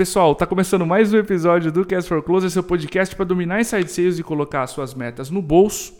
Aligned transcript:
Pessoal, 0.00 0.34
tá 0.34 0.46
começando 0.46 0.86
mais 0.86 1.12
um 1.12 1.18
episódio 1.18 1.70
do 1.70 1.84
Cast 1.84 2.08
for 2.08 2.22
Closer, 2.22 2.48
seu 2.48 2.62
podcast 2.62 3.14
para 3.14 3.26
dominar 3.26 3.60
inside 3.60 3.92
sales 3.92 4.18
e 4.18 4.22
colocar 4.22 4.66
suas 4.66 4.94
metas 4.94 5.28
no 5.28 5.42
bolso. 5.42 5.92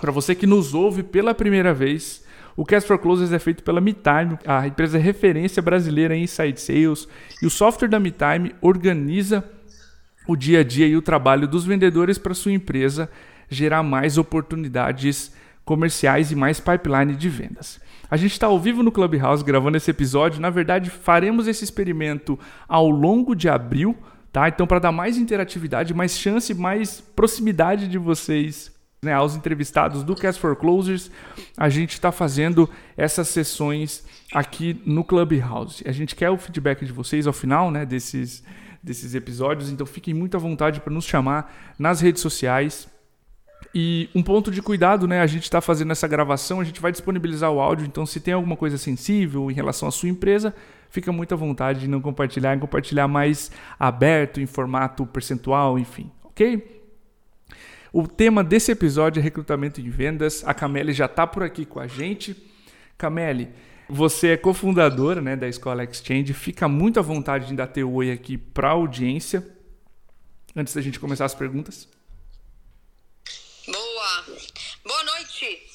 Para 0.00 0.10
você 0.10 0.34
que 0.34 0.46
nos 0.46 0.72
ouve 0.72 1.02
pela 1.02 1.34
primeira 1.34 1.74
vez, 1.74 2.24
o 2.56 2.64
Cast 2.64 2.88
for 2.88 2.98
Closers 2.98 3.32
é 3.32 3.38
feito 3.38 3.62
pela 3.62 3.78
MeTime, 3.78 4.38
a 4.46 4.66
empresa 4.66 4.96
referência 4.96 5.60
brasileira 5.60 6.16
em 6.16 6.22
inside 6.22 6.58
sales, 6.58 7.06
e 7.42 7.46
o 7.46 7.50
software 7.50 7.88
da 7.88 8.00
MeTime 8.00 8.54
organiza 8.62 9.44
o 10.26 10.34
dia 10.34 10.60
a 10.60 10.64
dia 10.64 10.86
e 10.86 10.96
o 10.96 11.02
trabalho 11.02 11.46
dos 11.46 11.66
vendedores 11.66 12.16
para 12.16 12.32
sua 12.32 12.52
empresa 12.52 13.06
gerar 13.50 13.82
mais 13.82 14.16
oportunidades 14.16 15.30
comerciais 15.62 16.32
e 16.32 16.34
mais 16.34 16.58
pipeline 16.58 17.14
de 17.14 17.28
vendas. 17.28 17.78
A 18.10 18.16
gente 18.16 18.32
está 18.32 18.46
ao 18.46 18.58
vivo 18.58 18.82
no 18.82 18.92
Clubhouse 18.92 19.44
gravando 19.44 19.76
esse 19.76 19.90
episódio. 19.90 20.40
Na 20.40 20.50
verdade, 20.50 20.90
faremos 20.90 21.46
esse 21.46 21.64
experimento 21.64 22.38
ao 22.68 22.88
longo 22.88 23.34
de 23.34 23.48
abril, 23.48 23.96
tá? 24.32 24.48
Então, 24.48 24.66
para 24.66 24.78
dar 24.78 24.92
mais 24.92 25.16
interatividade, 25.16 25.92
mais 25.92 26.16
chance, 26.16 26.54
mais 26.54 27.00
proximidade 27.00 27.88
de 27.88 27.98
vocês 27.98 28.74
né, 29.02 29.12
aos 29.12 29.36
entrevistados 29.36 30.02
do 30.02 30.14
Cast 30.14 30.40
for 30.40 30.56
Closers, 30.56 31.10
a 31.56 31.68
gente 31.68 31.92
está 31.92 32.10
fazendo 32.10 32.68
essas 32.96 33.28
sessões 33.28 34.04
aqui 34.32 34.80
no 34.84 35.04
Clubhouse. 35.04 35.82
A 35.86 35.92
gente 35.92 36.14
quer 36.14 36.30
o 36.30 36.36
feedback 36.36 36.84
de 36.84 36.92
vocês 36.92 37.26
ao 37.26 37.32
final 37.32 37.70
né, 37.70 37.84
desses, 37.84 38.42
desses 38.82 39.14
episódios, 39.14 39.70
então 39.70 39.86
fiquem 39.86 40.14
muito 40.14 40.36
à 40.36 40.40
vontade 40.40 40.80
para 40.80 40.92
nos 40.92 41.04
chamar 41.04 41.74
nas 41.78 42.00
redes 42.00 42.22
sociais. 42.22 42.88
E 43.74 44.08
um 44.14 44.22
ponto 44.22 44.50
de 44.50 44.62
cuidado, 44.62 45.06
né? 45.06 45.20
A 45.20 45.26
gente 45.26 45.44
está 45.44 45.60
fazendo 45.60 45.92
essa 45.92 46.08
gravação, 46.08 46.60
a 46.60 46.64
gente 46.64 46.80
vai 46.80 46.90
disponibilizar 46.90 47.50
o 47.50 47.60
áudio, 47.60 47.86
então 47.86 48.06
se 48.06 48.20
tem 48.20 48.32
alguma 48.32 48.56
coisa 48.56 48.78
sensível 48.78 49.50
em 49.50 49.54
relação 49.54 49.88
à 49.88 49.90
sua 49.90 50.08
empresa, 50.08 50.54
fica 50.88 51.12
muito 51.12 51.34
à 51.34 51.36
vontade 51.36 51.80
de 51.80 51.88
não 51.88 52.00
compartilhar, 52.00 52.58
compartilhar 52.58 53.06
mais 53.06 53.50
aberto, 53.78 54.40
em 54.40 54.46
formato 54.46 55.04
percentual, 55.06 55.78
enfim, 55.78 56.10
ok? 56.24 56.76
O 57.92 58.06
tema 58.06 58.44
desse 58.44 58.70
episódio 58.72 59.20
é 59.20 59.22
recrutamento 59.22 59.80
em 59.80 59.88
vendas. 59.88 60.46
A 60.46 60.52
Camille 60.52 60.92
já 60.92 61.06
está 61.06 61.26
por 61.26 61.42
aqui 61.42 61.64
com 61.64 61.80
a 61.80 61.86
gente. 61.86 62.36
Camille, 62.98 63.48
você 63.88 64.28
é 64.28 64.36
cofundadora 64.36 65.20
né, 65.22 65.34
da 65.34 65.48
Escola 65.48 65.82
Exchange. 65.82 66.34
Fica 66.34 66.68
muito 66.68 66.98
à 66.98 67.02
vontade 67.02 67.46
de 67.46 67.54
dar 67.54 67.68
teu 67.68 67.90
oi 67.90 68.10
aqui 68.10 68.36
para 68.36 68.68
a 68.68 68.72
audiência. 68.72 69.46
Antes 70.54 70.74
da 70.74 70.82
gente 70.82 71.00
começar 71.00 71.24
as 71.24 71.34
perguntas. 71.34 71.88
Boa 74.86 75.02
noite! 75.02 75.66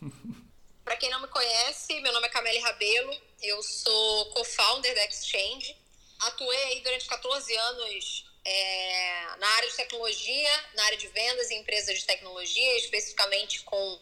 Para 0.84 0.96
quem 0.96 1.10
não 1.10 1.20
me 1.20 1.26
conhece, 1.26 2.00
meu 2.00 2.12
nome 2.12 2.28
é 2.28 2.30
Camille 2.30 2.60
Rabelo, 2.60 3.20
eu 3.42 3.60
sou 3.60 4.26
co-founder 4.26 4.94
da 4.94 5.04
Exchange. 5.06 5.76
Atuei 6.20 6.62
aí 6.64 6.80
durante 6.80 7.06
14 7.06 7.56
anos 7.56 8.24
é, 8.44 9.26
na 9.36 9.48
área 9.48 9.68
de 9.68 9.74
tecnologia, 9.74 10.64
na 10.74 10.84
área 10.84 10.96
de 10.96 11.08
vendas 11.08 11.50
em 11.50 11.58
empresas 11.58 11.98
de 11.98 12.04
tecnologia, 12.04 12.76
especificamente 12.76 13.64
com 13.64 14.00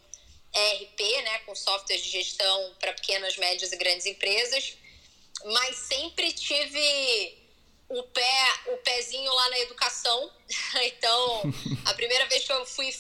ERP, 0.55 1.23
né, 1.23 1.39
com 1.47 1.55
softwares 1.55 2.05
de 2.05 2.11
gestão 2.11 2.77
para 2.79 2.93
pequenas, 2.93 3.35
médias 3.39 3.73
e 3.73 3.77
grandes 3.79 4.05
empresas, 4.05 4.77
mas 5.47 5.75
sempre 5.75 6.35
tive 6.35 7.39
o 7.89 8.03
pé, 8.03 8.55
o 8.67 8.77
pezinho 8.79 9.33
lá 9.33 9.49
na 9.49 9.59
educação. 9.61 10.31
Então, 10.83 11.43
a 11.87 11.95
primeira 11.95 12.27
vez 12.27 12.45
que 12.45 12.53
eu 12.53 12.67
fui 12.67 12.93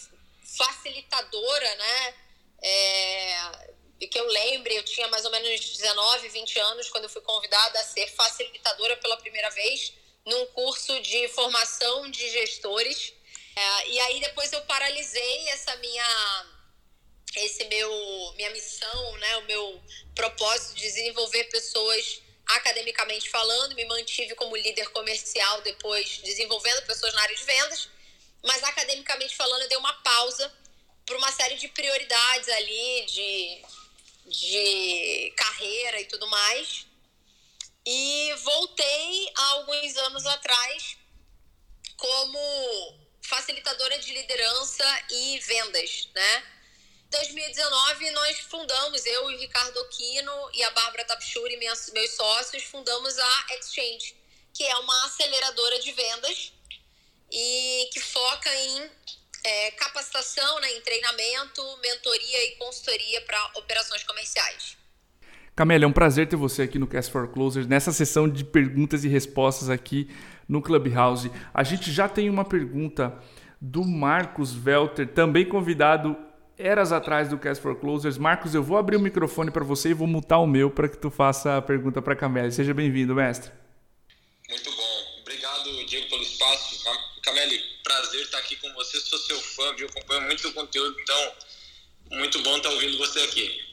facilitadora, 0.56 1.74
né? 1.77 2.14
É, 2.62 3.69
que 4.06 4.19
eu 4.19 4.26
lembre, 4.26 4.75
eu 4.75 4.84
tinha 4.84 5.09
mais 5.09 5.25
ou 5.25 5.31
menos 5.31 5.60
19, 5.60 6.28
20 6.28 6.59
anos 6.60 6.88
quando 6.88 7.04
eu 7.04 7.10
fui 7.10 7.22
convidada 7.22 7.81
a 7.81 7.84
ser 7.84 8.06
facilitadora 8.09 8.97
pela 8.97 9.16
primeira 9.16 9.50
vez 9.50 9.92
num 10.25 10.47
curso 10.47 11.00
de 11.00 11.28
formação 11.28 12.10
de 12.10 12.31
gestores. 12.31 13.12
É, 13.56 13.88
e 13.88 14.00
aí 14.00 14.20
depois 14.20 14.53
eu 14.53 14.60
paralisei 14.62 15.48
essa 15.48 15.75
minha 15.76 16.47
esse 17.37 17.64
meu 17.64 18.32
minha 18.37 18.50
missão, 18.50 19.16
né, 19.19 19.37
o 19.38 19.42
meu 19.42 19.82
propósito 20.14 20.75
de 20.76 20.82
desenvolver 20.82 21.44
pessoas 21.44 22.22
academicamente 22.47 23.28
falando, 23.28 23.75
me 23.75 23.84
mantive 23.84 24.34
como 24.34 24.56
líder 24.56 24.88
comercial 24.91 25.60
depois 25.60 26.19
desenvolvendo 26.19 26.87
pessoas 26.87 27.12
na 27.12 27.22
área 27.22 27.37
de 27.37 27.44
vendas 27.44 27.91
mas 28.44 28.62
academicamente 28.62 29.37
falando, 29.37 29.62
eu 29.62 29.69
dei 29.69 29.78
uma 29.78 29.93
pausa 30.03 30.53
por 31.06 31.16
uma 31.16 31.32
série 31.32 31.56
de 31.56 31.69
prioridades 31.69 32.49
ali, 32.49 33.06
de, 33.06 33.62
de 34.26 35.32
carreira 35.37 36.00
e 36.00 36.04
tudo 36.04 36.26
mais. 36.28 36.87
E 37.87 38.34
voltei 38.43 39.32
há 39.34 39.44
alguns 39.53 39.97
anos 39.97 40.26
atrás 40.26 40.99
como 41.97 42.38
facilitadora 43.22 43.99
de 43.99 44.12
liderança 44.12 44.84
e 45.10 45.38
vendas, 45.41 46.09
né? 46.15 46.59
Em 47.06 47.10
2019, 47.10 48.10
nós 48.10 48.38
fundamos, 48.41 49.06
eu 49.06 49.31
e 49.31 49.37
o 49.37 49.38
Ricardo 49.38 49.81
Aquino 49.81 50.50
e 50.53 50.62
a 50.62 50.70
Bárbara 50.70 51.06
Tapchuri, 51.06 51.56
meus 51.56 52.15
sócios, 52.15 52.65
fundamos 52.65 53.19
a 53.19 53.47
Exchange, 53.55 54.15
que 54.53 54.62
é 54.62 54.76
uma 54.76 55.06
aceleradora 55.06 55.78
de 55.81 55.91
vendas 55.93 56.53
e 57.31 57.89
que 57.93 58.00
foca 58.00 58.55
em 58.55 58.91
é, 59.44 59.71
capacitação, 59.72 60.61
né, 60.61 60.71
em 60.72 60.81
treinamento, 60.81 61.62
mentoria 61.83 62.44
e 62.44 62.56
consultoria 62.56 63.21
para 63.22 63.39
operações 63.56 64.03
comerciais. 64.05 64.77
Camélia, 65.55 65.87
é 65.87 65.88
um 65.88 65.93
prazer 65.93 66.28
ter 66.28 66.37
você 66.37 66.62
aqui 66.62 66.78
no 66.78 66.87
Cast 66.87 67.11
for 67.11 67.28
Closers, 67.33 67.67
nessa 67.67 67.93
sessão 67.93 68.28
de 68.28 68.44
perguntas 68.44 69.05
e 69.05 69.09
respostas 69.09 69.69
aqui 69.69 70.09
no 70.49 70.62
Clubhouse. 70.62 71.31
A 71.53 71.65
gente 71.65 71.91
já 71.91 72.09
tem 72.09 72.31
uma 72.31 72.44
pergunta 72.44 73.19
do 73.61 73.84
Marcos 73.84 74.55
Welter, 74.65 75.09
também 75.09 75.44
convidado 75.44 76.17
eras 76.56 76.93
atrás 76.93 77.28
do 77.28 77.38
Cast 77.38 77.61
for 77.62 77.75
Closers. 77.77 78.19
Marcos, 78.19 78.55
eu 78.55 78.62
vou 78.62 78.77
abrir 78.78 78.97
o 78.97 79.00
microfone 79.00 79.50
para 79.50 79.65
você 79.65 79.91
e 79.91 79.94
vou 79.94 80.06
mutar 80.06 80.38
o 80.38 80.47
meu 80.47 80.71
para 80.71 80.88
que 80.88 80.97
tu 80.97 81.11
faça 81.11 81.56
a 81.56 81.62
pergunta 81.62 82.00
para 82.00 82.12
a 82.12 82.17
Camélia. 82.17 82.50
Seja 82.50 82.72
bem-vindo, 82.72 83.15
mestre. 83.15 83.50
Muito 84.49 84.71
bom. 84.71 85.21
Obrigado, 85.22 85.87
Diego, 85.87 86.09
pelo 86.09 86.22
espaço. 86.22 86.78
Cameli, 87.28 87.62
prazer 87.84 88.22
estar 88.22 88.39
aqui 88.39 88.56
com 88.56 88.72
você. 88.72 88.99
Sou 89.00 89.19
seu 89.19 89.39
fã, 89.39 89.75
viu? 89.75 89.87
Acompanho 89.87 90.22
muito 90.22 90.49
o 90.49 90.53
conteúdo, 90.55 90.99
então 90.99 91.37
muito 92.11 92.41
bom 92.41 92.56
estar 92.56 92.71
ouvindo 92.71 92.97
você 92.97 93.21
aqui. 93.21 93.65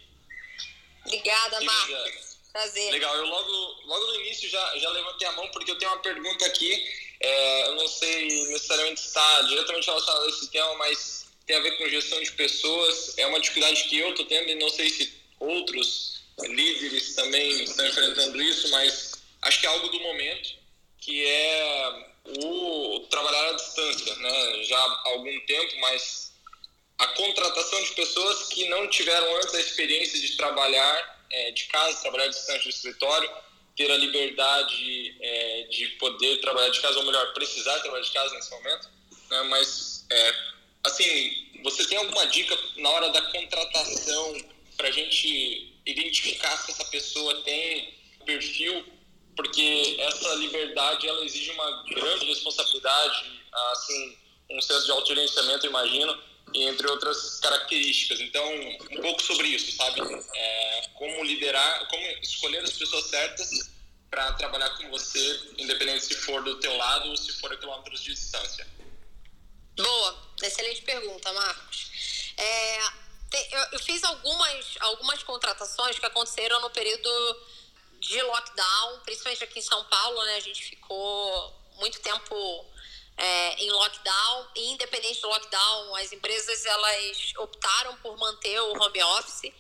Obrigada, 1.05 1.61
Marcos. 1.61 2.35
Prazer. 2.51 2.91
Legal, 2.91 3.15
eu 3.15 3.25
logo, 3.25 3.51
logo 3.85 4.05
no 4.07 4.21
início 4.21 4.49
já, 4.49 4.77
já 4.77 4.89
levantei 4.89 5.27
a 5.27 5.31
mão 5.33 5.47
porque 5.51 5.71
eu 5.71 5.77
tenho 5.77 5.91
uma 5.91 6.01
pergunta 6.01 6.45
aqui. 6.45 6.85
É, 7.21 7.67
eu 7.67 7.75
não 7.75 7.87
sei 7.87 8.27
necessariamente 8.47 8.99
se 8.99 9.07
está 9.07 9.41
diretamente 9.43 9.85
relacionado 9.85 10.25
a 10.25 10.29
esse 10.29 10.51
tema, 10.51 10.75
mas 10.75 11.25
tem 11.45 11.55
a 11.55 11.61
ver 11.61 11.77
com 11.77 11.87
gestão 11.87 12.21
de 12.21 12.31
pessoas. 12.33 13.17
É 13.17 13.25
uma 13.25 13.39
dificuldade 13.39 13.83
que 13.85 13.99
eu 13.99 14.09
estou 14.09 14.25
tendo 14.25 14.49
e 14.49 14.55
não 14.55 14.69
sei 14.69 14.89
se 14.89 15.13
outros 15.39 16.23
líderes 16.39 17.15
também 17.15 17.63
estão 17.63 17.87
enfrentando 17.87 18.41
isso, 18.41 18.69
mas 18.71 19.13
acho 19.43 19.59
que 19.61 19.65
é 19.65 19.69
algo 19.69 19.87
do 19.87 19.99
momento, 20.01 20.49
que 20.99 21.25
é 21.25 22.14
o 22.25 22.99
trabalhar 23.09 23.49
à 23.49 23.53
distância, 23.53 24.15
né? 24.15 24.63
Já 24.63 24.77
há 24.77 25.01
algum 25.09 25.39
tempo, 25.41 25.79
mas 25.79 26.33
a 26.97 27.07
contratação 27.07 27.83
de 27.83 27.91
pessoas 27.91 28.47
que 28.49 28.67
não 28.69 28.87
tiveram 28.87 29.35
antes 29.37 29.53
a 29.53 29.59
experiência 29.59 30.19
de 30.19 30.35
trabalhar 30.37 31.25
é, 31.29 31.51
de 31.51 31.65
casa, 31.65 32.01
trabalhar 32.01 32.27
distante 32.27 32.63
do 32.63 32.69
escritório, 32.69 33.29
ter 33.75 33.91
a 33.91 33.97
liberdade 33.97 35.17
é, 35.19 35.63
de 35.69 35.87
poder 35.99 36.39
trabalhar 36.39 36.69
de 36.69 36.79
casa, 36.79 36.97
ou 36.97 37.05
melhor, 37.05 37.33
precisar 37.33 37.79
trabalhar 37.79 38.03
de 38.03 38.11
casa 38.11 38.33
nesse 38.35 38.51
momento, 38.51 38.89
né? 39.29 39.43
Mas, 39.43 40.05
é, 40.09 40.35
assim, 40.85 41.59
você 41.63 41.85
tem 41.85 41.97
alguma 41.97 42.25
dica 42.27 42.57
na 42.77 42.89
hora 42.89 43.09
da 43.09 43.21
contratação 43.23 44.37
para 44.77 44.87
a 44.87 44.91
gente 44.91 45.73
identificar 45.85 46.57
se 46.57 46.71
essa 46.71 46.85
pessoa 46.85 47.41
tem 47.41 47.93
perfil 48.25 48.85
porque 49.35 49.97
essa 49.99 50.33
liberdade 50.35 51.07
ela 51.07 51.23
exige 51.25 51.51
uma 51.51 51.83
grande 51.83 52.25
responsabilidade, 52.25 53.41
assim, 53.71 54.17
um 54.49 54.61
senso 54.61 54.85
de 54.85 54.91
autogerenciamento, 54.91 55.65
imagino, 55.65 56.17
entre 56.53 56.87
outras 56.87 57.39
características. 57.39 58.21
Então, 58.21 58.45
um 58.91 59.01
pouco 59.01 59.21
sobre 59.21 59.47
isso, 59.47 59.75
sabe? 59.75 60.01
É, 60.33 60.89
como 60.93 61.23
liderar, 61.23 61.87
como 61.87 62.05
escolher 62.21 62.63
as 62.63 62.73
pessoas 62.73 63.05
certas 63.05 63.49
para 64.09 64.31
trabalhar 64.33 64.69
com 64.77 64.89
você, 64.89 65.41
independente 65.57 66.05
se 66.05 66.15
for 66.15 66.41
do 66.43 66.59
teu 66.59 66.75
lado 66.77 67.09
ou 67.09 67.17
se 67.17 67.33
for 67.33 67.51
a 67.51 67.57
quilômetros 67.57 68.01
de 68.01 68.13
distância. 68.13 68.65
Boa, 69.75 70.29
excelente 70.41 70.81
pergunta, 70.83 71.33
Marcos. 71.33 71.91
É, 72.37 72.79
eu 73.73 73.79
fiz 73.79 74.03
algumas, 74.03 74.65
algumas 74.79 75.21
contratações 75.23 75.99
que 75.99 76.05
aconteceram 76.05 76.61
no 76.61 76.69
período 76.69 77.09
de 78.07 78.21
lockdown, 78.21 78.99
principalmente 79.03 79.43
aqui 79.43 79.59
em 79.59 79.63
São 79.63 79.83
Paulo, 79.85 80.23
né? 80.23 80.35
A 80.35 80.39
gente 80.39 80.63
ficou 80.63 81.53
muito 81.77 81.99
tempo 82.01 82.65
é, 83.17 83.63
em 83.63 83.71
lockdown. 83.71 84.47
E 84.55 84.71
independente 84.71 85.21
do 85.21 85.27
lockdown, 85.27 85.95
as 85.95 86.11
empresas 86.11 86.65
elas 86.65 87.33
optaram 87.37 87.97
por 87.97 88.17
manter 88.17 88.59
o 88.61 88.81
home 88.81 89.03
office. 89.03 89.51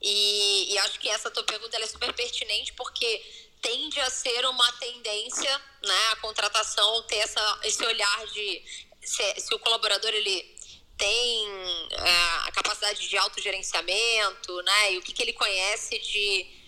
E, 0.00 0.72
e 0.72 0.78
acho 0.78 0.98
que 0.98 1.08
essa 1.08 1.30
tua 1.30 1.44
pergunta 1.44 1.76
é 1.76 1.86
super 1.86 2.12
pertinente 2.12 2.72
porque 2.74 3.46
tende 3.60 4.00
a 4.00 4.10
ser 4.10 4.44
uma 4.46 4.72
tendência, 4.72 5.62
né, 5.82 6.08
a 6.12 6.16
contratação 6.16 7.02
ter 7.04 7.16
essa, 7.16 7.60
esse 7.64 7.84
olhar 7.84 8.26
de 8.26 8.62
se, 9.02 9.40
se 9.40 9.54
o 9.54 9.58
colaborador 9.58 10.10
ele 10.10 10.54
tem 10.98 11.48
é, 11.90 12.48
a 12.48 12.52
capacidade 12.52 13.08
de 13.08 13.16
autogerenciamento, 13.16 14.62
né, 14.62 14.92
e 14.92 14.98
o 14.98 15.02
que, 15.02 15.12
que 15.12 15.22
ele 15.22 15.32
conhece 15.32 15.98
de 15.98 16.65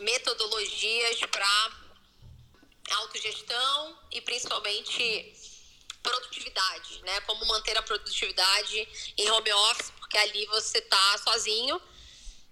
metodologias 0.00 1.20
para 1.30 1.70
autogestão 2.90 3.98
e 4.12 4.20
principalmente 4.20 5.34
produtividade, 6.02 7.02
né, 7.02 7.20
como 7.22 7.44
manter 7.46 7.76
a 7.76 7.82
produtividade 7.82 8.88
em 9.18 9.30
home 9.30 9.52
office, 9.52 9.90
porque 9.98 10.16
ali 10.16 10.46
você 10.46 10.78
está 10.78 11.18
sozinho 11.18 11.80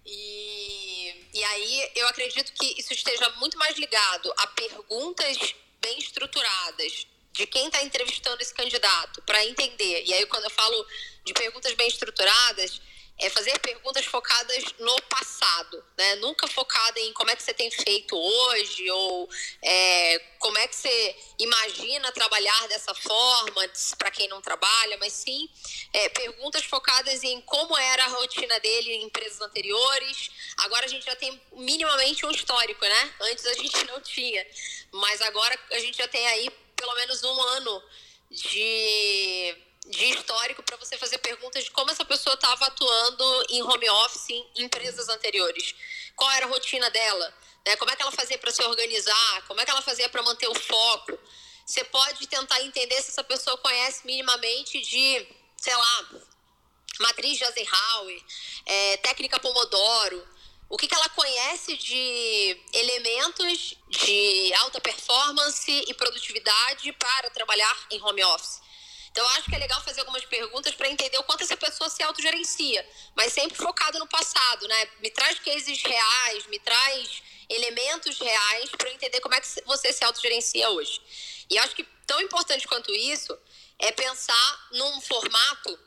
e, 0.05 1.29
e 1.33 1.45
aí 1.45 1.93
eu 1.95 2.09
acredito 2.09 2.53
que 2.53 2.79
isso 2.79 2.93
esteja 2.93 3.29
muito 3.37 3.57
mais 3.57 3.77
ligado 3.79 4.33
a 4.39 4.47
perguntas 4.49 5.55
bem 5.81 5.99
estruturadas 5.99 7.07
de 7.33 7.47
quem 7.47 7.67
está 7.67 7.83
entrevistando 7.83 8.41
esse 8.43 8.55
candidato 8.55 9.23
para 9.23 9.45
entender. 9.47 10.05
E 10.05 10.13
aí 10.15 10.27
quando 10.27 10.45
eu 10.45 10.51
falo 10.51 10.87
de 11.25 11.33
perguntas 11.33 11.73
bem 11.75 11.89
estruturadas, 11.89 12.81
é 13.19 13.31
fazer 13.31 13.57
perguntas 13.61 14.05
focadas 14.07 14.65
no 14.79 15.01
passado, 15.03 15.85
né? 15.97 16.17
Nunca 16.17 16.49
focada 16.49 16.99
em 16.99 17.13
como 17.13 17.31
é 17.31 17.37
que 17.37 17.43
você 17.43 17.55
tem 17.55 17.71
feito 17.71 18.17
hoje 18.17 18.91
ou 18.91 19.29
é, 19.63 20.19
como 20.41 20.59
é 20.59 20.67
que 20.67 20.75
você 20.75 21.17
imagina 21.39 22.11
trabalhar 22.11 22.69
dessa 22.69 22.93
forma 22.95 23.71
para 23.99 24.11
quem 24.11 24.27
não 24.29 24.43
trabalha, 24.43 24.99
mas 24.99 25.13
sim 25.13 25.49
é, 25.93 26.09
perguntas 26.09 26.65
focadas 26.65 27.23
em 27.23 27.41
como 27.43 27.77
era 27.79 28.05
a 28.05 28.09
rotina 28.09 28.59
dele 28.59 28.93
em 28.93 29.05
empresas 29.05 29.41
anteriores. 29.41 30.31
Agora 30.59 30.85
a 30.85 30.89
gente 30.89 31.07
já 31.07 31.15
tem 31.15 31.41
minimamente 31.53 32.27
um 32.27 32.31
histórico, 32.33 32.85
né? 32.85 33.15
Antes 33.21 33.47
a 33.47 33.55
gente 33.55 33.85
não 33.85 34.01
tinha, 34.01 34.45
mas 34.91 35.23
agora 35.23 35.57
a 35.71 35.79
gente 35.79 35.97
já 35.99 36.09
tem 36.09 36.27
aí 36.27 36.51
pelo 36.75 36.95
menos 36.97 37.23
um 37.23 37.41
ano 37.41 37.83
de 38.29 39.57
de 39.85 40.05
histórico 40.07 40.63
para 40.63 40.77
você 40.77 40.97
fazer 40.97 41.19
perguntas 41.19 41.65
de 41.65 41.71
como 41.71 41.91
essa 41.91 42.05
pessoa 42.05 42.35
estava 42.35 42.67
atuando 42.67 43.47
em 43.51 43.63
home 43.63 43.89
office 43.91 44.31
em 44.31 44.65
empresas 44.65 45.09
anteriores. 45.09 45.75
Qual 46.17 46.31
era 46.31 46.47
a 46.47 46.49
rotina 46.49 46.89
dela? 46.91 47.35
Né? 47.67 47.77
Como 47.77 47.91
é 47.91 47.97
que 47.97 48.03
ela 48.03 48.13
fazia 48.13 48.39
para 48.39 48.51
se 48.51 48.63
organizar? 48.63 49.43
Como 49.47 49.61
é 49.61 49.65
que 49.65 49.71
ela 49.71 49.83
fazia 49.83 50.09
para 50.09 50.23
manter 50.23 50.49
o 50.49 50.55
foco? 50.55 51.19
Você 51.67 51.85
pode 51.85 52.27
tentar 52.27 52.61
entender 52.63 53.01
se 53.03 53.11
essa 53.11 53.25
pessoa 53.25 53.57
conhece 53.59 54.07
minimamente 54.07 54.81
de, 54.81 55.27
sei 55.57 55.75
lá, 55.75 56.11
matriz 57.01 57.39
de 57.39 57.45
Eisenhower, 57.45 58.25
é, 58.67 58.97
técnica 58.99 59.41
Pomodoro. 59.41 60.29
O 60.69 60.77
que, 60.77 60.89
que 60.89 60.95
ela 60.95 61.09
conhece 61.11 61.77
de 61.77 62.61
elementos 62.73 63.77
de 63.89 64.55
alta 64.55 64.81
performance 64.81 65.71
e 65.87 65.95
produtividade 65.95 66.93
para 66.95 67.31
trabalhar 67.31 67.87
em 67.91 68.03
home 68.03 68.25
office? 68.25 68.61
Então, 69.15 69.29
acho 69.29 69.49
que 69.49 69.55
é 69.55 69.59
legal 69.59 69.81
fazer 69.85 70.01
algumas 70.01 70.25
perguntas 70.25 70.75
para 70.75 70.89
entender 70.89 71.17
o 71.19 71.23
quanto 71.23 71.45
essa 71.45 71.57
pessoa 71.57 71.89
se 71.89 72.03
autogerencia, 72.03 72.85
mas 73.15 73.33
sempre 73.33 73.57
focado 73.57 73.97
no 74.01 74.09
passado, 74.09 74.67
né? 74.67 74.89
Me 74.99 75.09
traz 75.09 75.39
cases 75.39 75.81
reais, 75.83 76.49
me 76.49 76.59
traz 76.59 77.23
elementos 77.49 78.19
reais 78.19 78.71
para 78.77 78.91
entender 78.91 79.21
como 79.21 79.37
é 79.37 79.41
que 79.41 79.47
você 79.67 79.93
se 79.93 80.03
autogerencia 80.03 80.69
hoje. 80.71 81.01
E 81.49 81.57
acho 81.59 81.77
que 81.77 81.85
tão 82.05 82.21
importante 82.23 82.67
quanto 82.67 82.93
isso 82.93 83.39
é 83.79 83.93
pensar 83.93 84.69
num 84.73 85.01
formato 85.03 85.79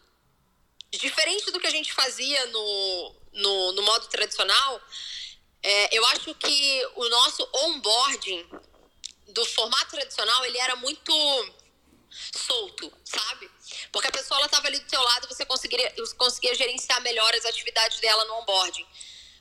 diferente 0.92 1.52
do 1.52 1.60
que 1.60 1.68
a 1.68 1.72
gente 1.72 1.92
fazia 1.92 2.46
no, 2.46 3.16
no, 3.34 3.72
no 3.74 3.82
modo 3.82 4.08
tradicional. 4.08 4.82
É, 5.62 5.98
eu 5.98 6.06
acho 6.06 6.34
que 6.34 6.92
o 6.96 7.10
nosso 7.10 7.50
onboarding 7.52 8.50
do 9.28 9.46
formato 9.48 9.92
tradicional 9.92 10.46
ele 10.46 10.58
era 10.60 10.78
muito 10.78 11.14
solto, 12.10 12.92
sabe? 13.04 13.50
Porque 13.92 14.08
a 14.08 14.12
pessoa 14.12 14.40
ela 14.40 14.48
estava 14.48 14.68
ali 14.68 14.80
do 14.80 14.90
seu 14.90 15.02
lado, 15.02 15.28
você 15.28 15.46
conseguiria, 15.46 15.94
conseguia 16.18 16.56
gerenciar 16.56 17.02
melhor 17.02 17.34
as 17.36 17.46
atividades 17.46 18.00
dela 18.00 18.24
no 18.26 18.36
onboarding. 18.36 18.86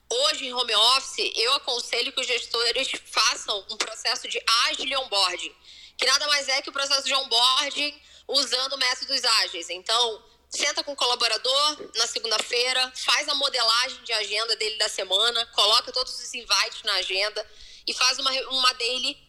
Hoje, 0.08 0.46
em 0.46 0.54
home 0.54 0.74
office, 0.74 1.32
eu 1.34 1.54
aconselho 1.54 2.12
que 2.12 2.20
os 2.20 2.26
gestores 2.26 2.88
façam 3.06 3.66
um 3.70 3.76
processo 3.76 4.28
de 4.28 4.40
ágil 4.68 5.00
onboarding, 5.00 5.54
que 5.98 6.06
nada 6.06 6.26
mais 6.28 6.48
é 6.48 6.62
que 6.62 6.70
o 6.70 6.72
processo 6.72 7.04
de 7.04 7.14
onboarding 7.14 8.00
usando 8.28 8.78
métodos 8.78 9.24
ágeis. 9.24 9.68
Então, 9.70 10.24
senta 10.48 10.84
com 10.84 10.92
o 10.92 10.96
colaborador 10.96 11.90
na 11.96 12.06
segunda-feira, 12.06 12.92
faz 12.94 13.28
a 13.28 13.34
modelagem 13.34 14.02
de 14.04 14.12
agenda 14.12 14.54
dele 14.56 14.76
da 14.78 14.88
semana, 14.88 15.44
coloca 15.46 15.92
todos 15.92 16.18
os 16.18 16.34
invites 16.34 16.82
na 16.84 16.94
agenda 16.94 17.48
e 17.86 17.92
faz 17.94 18.18
uma, 18.18 18.30
uma 18.50 18.72
daily 18.74 19.25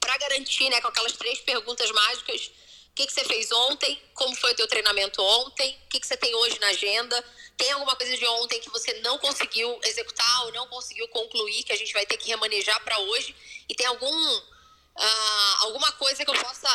para 0.00 0.16
garantir, 0.18 0.68
né, 0.70 0.80
com 0.80 0.88
aquelas 0.88 1.12
três 1.12 1.40
perguntas 1.40 1.90
mágicas, 1.90 2.50
que, 2.98 3.06
que 3.06 3.12
você 3.12 3.24
fez 3.24 3.52
ontem, 3.52 4.02
como 4.12 4.34
foi 4.34 4.52
o 4.52 4.56
teu 4.56 4.66
treinamento 4.66 5.22
ontem, 5.22 5.78
o 5.86 5.88
que, 5.88 6.00
que 6.00 6.06
você 6.06 6.16
tem 6.16 6.34
hoje 6.34 6.58
na 6.58 6.66
agenda, 6.66 7.24
tem 7.56 7.70
alguma 7.70 7.94
coisa 7.94 8.16
de 8.16 8.26
ontem 8.26 8.60
que 8.60 8.70
você 8.70 8.92
não 8.94 9.18
conseguiu 9.18 9.78
executar 9.84 10.46
ou 10.46 10.52
não 10.52 10.66
conseguiu 10.66 11.06
concluir, 11.08 11.62
que 11.62 11.72
a 11.72 11.76
gente 11.76 11.92
vai 11.92 12.04
ter 12.04 12.16
que 12.16 12.28
remanejar 12.28 12.82
para 12.82 12.98
hoje, 12.98 13.34
e 13.68 13.74
tem 13.74 13.86
algum, 13.86 14.36
uh, 14.36 15.56
alguma 15.60 15.92
coisa 15.92 16.24
que 16.24 16.30
eu 16.30 16.34
possa 16.34 16.68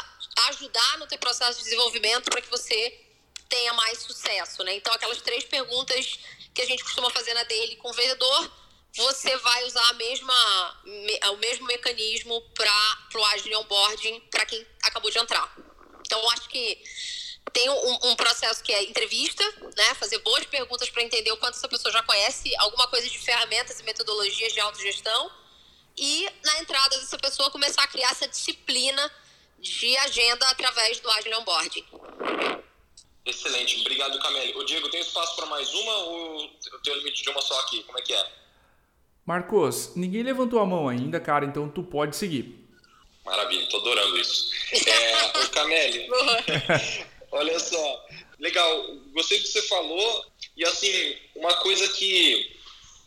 ajudar 0.47 0.97
no 0.97 1.07
teu 1.07 1.17
processo 1.17 1.57
de 1.57 1.65
desenvolvimento 1.65 2.29
para 2.29 2.41
que 2.41 2.49
você 2.49 3.01
tenha 3.49 3.73
mais 3.73 3.99
sucesso, 3.99 4.63
né? 4.63 4.75
Então, 4.75 4.93
aquelas 4.93 5.21
três 5.21 5.43
perguntas 5.43 6.19
que 6.53 6.61
a 6.61 6.65
gente 6.65 6.85
costuma 6.85 7.09
fazer 7.09 7.33
na 7.33 7.43
dele 7.43 7.75
com 7.75 7.89
o 7.89 7.93
vendedor, 7.93 8.51
você 8.95 9.35
vai 9.37 9.65
usar 9.65 9.89
a 9.89 9.93
mesma, 9.93 10.83
o 11.31 11.37
mesmo 11.37 11.65
mecanismo 11.65 12.41
para 12.53 13.19
o 13.19 13.25
Agile 13.25 13.55
Onboarding 13.55 14.19
para 14.29 14.45
quem 14.45 14.65
acabou 14.83 15.09
de 15.09 15.17
entrar. 15.17 15.51
Então, 16.05 16.29
acho 16.29 16.47
que 16.47 16.83
tem 17.51 17.69
um, 17.69 17.99
um, 18.03 18.15
processo 18.15 18.63
que 18.63 18.71
é 18.71 18.83
entrevista, 18.83 19.43
né? 19.75 19.95
Fazer 19.95 20.19
boas 20.19 20.45
perguntas 20.45 20.89
para 20.89 21.03
entender 21.03 21.31
o 21.31 21.37
quanto 21.37 21.55
essa 21.55 21.67
pessoa 21.67 21.91
já 21.91 22.03
conhece 22.03 22.55
alguma 22.57 22.87
coisa 22.87 23.09
de 23.09 23.17
ferramentas 23.17 23.79
e 23.79 23.83
metodologias 23.83 24.53
de 24.53 24.59
autogestão. 24.59 25.31
E 25.97 26.27
na 26.43 26.59
entrada 26.59 26.97
dessa 26.99 27.17
pessoa 27.17 27.51
começar 27.51 27.83
a 27.83 27.87
criar 27.87 28.11
essa 28.11 28.27
disciplina 28.27 29.11
de 29.59 29.97
agenda 29.97 30.47
através 30.49 30.99
do 30.99 31.09
Agile 31.09 31.35
Onboarding. 31.35 31.85
Excelente, 33.25 33.79
obrigado, 33.79 34.19
Camille. 34.19 34.53
O 34.55 34.63
Diego, 34.65 34.89
tem 34.89 34.99
espaço 34.99 35.35
para 35.35 35.45
mais 35.45 35.73
uma 35.73 35.97
ou 35.97 36.51
eu 36.71 36.79
tenho 36.83 36.97
limite 36.97 37.23
de 37.23 37.29
uma 37.29 37.41
só 37.41 37.59
aqui? 37.61 37.81
Como 37.83 37.97
é 37.97 38.01
que 38.01 38.13
é? 38.13 38.42
Marcos, 39.25 39.95
ninguém 39.95 40.23
levantou 40.23 40.59
a 40.59 40.65
mão 40.65 40.87
ainda, 40.87 41.19
cara, 41.19 41.45
então 41.45 41.69
tu 41.69 41.83
pode 41.83 42.15
seguir. 42.15 42.67
Maravilha, 43.25 43.67
tô 43.67 43.77
adorando 43.77 44.17
isso. 44.17 44.51
É, 44.73 45.37
o 45.37 45.49
Cameli, 45.49 46.07
olha 47.31 47.59
só, 47.59 48.05
legal, 48.39 48.95
gostei 49.13 49.37
do 49.37 49.43
que 49.43 49.51
você 49.51 49.61
falou, 49.67 50.25
e 50.57 50.65
assim, 50.65 51.15
uma 51.35 51.53
coisa 51.55 51.87
que 51.89 52.57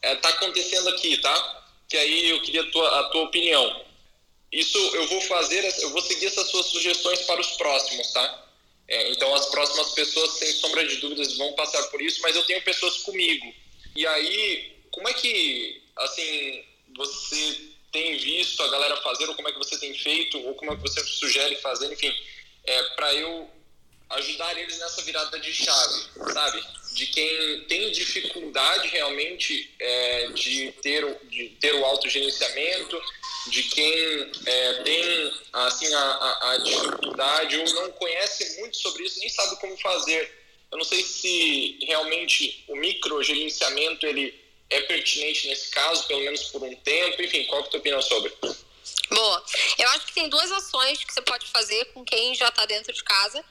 é, 0.02 0.14
tá 0.16 0.28
acontecendo 0.28 0.88
aqui, 0.90 1.18
tá? 1.18 1.64
Que 1.88 1.96
aí 1.96 2.30
eu 2.30 2.40
queria 2.42 2.62
a 2.62 2.70
tua, 2.70 3.00
a 3.00 3.04
tua 3.11 3.23
opinião. 3.25 3.85
Isso 4.52 4.78
eu 4.94 5.08
vou 5.08 5.20
fazer, 5.23 5.64
eu 5.82 5.90
vou 5.90 6.00
seguir 6.00 6.26
essas 6.26 6.49
suas 6.49 6.66
sugestões 6.66 7.23
para 7.23 7.40
os 7.40 7.50
próximos, 7.56 8.12
tá? 8.12 8.46
É, 8.88 9.11
então 9.11 9.35
as 9.35 9.46
próximas 9.46 9.90
pessoas, 9.90 10.30
sem 10.38 10.52
sombra 10.52 10.87
de 10.87 10.96
dúvidas, 10.96 11.37
vão 11.37 11.52
passar 11.54 11.82
por 11.85 12.00
isso, 12.00 12.23
mas 12.23 12.37
eu 12.37 12.44
tenho 12.44 12.62
pessoas 12.62 12.99
comigo. 12.99 13.52
E 13.96 14.06
aí, 14.06 14.76
como 14.92 15.08
é 15.08 15.14
que, 15.14 15.82
assim, 15.96 16.64
você 16.96 17.60
tem 17.92 18.16
visto 18.18 18.62
a 18.62 18.68
galera 18.68 18.96
fazer, 18.98 19.28
ou 19.28 19.34
como 19.34 19.48
é 19.48 19.52
que 19.52 19.58
você 19.58 19.78
tem 19.78 19.94
feito, 19.94 20.38
ou 20.46 20.54
como 20.54 20.72
é 20.72 20.76
que 20.76 20.82
você 20.82 21.02
sugere 21.04 21.56
fazer, 21.56 21.92
enfim, 21.92 22.12
é, 22.64 22.82
para 22.90 23.14
eu 23.14 23.50
ajudar 24.10 24.56
eles 24.58 24.78
nessa 24.78 25.02
virada 25.02 25.38
de 25.40 25.52
chave, 25.52 26.04
sabe? 26.32 26.62
De 26.94 27.06
quem 27.06 27.64
tem 27.64 27.90
dificuldade 27.90 28.88
realmente 28.88 29.74
é, 29.78 30.28
de, 30.28 30.72
ter, 30.80 31.04
de 31.24 31.48
ter 31.60 31.74
o 31.74 31.84
autogerenciamento, 31.84 33.00
de 33.48 33.62
quem 33.64 34.32
é, 34.46 34.72
tem 34.82 35.32
assim 35.52 35.92
a, 35.92 36.00
a, 36.00 36.52
a 36.52 36.58
dificuldade 36.58 37.58
ou 37.58 37.74
não 37.74 37.92
conhece 37.92 38.60
muito 38.60 38.76
sobre 38.76 39.04
isso, 39.04 39.18
nem 39.18 39.28
sabe 39.28 39.60
como 39.60 39.76
fazer. 39.78 40.46
Eu 40.70 40.78
não 40.78 40.84
sei 40.84 41.02
se 41.02 41.78
realmente 41.82 42.64
o 42.68 42.76
microgerenciamento 42.76 44.06
ele 44.06 44.45
é 44.70 44.80
pertinente 44.82 45.49
nesse 45.49 45.70
caso, 45.70 46.06
pelo 46.06 46.20
menos 46.20 46.44
por 46.44 46.62
um 46.62 46.75
tempo? 46.76 47.23
Enfim, 47.23 47.44
qual 47.46 47.62
é 47.62 47.64
a 47.64 47.68
tua 47.68 47.80
opinião 47.80 48.02
sobre? 48.02 48.32
Boa. 49.11 49.44
Eu 49.78 49.88
acho 49.90 50.06
que 50.06 50.14
tem 50.14 50.28
duas 50.28 50.50
ações 50.50 51.02
que 51.02 51.12
você 51.12 51.23
pode 51.23 51.46
fazer 51.49 51.85
com 51.87 52.04
quem 52.04 52.35
já 52.35 52.49
está 52.49 52.66
dentro 52.66 52.92
de 52.92 53.02
casa. 53.04 53.44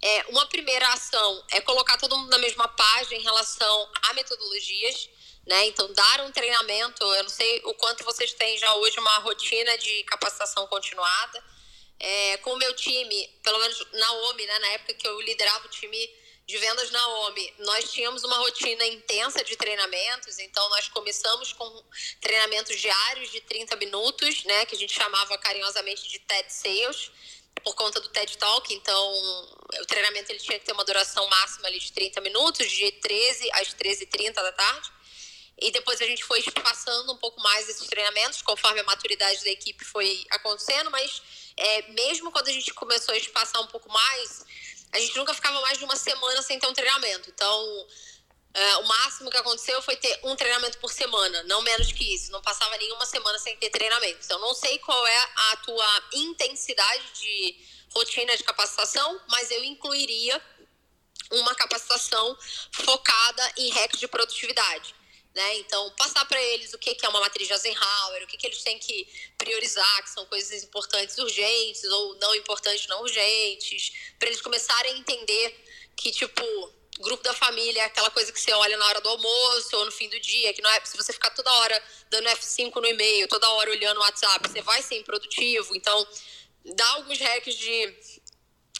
É, 0.00 0.26
uma 0.28 0.46
primeira 0.46 0.86
ação 0.92 1.44
é 1.50 1.60
colocar 1.60 1.96
todo 1.96 2.16
mundo 2.16 2.30
na 2.30 2.38
mesma 2.38 2.68
página 2.68 3.16
em 3.16 3.22
relação 3.22 3.90
a 4.02 4.14
metodologias. 4.14 5.08
Né? 5.46 5.66
Então, 5.66 5.90
dar 5.94 6.20
um 6.20 6.30
treinamento. 6.30 7.02
Eu 7.02 7.22
não 7.22 7.30
sei 7.30 7.62
o 7.64 7.74
quanto 7.74 8.04
vocês 8.04 8.32
têm 8.34 8.58
já 8.58 8.74
hoje 8.74 8.98
uma 9.00 9.18
rotina 9.18 9.78
de 9.78 10.04
capacitação 10.04 10.66
continuada. 10.66 11.42
É, 12.00 12.36
com 12.38 12.52
o 12.52 12.58
meu 12.58 12.76
time, 12.76 13.28
pelo 13.42 13.58
menos 13.58 13.84
na 13.92 14.12
OMI, 14.12 14.46
né, 14.46 14.58
na 14.60 14.68
época 14.68 14.94
que 14.94 15.08
eu 15.08 15.20
liderava 15.20 15.66
o 15.66 15.68
time 15.68 16.08
de 16.48 16.56
vendas 16.56 16.90
Naomi, 16.90 17.54
nós 17.58 17.92
tínhamos 17.92 18.24
uma 18.24 18.38
rotina 18.38 18.82
intensa 18.86 19.44
de 19.44 19.54
treinamentos, 19.54 20.38
então 20.38 20.66
nós 20.70 20.88
começamos 20.88 21.52
com 21.52 21.84
treinamentos 22.22 22.80
diários 22.80 23.30
de 23.30 23.42
30 23.42 23.76
minutos, 23.76 24.44
né, 24.44 24.64
que 24.64 24.74
a 24.74 24.78
gente 24.78 24.94
chamava 24.94 25.36
carinhosamente 25.36 26.08
de 26.08 26.18
TED 26.20 26.50
Sales, 26.50 27.10
por 27.62 27.74
conta 27.74 28.00
do 28.00 28.08
TED 28.08 28.38
Talk, 28.38 28.72
então 28.72 29.12
o 29.78 29.86
treinamento 29.86 30.32
ele 30.32 30.38
tinha 30.38 30.58
que 30.58 30.64
ter 30.64 30.72
uma 30.72 30.86
duração 30.86 31.28
máxima 31.28 31.68
ali 31.68 31.78
de 31.78 31.92
30 31.92 32.18
minutos, 32.22 32.70
de 32.70 32.92
13 32.92 33.50
às 33.52 33.74
13h30 33.74 34.32
da 34.32 34.52
tarde. 34.52 34.90
E 35.60 35.70
depois 35.72 36.00
a 36.00 36.06
gente 36.06 36.24
foi 36.24 36.40
passando 36.62 37.12
um 37.12 37.16
pouco 37.16 37.40
mais 37.42 37.68
esses 37.68 37.86
treinamentos, 37.88 38.40
conforme 38.40 38.80
a 38.80 38.84
maturidade 38.84 39.44
da 39.44 39.50
equipe 39.50 39.84
foi 39.84 40.24
acontecendo, 40.30 40.90
mas 40.90 41.20
é, 41.56 41.82
mesmo 41.88 42.30
quando 42.30 42.48
a 42.48 42.52
gente 42.52 42.72
começou 42.72 43.12
a 43.12 43.18
espaçar 43.18 43.60
um 43.60 43.66
pouco 43.66 43.90
mais, 43.90 44.44
a 44.92 44.98
gente 44.98 45.16
nunca 45.16 45.34
ficava 45.34 45.60
mais 45.60 45.78
de 45.78 45.84
uma 45.84 45.96
semana 45.96 46.42
sem 46.42 46.58
ter 46.58 46.66
um 46.66 46.72
treinamento. 46.72 47.30
Então, 47.30 47.86
é, 48.54 48.76
o 48.78 48.86
máximo 48.86 49.30
que 49.30 49.36
aconteceu 49.36 49.80
foi 49.82 49.96
ter 49.96 50.20
um 50.24 50.34
treinamento 50.34 50.78
por 50.78 50.90
semana, 50.90 51.42
não 51.44 51.62
menos 51.62 51.92
que 51.92 52.14
isso. 52.14 52.32
Não 52.32 52.40
passava 52.42 52.76
nenhuma 52.76 53.06
semana 53.06 53.38
sem 53.38 53.56
ter 53.56 53.70
treinamento. 53.70 54.18
Então, 54.24 54.38
não 54.40 54.54
sei 54.54 54.78
qual 54.78 55.06
é 55.06 55.30
a 55.52 55.56
tua 55.58 56.02
intensidade 56.14 57.04
de 57.20 57.56
rotina 57.94 58.36
de 58.36 58.44
capacitação, 58.44 59.20
mas 59.28 59.50
eu 59.50 59.62
incluiria 59.64 60.40
uma 61.30 61.54
capacitação 61.54 62.36
focada 62.72 63.52
em 63.58 63.70
hacks 63.70 64.00
de 64.00 64.08
produtividade. 64.08 64.94
Né? 65.34 65.58
Então, 65.58 65.90
passar 65.96 66.24
para 66.24 66.42
eles 66.42 66.72
o 66.72 66.78
que 66.78 66.96
é 67.00 67.08
uma 67.08 67.20
matriz 67.20 67.46
de 67.46 67.52
Eisenhower, 67.52 68.24
o 68.24 68.26
que 68.26 68.46
eles 68.46 68.62
têm 68.62 68.78
que 68.78 69.06
priorizar, 69.36 70.02
que 70.02 70.10
são 70.10 70.26
coisas 70.26 70.64
importantes 70.64 71.16
urgentes 71.18 71.84
ou 71.84 72.16
não 72.16 72.34
importantes 72.34 72.86
não 72.88 73.02
urgentes, 73.02 73.92
para 74.18 74.28
eles 74.28 74.40
começarem 74.40 74.94
a 74.94 74.98
entender 74.98 75.64
que, 75.96 76.10
tipo, 76.10 76.42
grupo 77.00 77.22
da 77.22 77.34
família 77.34 77.82
é 77.82 77.84
aquela 77.84 78.10
coisa 78.10 78.32
que 78.32 78.40
você 78.40 78.52
olha 78.52 78.76
na 78.76 78.86
hora 78.86 79.00
do 79.00 79.08
almoço 79.08 79.76
ou 79.76 79.84
no 79.84 79.92
fim 79.92 80.08
do 80.08 80.18
dia, 80.18 80.52
que 80.52 80.62
não 80.62 80.70
é 80.70 80.80
se 80.84 80.96
você 80.96 81.12
ficar 81.12 81.30
toda 81.30 81.50
hora 81.50 81.82
dando 82.10 82.28
F5 82.28 82.74
no 82.74 82.86
e-mail, 82.86 83.28
toda 83.28 83.48
hora 83.50 83.70
olhando 83.70 83.98
o 83.98 84.00
WhatsApp, 84.00 84.48
você 84.48 84.60
vai 84.62 84.82
ser 84.82 84.96
improdutivo. 84.96 85.76
Então, 85.76 86.06
dá 86.74 86.88
alguns 86.90 87.18
hacks 87.18 87.54
de, 87.54 87.94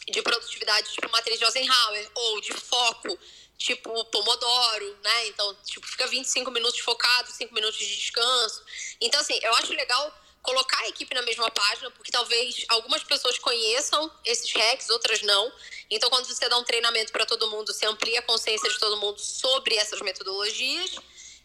de 0.09 0.21
produtividade, 0.21 0.91
tipo 0.91 1.09
matriz 1.09 1.39
de 1.39 1.45
Eisenhower, 1.45 2.11
ou 2.15 2.41
de 2.41 2.53
foco, 2.53 3.17
tipo 3.59 4.05
Pomodoro, 4.05 4.97
né? 5.03 5.27
Então, 5.27 5.53
tipo, 5.65 5.85
fica 5.85 6.07
25 6.07 6.49
minutos 6.49 6.79
focado, 6.79 7.29
5 7.29 7.53
minutos 7.53 7.77
de 7.77 7.95
descanso. 7.97 8.63
Então, 9.01 9.19
assim, 9.19 9.37
eu 9.43 9.53
acho 9.55 9.73
legal 9.73 10.17
colocar 10.41 10.79
a 10.79 10.87
equipe 10.87 11.13
na 11.13 11.21
mesma 11.21 11.51
página, 11.51 11.91
porque 11.91 12.09
talvez 12.09 12.65
algumas 12.69 13.03
pessoas 13.03 13.37
conheçam 13.37 14.09
esses 14.25 14.49
hacks, 14.53 14.89
outras 14.89 15.21
não. 15.21 15.51
Então, 15.91 16.09
quando 16.09 16.25
você 16.25 16.47
dá 16.47 16.57
um 16.57 16.63
treinamento 16.63 17.11
para 17.11 17.25
todo 17.25 17.49
mundo, 17.51 17.73
você 17.73 17.85
amplia 17.85 18.19
a 18.19 18.23
consciência 18.23 18.69
de 18.69 18.79
todo 18.79 18.97
mundo 18.97 19.19
sobre 19.19 19.75
essas 19.75 19.99
metodologias. 20.01 20.95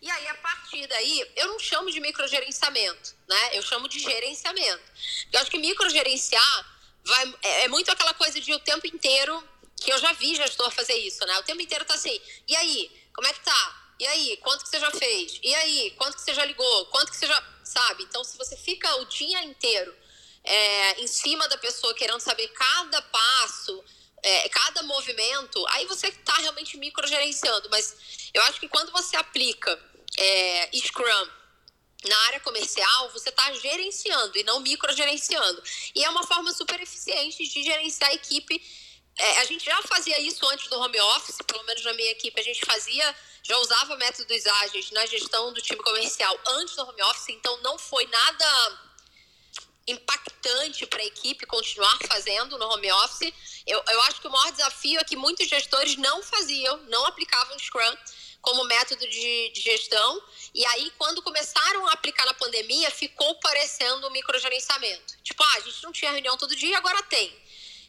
E 0.00 0.08
aí, 0.08 0.28
a 0.28 0.34
partir 0.36 0.86
daí, 0.86 1.32
eu 1.34 1.48
não 1.48 1.58
chamo 1.58 1.90
de 1.90 1.98
microgerenciamento, 1.98 3.16
né? 3.28 3.56
Eu 3.56 3.62
chamo 3.62 3.88
de 3.88 3.98
gerenciamento. 3.98 4.84
Eu 5.32 5.40
acho 5.40 5.50
que 5.50 5.58
microgerenciar 5.58 6.74
vai, 7.04 7.34
é, 7.42 7.64
é 7.64 7.68
muito 7.68 7.90
aquela 7.90 8.14
coisa 8.14 8.40
de 8.40 8.52
o 8.52 8.60
tempo 8.60 8.86
inteiro 8.86 9.42
que 9.76 9.92
eu 9.92 9.98
já 9.98 10.12
vi 10.12 10.34
gestor 10.34 10.70
fazer 10.70 10.94
isso, 10.94 11.24
né? 11.26 11.38
O 11.38 11.42
tempo 11.42 11.60
inteiro 11.60 11.84
tá 11.84 11.94
assim, 11.94 12.20
e 12.46 12.56
aí, 12.56 12.90
como 13.12 13.26
é 13.26 13.32
que 13.32 13.40
tá? 13.40 13.84
E 13.98 14.06
aí, 14.06 14.36
quanto 14.38 14.64
que 14.64 14.68
você 14.68 14.80
já 14.80 14.90
fez? 14.90 15.38
E 15.42 15.54
aí, 15.54 15.90
quanto 15.92 16.16
que 16.16 16.22
você 16.22 16.34
já 16.34 16.44
ligou? 16.44 16.86
Quanto 16.86 17.10
que 17.10 17.16
você 17.16 17.26
já. 17.26 17.54
Sabe? 17.62 18.02
Então, 18.02 18.22
se 18.22 18.36
você 18.36 18.56
fica 18.56 18.94
o 18.96 19.06
dia 19.06 19.42
inteiro 19.44 19.94
é, 20.42 21.00
em 21.00 21.06
cima 21.06 21.48
da 21.48 21.56
pessoa 21.56 21.94
querendo 21.94 22.20
saber 22.20 22.48
cada 22.48 23.00
passo, 23.00 23.82
é, 24.22 24.48
cada 24.48 24.82
movimento, 24.82 25.64
aí 25.68 25.86
você 25.86 26.08
está 26.08 26.34
realmente 26.34 26.76
microgerenciando. 26.76 27.70
Mas 27.70 28.30
eu 28.34 28.42
acho 28.42 28.60
que 28.60 28.68
quando 28.68 28.92
você 28.92 29.16
aplica 29.16 29.78
é, 30.18 30.70
Scrum 30.76 31.28
na 32.04 32.18
área 32.26 32.40
comercial, 32.40 33.10
você 33.10 33.30
está 33.30 33.52
gerenciando 33.54 34.36
e 34.36 34.42
não 34.42 34.60
microgerenciando. 34.60 35.62
E 35.94 36.04
é 36.04 36.10
uma 36.10 36.26
forma 36.26 36.52
super 36.52 36.80
eficiente 36.80 37.48
de 37.48 37.62
gerenciar 37.62 38.10
a 38.10 38.14
equipe 38.14 38.62
é, 39.16 39.38
a 39.38 39.44
gente 39.44 39.64
já 39.64 39.80
fazia 39.82 40.18
isso 40.20 40.44
antes 40.48 40.68
do 40.68 40.78
home 40.78 41.00
office, 41.00 41.36
pelo 41.46 41.62
menos 41.64 41.84
na 41.84 41.92
minha 41.92 42.10
equipe, 42.10 42.40
a 42.40 42.44
gente 42.44 42.64
fazia, 42.64 43.16
já 43.42 43.56
usava 43.58 43.96
métodos 43.96 44.46
ágeis 44.46 44.90
na 44.90 45.06
gestão 45.06 45.52
do 45.52 45.60
time 45.60 45.80
comercial 45.82 46.38
antes 46.48 46.74
do 46.74 46.82
home 46.82 47.02
office, 47.02 47.28
então 47.28 47.56
não 47.62 47.78
foi 47.78 48.06
nada 48.06 48.78
impactante 49.86 50.86
para 50.86 51.02
a 51.02 51.04
equipe 51.04 51.46
continuar 51.46 51.96
fazendo 52.08 52.58
no 52.58 52.66
home 52.66 52.90
office. 52.90 53.32
Eu, 53.66 53.82
eu 53.88 54.02
acho 54.02 54.20
que 54.20 54.26
o 54.26 54.30
maior 54.30 54.50
desafio 54.50 54.98
é 54.98 55.04
que 55.04 55.16
muitos 55.16 55.46
gestores 55.48 55.96
não 55.96 56.22
faziam, 56.22 56.78
não 56.84 57.06
aplicavam 57.06 57.58
Scrum 57.58 57.96
como 58.40 58.64
método 58.64 59.06
de, 59.08 59.50
de 59.50 59.60
gestão. 59.60 60.22
E 60.54 60.64
aí, 60.66 60.92
quando 60.98 61.22
começaram 61.22 61.86
a 61.88 61.92
aplicar 61.92 62.26
na 62.26 62.34
pandemia, 62.34 62.90
ficou 62.90 63.34
parecendo 63.36 64.06
um 64.06 64.10
microgerenciamento. 64.10 65.16
Tipo, 65.22 65.42
ah, 65.42 65.54
a 65.56 65.60
gente 65.60 65.82
não 65.82 65.92
tinha 65.92 66.10
reunião 66.10 66.36
todo 66.36 66.54
dia, 66.54 66.76
agora 66.76 67.02
tem. 67.04 67.43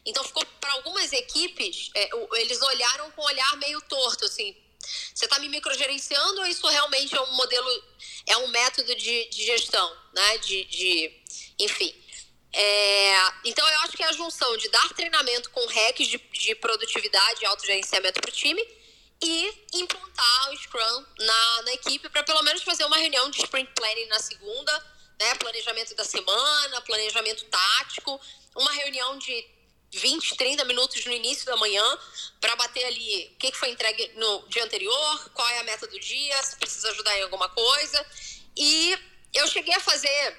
Então 0.06 0.22
ficou 0.22 0.46
para 0.60 0.72
algumas 0.72 1.12
equipes, 1.12 1.90
é, 1.94 2.08
eles 2.34 2.62
olharam 2.62 3.10
com 3.10 3.22
um 3.22 3.24
olhar 3.24 3.56
meio 3.56 3.80
torto, 3.82 4.24
assim. 4.24 4.56
Você 5.12 5.24
está 5.24 5.38
me 5.40 5.48
microgerenciando 5.48 6.40
ou 6.40 6.46
isso 6.46 6.64
realmente 6.68 7.14
é 7.14 7.20
um 7.20 7.32
modelo, 7.32 7.84
é 8.26 8.36
um 8.36 8.46
método 8.48 8.94
de, 8.94 9.28
de 9.28 9.44
gestão, 9.44 9.96
né? 10.14 10.38
De, 10.38 10.64
de 10.64 11.12
enfim. 11.58 11.92
É, 12.52 13.32
então 13.44 13.68
eu 13.68 13.80
acho 13.80 13.96
que 13.96 14.02
é 14.02 14.06
a 14.06 14.12
junção 14.12 14.56
de 14.56 14.68
dar 14.68 14.88
treinamento 14.94 15.50
com 15.50 15.66
hacks 15.66 16.06
de, 16.06 16.18
de 16.18 16.54
produtividade 16.54 17.42
e 17.42 17.46
autogerenciamento 17.46 18.20
para 18.20 18.30
o 18.30 18.32
time 18.32 18.62
e 19.22 19.52
implantar 19.74 20.50
o 20.50 20.56
Scrum 20.56 21.04
na, 21.18 21.62
na 21.62 21.72
equipe 21.72 22.08
para 22.08 22.22
pelo 22.22 22.42
menos 22.42 22.62
fazer 22.62 22.84
uma 22.84 22.96
reunião 22.96 23.28
de 23.30 23.42
sprint 23.42 23.72
planning 23.74 24.06
na 24.06 24.20
segunda, 24.20 24.72
né? 25.18 25.34
Planejamento 25.34 25.94
da 25.94 26.04
semana, 26.04 26.80
planejamento 26.82 27.44
tático, 27.46 28.20
uma 28.54 28.70
reunião 28.72 29.18
de 29.18 29.55
20, 29.92 30.36
30 30.36 30.64
minutos 30.64 31.04
no 31.04 31.12
início 31.12 31.46
da 31.46 31.56
manhã 31.56 31.84
para 32.40 32.56
bater 32.56 32.84
ali 32.84 33.32
o 33.34 33.38
que, 33.38 33.52
foi 33.52 33.70
entregue 33.70 34.10
no 34.16 34.48
dia 34.48 34.64
anterior, 34.64 35.30
qual 35.32 35.48
é 35.48 35.58
a 35.60 35.64
meta 35.64 35.86
do 35.86 35.98
dia, 35.98 36.42
se 36.42 36.56
precisa 36.56 36.90
ajudar 36.90 37.16
em 37.18 37.22
alguma 37.22 37.48
coisa. 37.48 38.06
E 38.56 38.98
eu 39.32 39.46
cheguei 39.48 39.74
a 39.74 39.80
fazer 39.80 40.36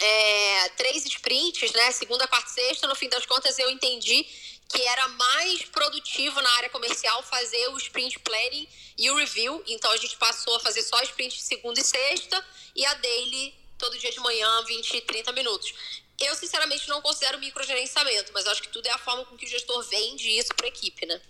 é, 0.00 0.68
três 0.70 1.04
sprints, 1.04 1.72
né? 1.72 1.92
Segunda, 1.92 2.26
quarta 2.26 2.50
e 2.50 2.54
sexta. 2.54 2.86
No 2.86 2.94
fim 2.94 3.08
das 3.08 3.26
contas, 3.26 3.58
eu 3.58 3.70
entendi 3.70 4.26
que 4.68 4.82
era 4.82 5.08
mais 5.08 5.62
produtivo 5.64 6.40
na 6.40 6.50
área 6.56 6.70
comercial 6.70 7.22
fazer 7.24 7.68
o 7.70 7.76
sprint 7.76 8.18
planning 8.20 8.68
e 8.96 9.10
o 9.10 9.16
review. 9.16 9.62
Então 9.66 9.90
a 9.90 9.96
gente 9.96 10.16
passou 10.16 10.54
a 10.56 10.60
fazer 10.60 10.82
só 10.82 11.00
sprint 11.02 11.42
segunda 11.42 11.80
e 11.80 11.84
sexta 11.84 12.44
e 12.74 12.86
a 12.86 12.94
daily 12.94 13.54
todo 13.76 13.98
dia 13.98 14.12
de 14.12 14.20
manhã, 14.20 14.62
20, 14.64 15.00
30 15.02 15.32
minutos. 15.32 15.74
Eu, 16.20 16.34
sinceramente, 16.34 16.88
não 16.88 17.00
considero 17.00 17.38
microgerenciamento, 17.38 18.30
mas 18.34 18.46
acho 18.46 18.62
que 18.62 18.68
tudo 18.68 18.86
é 18.86 18.90
a 18.90 18.98
forma 18.98 19.24
com 19.24 19.36
que 19.36 19.46
o 19.46 19.48
gestor 19.48 19.82
vende 19.88 20.28
isso 20.28 20.54
para 20.54 20.66
a 20.66 20.68
equipe, 20.68 21.06
né? 21.06 21.20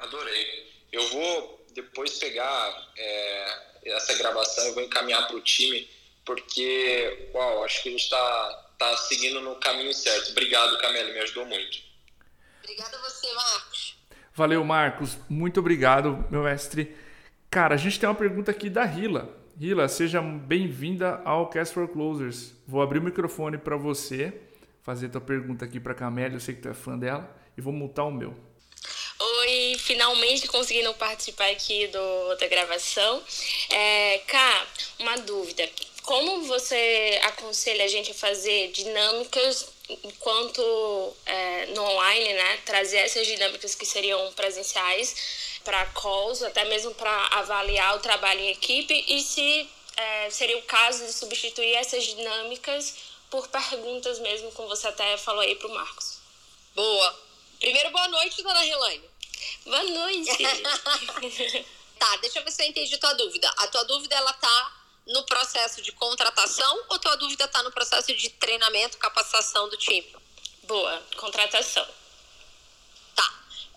Adorei. 0.00 0.68
Eu 0.90 1.08
vou 1.10 1.66
depois 1.72 2.18
pegar 2.18 2.92
é, 2.96 3.78
essa 3.84 4.14
gravação, 4.14 4.64
eu 4.66 4.74
vou 4.74 4.82
encaminhar 4.82 5.26
para 5.28 5.36
o 5.36 5.40
time, 5.40 5.88
porque, 6.24 7.30
uau, 7.32 7.64
acho 7.64 7.82
que 7.82 7.88
a 7.88 7.92
gente 7.92 8.02
está 8.02 8.68
tá 8.78 8.96
seguindo 8.96 9.40
no 9.40 9.56
caminho 9.56 9.94
certo. 9.94 10.30
Obrigado, 10.30 10.76
Camila, 10.78 11.12
me 11.12 11.20
ajudou 11.20 11.46
muito. 11.46 11.78
Obrigada 12.62 12.96
a 12.96 13.00
você, 13.00 13.32
Marcos. 13.32 13.96
Valeu, 14.34 14.64
Marcos. 14.64 15.18
Muito 15.28 15.60
obrigado, 15.60 16.26
meu 16.30 16.42
mestre. 16.42 16.96
Cara, 17.50 17.74
a 17.74 17.78
gente 17.78 17.98
tem 17.98 18.08
uma 18.08 18.14
pergunta 18.14 18.50
aqui 18.50 18.68
da 18.68 18.84
Rila. 18.84 19.34
Rila, 19.60 19.88
seja 19.88 20.20
bem-vinda 20.20 21.20
ao 21.24 21.50
Cast 21.50 21.74
for 21.74 21.88
Closers. 21.88 22.52
Vou 22.64 22.80
abrir 22.80 23.00
o 23.00 23.02
microfone 23.02 23.58
para 23.58 23.76
você, 23.76 24.32
fazer 24.84 25.08
tua 25.08 25.20
pergunta 25.20 25.64
aqui 25.64 25.80
para 25.80 25.90
a 25.90 25.96
Camélia, 25.96 26.36
eu 26.36 26.40
sei 26.40 26.54
que 26.54 26.62
tu 26.62 26.68
é 26.68 26.74
fã 26.74 26.96
dela, 26.96 27.28
e 27.56 27.60
vou 27.60 27.72
multar 27.72 28.06
o 28.06 28.12
meu. 28.12 28.32
Oi, 29.18 29.76
finalmente 29.80 30.46
conseguindo 30.46 30.94
participar 30.94 31.50
aqui 31.50 31.88
do, 31.88 32.36
da 32.36 32.46
gravação. 32.46 33.20
É, 33.70 34.18
Cá, 34.28 34.66
uma 35.00 35.16
dúvida. 35.18 35.68
Como 36.04 36.42
você 36.42 37.20
aconselha 37.24 37.84
a 37.84 37.88
gente 37.88 38.12
a 38.12 38.14
fazer 38.14 38.70
dinâmicas 38.70 39.72
enquanto 40.04 41.16
é, 41.26 41.66
no 41.74 41.82
online, 41.82 42.32
né? 42.34 42.58
Trazer 42.64 42.98
essas 42.98 43.26
dinâmicas 43.26 43.74
que 43.74 43.84
seriam 43.84 44.32
presenciais 44.34 45.57
para 45.68 45.84
calls, 45.84 46.42
até 46.42 46.64
mesmo 46.64 46.94
para 46.94 47.26
avaliar 47.26 47.94
o 47.94 48.00
trabalho 48.00 48.40
em 48.40 48.48
equipe 48.48 49.04
e 49.06 49.20
se 49.20 49.68
é, 49.98 50.30
seria 50.30 50.56
o 50.56 50.62
caso 50.62 51.04
de 51.04 51.12
substituir 51.12 51.74
essas 51.74 52.04
dinâmicas 52.04 52.96
por 53.28 53.46
perguntas 53.48 54.18
mesmo, 54.18 54.50
como 54.52 54.66
você 54.66 54.88
até 54.88 55.18
falou 55.18 55.42
aí 55.42 55.54
para 55.56 55.68
o 55.68 55.74
Marcos. 55.74 56.20
Boa. 56.74 57.20
Primeiro, 57.60 57.90
boa 57.90 58.08
noite, 58.08 58.42
dona 58.42 58.60
Relane. 58.60 59.10
Boa 59.66 59.82
noite. 59.82 60.38
tá, 62.00 62.16
deixa 62.22 62.38
eu 62.38 62.44
ver 62.44 62.50
se 62.50 62.62
eu 62.62 62.68
entendi 62.68 62.96
tua 62.96 63.12
dúvida. 63.12 63.52
A 63.58 63.66
tua 63.66 63.84
dúvida, 63.84 64.16
ela 64.16 64.32
tá 64.32 64.82
no 65.06 65.22
processo 65.24 65.82
de 65.82 65.92
contratação 65.92 66.84
ou 66.88 66.98
tua 66.98 67.16
dúvida 67.16 67.46
tá 67.46 67.62
no 67.62 67.70
processo 67.70 68.14
de 68.14 68.30
treinamento, 68.30 68.96
capacitação 68.96 69.68
do 69.68 69.76
time? 69.76 70.16
Boa, 70.62 71.02
contratação. 71.18 71.86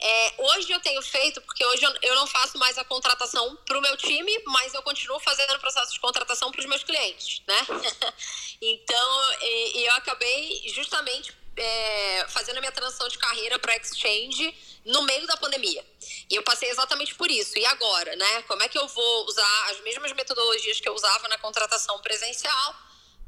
É, 0.04 0.34
hoje 0.40 0.72
eu 0.72 0.80
tenho 0.80 1.02
feito, 1.04 1.40
porque 1.42 1.64
hoje 1.64 1.84
eu, 2.02 2.16
não 2.16 2.26
faço 2.26 2.58
mais 2.58 2.76
a 2.78 2.84
contratação 2.84 3.56
para 3.58 3.78
o 3.78 3.82
meu 3.82 3.96
time, 3.96 4.42
mas 4.48 4.74
eu 4.74 4.82
continuo 4.82 5.20
fazendo 5.20 5.54
o 5.54 5.60
processo 5.60 5.94
de 5.94 6.00
contratação 6.00 6.52
para 6.52 6.60
os 6.60 6.66
meus 6.66 6.84
clientes, 6.84 7.44
né? 7.48 7.68
então, 8.60 9.34
e, 9.42 9.80
e 9.80 9.86
eu 9.86 9.94
acabei 9.94 10.64
justamente 10.74 11.32
é, 11.56 12.26
fazendo 12.30 12.58
a 12.58 12.62
minha 12.62 12.72
transição 12.72 13.08
de 13.08 13.18
carreira 13.20 13.60
para 13.60 13.76
Exchange 13.76 14.56
no 14.86 15.04
meio 15.04 15.28
da 15.28 15.38
pandemia. 15.38 15.86
E 16.30 16.36
eu 16.36 16.44
passei 16.44 16.70
exatamente 16.70 17.14
por 17.14 17.30
isso. 17.30 17.58
E 17.60 17.66
agora, 17.66 18.16
né? 18.16 18.42
Como 18.44 18.64
é 18.64 18.68
que 18.68 18.80
eu 18.80 18.88
vou 18.88 19.26
usar 19.28 19.70
as 19.70 19.80
mesmas 19.82 20.12
metodologias 20.14 20.80
que 20.80 20.90
eu 20.90 20.96
usava 20.96 21.28
na 21.28 21.38
contratação 21.38 22.00
presencial 22.00 22.76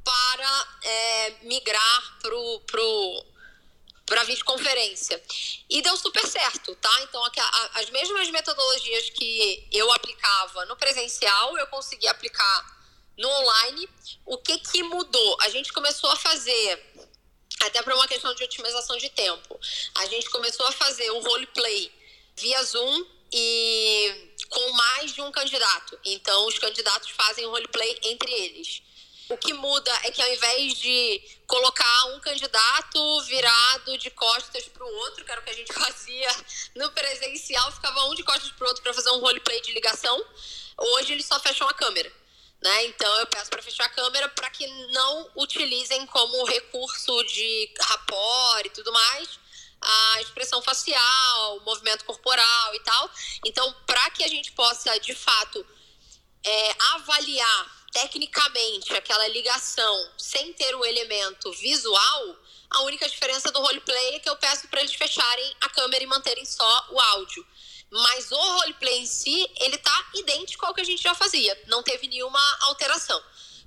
para 0.04 0.68
é, 0.84 1.30
migrar 1.44 2.20
pro, 2.20 2.60
pro, 2.62 3.26
para 4.14 4.24
videoconferência. 4.26 5.20
E 5.68 5.82
deu 5.82 5.98
super 5.98 6.24
certo, 6.28 6.76
tá? 6.76 7.02
Então, 7.02 7.20
as 7.74 7.90
mesmas 7.90 8.30
metodologias 8.30 9.10
que 9.10 9.68
eu 9.72 9.92
aplicava 9.92 10.66
no 10.66 10.76
presencial, 10.76 11.58
eu 11.58 11.66
consegui 11.66 12.08
aplicar 12.08 12.86
no 13.18 13.28
online. 13.28 13.90
O 14.24 14.38
que 14.38 14.60
que 14.60 14.84
mudou? 14.84 15.38
A 15.42 15.50
gente 15.50 15.74
começou 15.74 16.12
a 16.12 16.16
fazer 16.16 16.94
até 17.62 17.82
para 17.82 17.96
uma 17.96 18.08
questão 18.08 18.36
de 18.36 18.44
otimização 18.44 18.98
de 18.98 19.10
tempo. 19.10 19.60
A 19.96 20.06
gente 20.06 20.30
começou 20.30 20.68
a 20.68 20.72
fazer 20.72 21.10
o 21.10 21.20
roleplay 21.20 21.92
via 22.36 22.64
Zoom 22.64 23.08
e 23.32 24.36
com 24.48 24.72
mais 24.74 25.12
de 25.12 25.22
um 25.24 25.32
candidato. 25.32 26.00
Então, 26.06 26.46
os 26.46 26.60
candidatos 26.60 27.10
fazem 27.10 27.48
o 27.48 27.50
roleplay 27.50 27.98
entre 28.04 28.32
eles. 28.32 28.84
O 29.30 29.38
que 29.38 29.54
muda 29.54 29.92
é 30.04 30.12
que 30.12 30.22
ao 30.22 30.34
invés 30.34 30.74
de 30.76 31.22
colocar 31.48 32.06
um 32.08 32.20
candidato 32.20 33.22
virado 33.22 33.98
de 33.98 34.12
costas 34.12 34.66
para 34.66 34.86
o 34.86 34.96
outro, 34.98 35.24
que 35.24 35.32
era 35.32 35.40
o 35.40 35.44
que 35.44 35.50
a 35.50 35.56
gente 35.56 35.72
fazia 35.74 36.30
no 36.76 36.92
presencial, 36.92 37.72
ficava 37.72 38.06
um 38.06 38.16
de 38.16 38.24
costas 38.24 38.52
para 38.52 38.66
o 38.66 38.68
outro 38.68 38.84
para 38.84 38.94
fazer 38.94 39.12
um 39.12 39.20
roleplay 39.20 39.62
de 39.62 39.72
ligação. 39.72 40.24
Hoje 40.78 41.14
eles 41.14 41.26
só 41.26 41.40
fecham 41.40 41.68
a 41.68 41.74
câmera. 41.74 42.12
Né? 42.62 42.86
Então 42.86 43.14
eu 43.20 43.28
peço 43.28 43.50
para 43.50 43.62
fechar 43.62 43.86
a 43.86 43.90
câmera 43.90 44.30
para 44.30 44.50
que 44.50 44.66
não 44.92 45.32
utilizem 45.36 46.06
como 46.08 46.46
recurso 46.46 47.24
de 47.26 47.74
rapport 47.80 48.66
e 48.66 48.70
tudo 48.70 48.92
mais 48.92 49.44
a 49.84 50.22
expressão 50.22 50.62
facial, 50.62 51.58
o 51.58 51.66
movimento 51.66 52.06
corporal 52.06 52.76
e 52.76 52.80
tal. 52.80 53.12
Então, 53.46 53.76
para 53.86 54.10
que 54.12 54.24
a 54.24 54.28
gente 54.28 54.52
possa 54.54 54.98
de 55.00 55.14
fato 55.14 55.66
é, 56.44 56.76
avaliar 56.94 57.83
tecnicamente 57.94 58.94
aquela 58.94 59.28
ligação 59.28 60.12
sem 60.18 60.52
ter 60.54 60.76
o 60.76 60.84
elemento 60.84 61.52
visual, 61.54 62.36
a 62.70 62.82
única 62.82 63.08
diferença 63.08 63.52
do 63.52 63.62
roleplay 63.62 64.16
é 64.16 64.20
que 64.20 64.30
eu 64.30 64.36
peço 64.36 64.68
para 64.68 64.82
eles 64.82 64.96
fecharem 64.96 65.56
a 65.62 65.70
câmera 65.70 66.04
e 66.04 66.08
manterem 66.08 66.44
só 66.44 66.88
o 66.90 67.00
áudio. 67.00 67.46
Mas 67.92 68.32
o 68.32 68.36
roleplay 68.36 68.98
em 68.98 69.06
si, 69.06 69.48
ele 69.60 69.78
tá 69.78 70.10
idêntico 70.16 70.66
ao 70.66 70.74
que 70.74 70.82
a 70.82 70.84
gente 70.84 71.04
já 71.04 71.14
fazia. 71.14 71.62
Não 71.68 71.84
teve 71.84 72.08
nenhuma 72.08 72.58
alteração. 72.62 73.22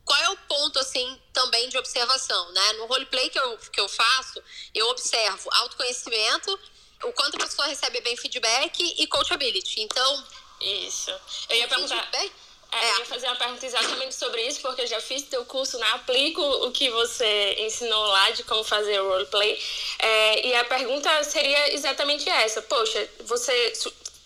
Qual 0.05 0.21
é 0.21 0.29
o 0.31 0.37
ponto, 0.37 0.79
assim, 0.81 1.21
também 1.33 1.69
de 1.69 1.79
observação, 1.79 2.53
né? 2.53 2.73
No 2.75 2.87
roleplay 2.87 3.31
que 3.31 3.39
eu, 3.39 3.59
que 3.59 3.81
eu 3.81 3.89
faço, 3.89 4.43
eu 4.75 4.89
observo 4.89 5.49
autoconhecimento, 5.53 6.59
o 7.05 7.13
quanto 7.13 7.37
a 7.37 7.47
pessoa 7.47 7.69
recebe 7.69 8.01
bem 8.01 8.17
feedback 8.17 8.95
e 8.99 9.07
coachability. 9.07 9.81
Então... 9.81 10.27
Isso. 10.61 11.11
Eu 11.49 11.57
ia 11.59 11.69
perguntar... 11.69 12.03
Feedback, 12.03 12.33
é. 12.83 12.91
Eu 12.93 12.99
ia 12.99 13.05
fazer 13.07 13.27
uma 13.27 13.37
pergunta 13.37 13.65
exatamente 13.67 14.15
sobre 14.15 14.43
isso, 14.43 14.61
porque 14.61 14.83
eu 14.83 14.87
já 14.87 15.01
fiz 15.01 15.23
teu 15.23 15.45
curso, 15.45 15.79
né? 15.79 15.87
Aplico 15.93 16.43
o 16.43 16.71
que 16.73 16.91
você 16.91 17.57
ensinou 17.61 18.07
lá 18.07 18.31
de 18.31 18.43
como 18.45 18.65
fazer 18.65 19.01
o 19.01 19.09
roleplay. 19.09 19.59
É, 19.99 20.47
e 20.47 20.55
a 20.55 20.65
pergunta 20.65 21.25
seria 21.25 21.75
exatamente 21.75 22.29
essa. 22.29 22.63
Poxa, 22.63 23.09
você 23.25 23.73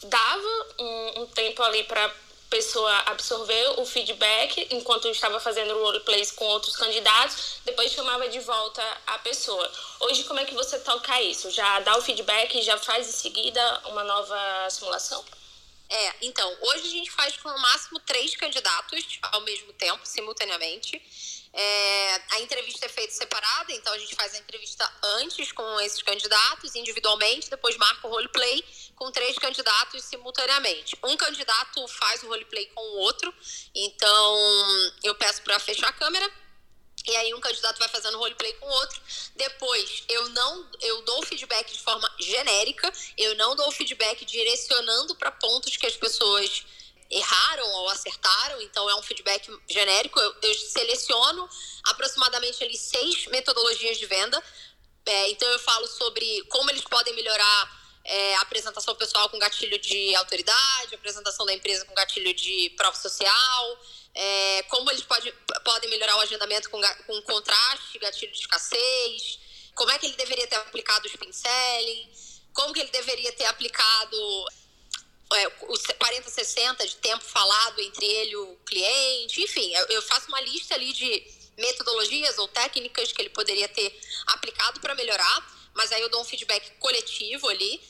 dava 0.04 0.66
um, 0.78 1.22
um 1.22 1.26
tempo 1.26 1.62
ali 1.62 1.84
para 1.84 2.12
pessoa 2.50 2.92
absorver 3.06 3.80
o 3.80 3.86
feedback 3.86 4.66
enquanto 4.72 5.08
estava 5.08 5.38
fazendo 5.38 5.72
roleplays 5.72 6.32
com 6.32 6.44
outros 6.46 6.74
candidatos, 6.76 7.60
depois 7.64 7.92
chamava 7.92 8.28
de 8.28 8.40
volta 8.40 8.82
a 9.06 9.18
pessoa. 9.18 9.70
Hoje, 10.00 10.24
como 10.24 10.40
é 10.40 10.44
que 10.44 10.52
você 10.52 10.80
toca 10.80 11.22
isso? 11.22 11.48
Já 11.52 11.78
dá 11.80 11.96
o 11.96 12.02
feedback 12.02 12.58
e 12.58 12.62
já 12.62 12.76
faz 12.76 13.08
em 13.08 13.12
seguida 13.12 13.82
uma 13.86 14.02
nova 14.02 14.68
simulação? 14.68 15.24
É, 15.90 16.14
então, 16.22 16.56
hoje 16.60 16.86
a 16.86 16.90
gente 16.90 17.10
faz 17.10 17.36
com 17.36 17.50
no 17.50 17.58
máximo 17.58 17.98
três 18.00 18.36
candidatos 18.36 19.18
ao 19.22 19.40
mesmo 19.40 19.72
tempo, 19.72 20.06
simultaneamente. 20.06 21.02
É, 21.52 22.22
a 22.30 22.40
entrevista 22.40 22.86
é 22.86 22.88
feita 22.88 23.12
separada, 23.12 23.72
então 23.72 23.92
a 23.92 23.98
gente 23.98 24.14
faz 24.14 24.32
a 24.34 24.38
entrevista 24.38 24.88
antes 25.18 25.50
com 25.50 25.80
esses 25.80 26.00
candidatos, 26.00 26.76
individualmente, 26.76 27.50
depois 27.50 27.76
marca 27.76 28.06
o 28.06 28.10
roleplay 28.10 28.64
com 28.94 29.10
três 29.10 29.36
candidatos 29.36 30.04
simultaneamente. 30.04 30.96
Um 31.02 31.16
candidato 31.16 31.88
faz 31.88 32.22
o 32.22 32.28
roleplay 32.28 32.66
com 32.66 32.80
o 32.80 32.98
outro, 32.98 33.34
então 33.74 34.92
eu 35.02 35.14
peço 35.16 35.42
para 35.42 35.58
fechar 35.58 35.88
a 35.88 35.92
câmera. 35.92 36.30
E 37.06 37.16
aí 37.16 37.34
um 37.34 37.40
candidato 37.40 37.78
vai 37.78 37.88
fazendo 37.88 38.18
roleplay 38.18 38.52
com 38.54 38.66
o 38.66 38.70
outro. 38.70 39.00
Depois, 39.36 40.04
eu 40.08 40.28
não 40.30 40.68
eu 40.80 41.02
dou 41.02 41.22
feedback 41.24 41.72
de 41.72 41.80
forma 41.80 42.10
genérica, 42.18 42.92
eu 43.16 43.34
não 43.36 43.56
dou 43.56 43.70
feedback 43.72 44.24
direcionando 44.24 45.14
para 45.16 45.30
pontos 45.30 45.76
que 45.76 45.86
as 45.86 45.96
pessoas 45.96 46.64
erraram 47.10 47.66
ou 47.66 47.88
acertaram, 47.88 48.62
então 48.62 48.88
é 48.88 48.94
um 48.94 49.02
feedback 49.02 49.50
genérico. 49.68 50.20
Eu, 50.20 50.34
eu 50.42 50.54
seleciono 50.54 51.48
aproximadamente 51.84 52.62
ali 52.62 52.76
seis 52.76 53.26
metodologias 53.26 53.98
de 53.98 54.06
venda. 54.06 54.42
É, 55.06 55.30
então 55.30 55.48
eu 55.48 55.58
falo 55.58 55.86
sobre 55.88 56.44
como 56.48 56.70
eles 56.70 56.84
podem 56.84 57.14
melhorar 57.14 57.80
é, 58.10 58.34
apresentação 58.36 58.92
pessoal 58.96 59.28
com 59.30 59.38
gatilho 59.38 59.78
de 59.78 60.14
autoridade, 60.16 60.96
apresentação 60.96 61.46
da 61.46 61.52
empresa 61.52 61.84
com 61.84 61.94
gatilho 61.94 62.34
de 62.34 62.70
prova 62.76 62.96
social, 62.96 63.78
é, 64.12 64.64
como 64.64 64.90
eles 64.90 65.02
pode, 65.02 65.32
podem 65.64 65.88
melhorar 65.88 66.16
o 66.16 66.20
agendamento 66.20 66.68
com, 66.70 66.80
com 67.06 67.22
contraste, 67.22 68.00
gatilho 68.00 68.32
de 68.32 68.38
escassez, 68.40 69.38
como 69.76 69.92
é 69.92 69.98
que 69.98 70.06
ele 70.06 70.16
deveria 70.16 70.46
ter 70.48 70.56
aplicado 70.56 71.06
o 71.06 71.10
spin 71.10 71.30
como 72.52 72.74
que 72.74 72.80
ele 72.80 72.90
deveria 72.90 73.32
ter 73.32 73.44
aplicado 73.44 74.16
é, 75.32 75.46
os 75.68 75.80
40, 75.86 76.28
60 76.28 76.88
de 76.88 76.96
tempo 76.96 77.22
falado 77.22 77.80
entre 77.80 78.04
ele 78.04 78.32
e 78.32 78.36
o 78.36 78.56
cliente, 78.66 79.40
enfim, 79.40 79.72
eu 79.88 80.02
faço 80.02 80.26
uma 80.26 80.40
lista 80.40 80.74
ali 80.74 80.92
de 80.92 81.24
metodologias 81.56 82.38
ou 82.38 82.48
técnicas 82.48 83.12
que 83.12 83.22
ele 83.22 83.30
poderia 83.30 83.68
ter 83.68 83.96
aplicado 84.26 84.80
para 84.80 84.96
melhorar, 84.96 85.70
mas 85.74 85.92
aí 85.92 86.02
eu 86.02 86.08
dou 86.08 86.20
um 86.20 86.24
feedback 86.24 86.72
coletivo 86.80 87.48
ali. 87.48 87.80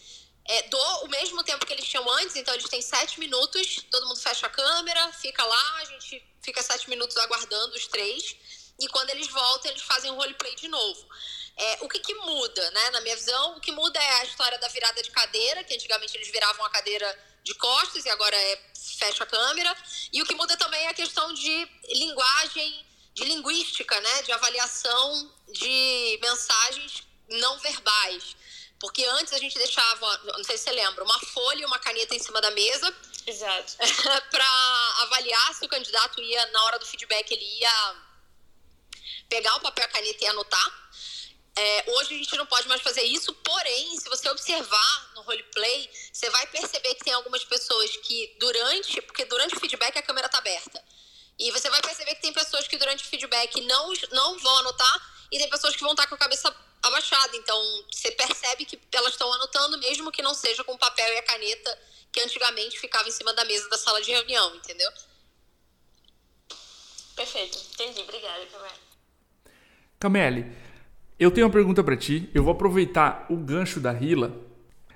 É, 0.52 0.62
dou 0.62 1.04
o 1.04 1.08
mesmo 1.08 1.44
tempo 1.44 1.64
que 1.64 1.72
eles 1.72 1.86
tinham 1.86 2.10
antes, 2.10 2.34
então 2.34 2.52
eles 2.52 2.68
têm 2.68 2.82
sete 2.82 3.20
minutos, 3.20 3.84
todo 3.88 4.08
mundo 4.08 4.18
fecha 4.18 4.48
a 4.48 4.50
câmera, 4.50 5.12
fica 5.12 5.44
lá, 5.44 5.76
a 5.76 5.84
gente 5.84 6.20
fica 6.42 6.60
sete 6.60 6.90
minutos 6.90 7.16
aguardando 7.18 7.76
os 7.76 7.86
três, 7.86 8.34
e 8.80 8.88
quando 8.88 9.10
eles 9.10 9.28
voltam, 9.28 9.70
eles 9.70 9.82
fazem 9.82 10.10
um 10.10 10.16
roleplay 10.16 10.56
de 10.56 10.66
novo. 10.66 11.08
É, 11.56 11.78
o 11.82 11.88
que, 11.88 12.00
que 12.00 12.14
muda, 12.14 12.68
né? 12.72 12.90
Na 12.90 13.00
minha 13.00 13.14
visão, 13.14 13.58
o 13.58 13.60
que 13.60 13.70
muda 13.70 14.02
é 14.02 14.12
a 14.22 14.24
história 14.24 14.58
da 14.58 14.66
virada 14.66 15.00
de 15.00 15.12
cadeira, 15.12 15.62
que 15.62 15.72
antigamente 15.72 16.16
eles 16.16 16.28
viravam 16.28 16.66
a 16.66 16.70
cadeira 16.70 17.06
de 17.44 17.54
costas 17.54 18.04
e 18.04 18.08
agora 18.08 18.34
é 18.34 18.60
fecha 18.98 19.22
a 19.22 19.26
câmera. 19.26 19.76
E 20.12 20.20
o 20.20 20.26
que 20.26 20.34
muda 20.34 20.56
também 20.56 20.84
é 20.86 20.88
a 20.88 20.94
questão 20.94 21.32
de 21.32 21.68
linguagem, 21.90 22.86
de 23.14 23.24
linguística, 23.24 24.00
né? 24.00 24.22
De 24.22 24.32
avaliação 24.32 25.32
de 25.48 26.18
mensagens 26.20 27.04
não 27.28 27.58
verbais. 27.60 28.34
Porque 28.80 29.04
antes 29.04 29.34
a 29.34 29.38
gente 29.38 29.56
deixava, 29.58 30.18
não 30.24 30.42
sei 30.42 30.56
se 30.56 30.64
você 30.64 30.72
lembra, 30.72 31.04
uma 31.04 31.20
folha 31.20 31.60
e 31.60 31.64
uma 31.66 31.78
caneta 31.78 32.14
em 32.14 32.18
cima 32.18 32.40
da 32.40 32.50
mesa. 32.50 32.96
Exato. 33.26 33.76
para 34.30 35.02
avaliar 35.02 35.54
se 35.54 35.66
o 35.66 35.68
candidato 35.68 36.20
ia, 36.22 36.46
na 36.46 36.64
hora 36.64 36.78
do 36.78 36.86
feedback, 36.86 37.30
ele 37.30 37.44
ia 37.44 37.96
pegar 39.28 39.54
o 39.56 39.60
papel 39.60 39.84
e 39.84 39.86
a 39.86 39.90
caneta 39.90 40.24
e 40.24 40.26
anotar. 40.28 40.90
É, 41.56 41.84
hoje 41.88 42.14
a 42.14 42.18
gente 42.18 42.36
não 42.36 42.46
pode 42.46 42.66
mais 42.68 42.80
fazer 42.80 43.02
isso, 43.02 43.34
porém, 43.34 43.98
se 43.98 44.08
você 44.08 44.30
observar 44.30 45.12
no 45.14 45.20
roleplay, 45.22 45.90
você 46.10 46.30
vai 46.30 46.46
perceber 46.46 46.94
que 46.94 47.04
tem 47.04 47.12
algumas 47.12 47.44
pessoas 47.44 47.94
que 47.98 48.34
durante, 48.40 49.02
porque 49.02 49.26
durante 49.26 49.56
o 49.56 49.60
feedback 49.60 49.98
a 49.98 50.02
câmera 50.02 50.26
está 50.26 50.38
aberta. 50.38 50.82
E 51.38 51.50
você 51.50 51.68
vai 51.68 51.82
perceber 51.82 52.14
que 52.14 52.22
tem 52.22 52.32
pessoas 52.32 52.66
que 52.66 52.78
durante 52.78 53.04
o 53.04 53.06
feedback 53.06 53.60
não, 53.62 53.92
não 54.12 54.38
vão 54.38 54.58
anotar 54.58 55.26
e 55.30 55.38
tem 55.38 55.50
pessoas 55.50 55.76
que 55.76 55.82
vão 55.82 55.92
estar 55.92 56.06
com 56.06 56.14
a 56.14 56.18
cabeça 56.18 56.50
abaixada. 56.82 57.36
Então, 57.36 57.84
você 57.90 58.10
percebe 58.12 58.64
que 58.64 58.78
elas 58.92 59.12
estão 59.12 59.32
anotando, 59.32 59.78
mesmo 59.78 60.10
que 60.10 60.22
não 60.22 60.34
seja 60.34 60.64
com 60.64 60.72
o 60.72 60.78
papel 60.78 61.12
e 61.12 61.18
a 61.18 61.22
caneta 61.22 61.78
que 62.12 62.20
antigamente 62.20 62.78
ficava 62.78 63.08
em 63.08 63.12
cima 63.12 63.32
da 63.34 63.44
mesa 63.44 63.68
da 63.68 63.78
sala 63.78 64.00
de 64.02 64.10
reunião, 64.10 64.54
entendeu? 64.56 64.90
Perfeito, 67.14 67.58
entendi. 67.74 68.00
Obrigada, 68.00 68.46
Camille. 68.46 68.80
Camille, 69.98 70.56
eu 71.18 71.30
tenho 71.30 71.46
uma 71.46 71.52
pergunta 71.52 71.84
para 71.84 71.96
ti. 71.96 72.30
Eu 72.34 72.42
vou 72.42 72.52
aproveitar 72.52 73.26
o 73.28 73.36
gancho 73.36 73.78
da 73.78 73.92
Rila, 73.92 74.34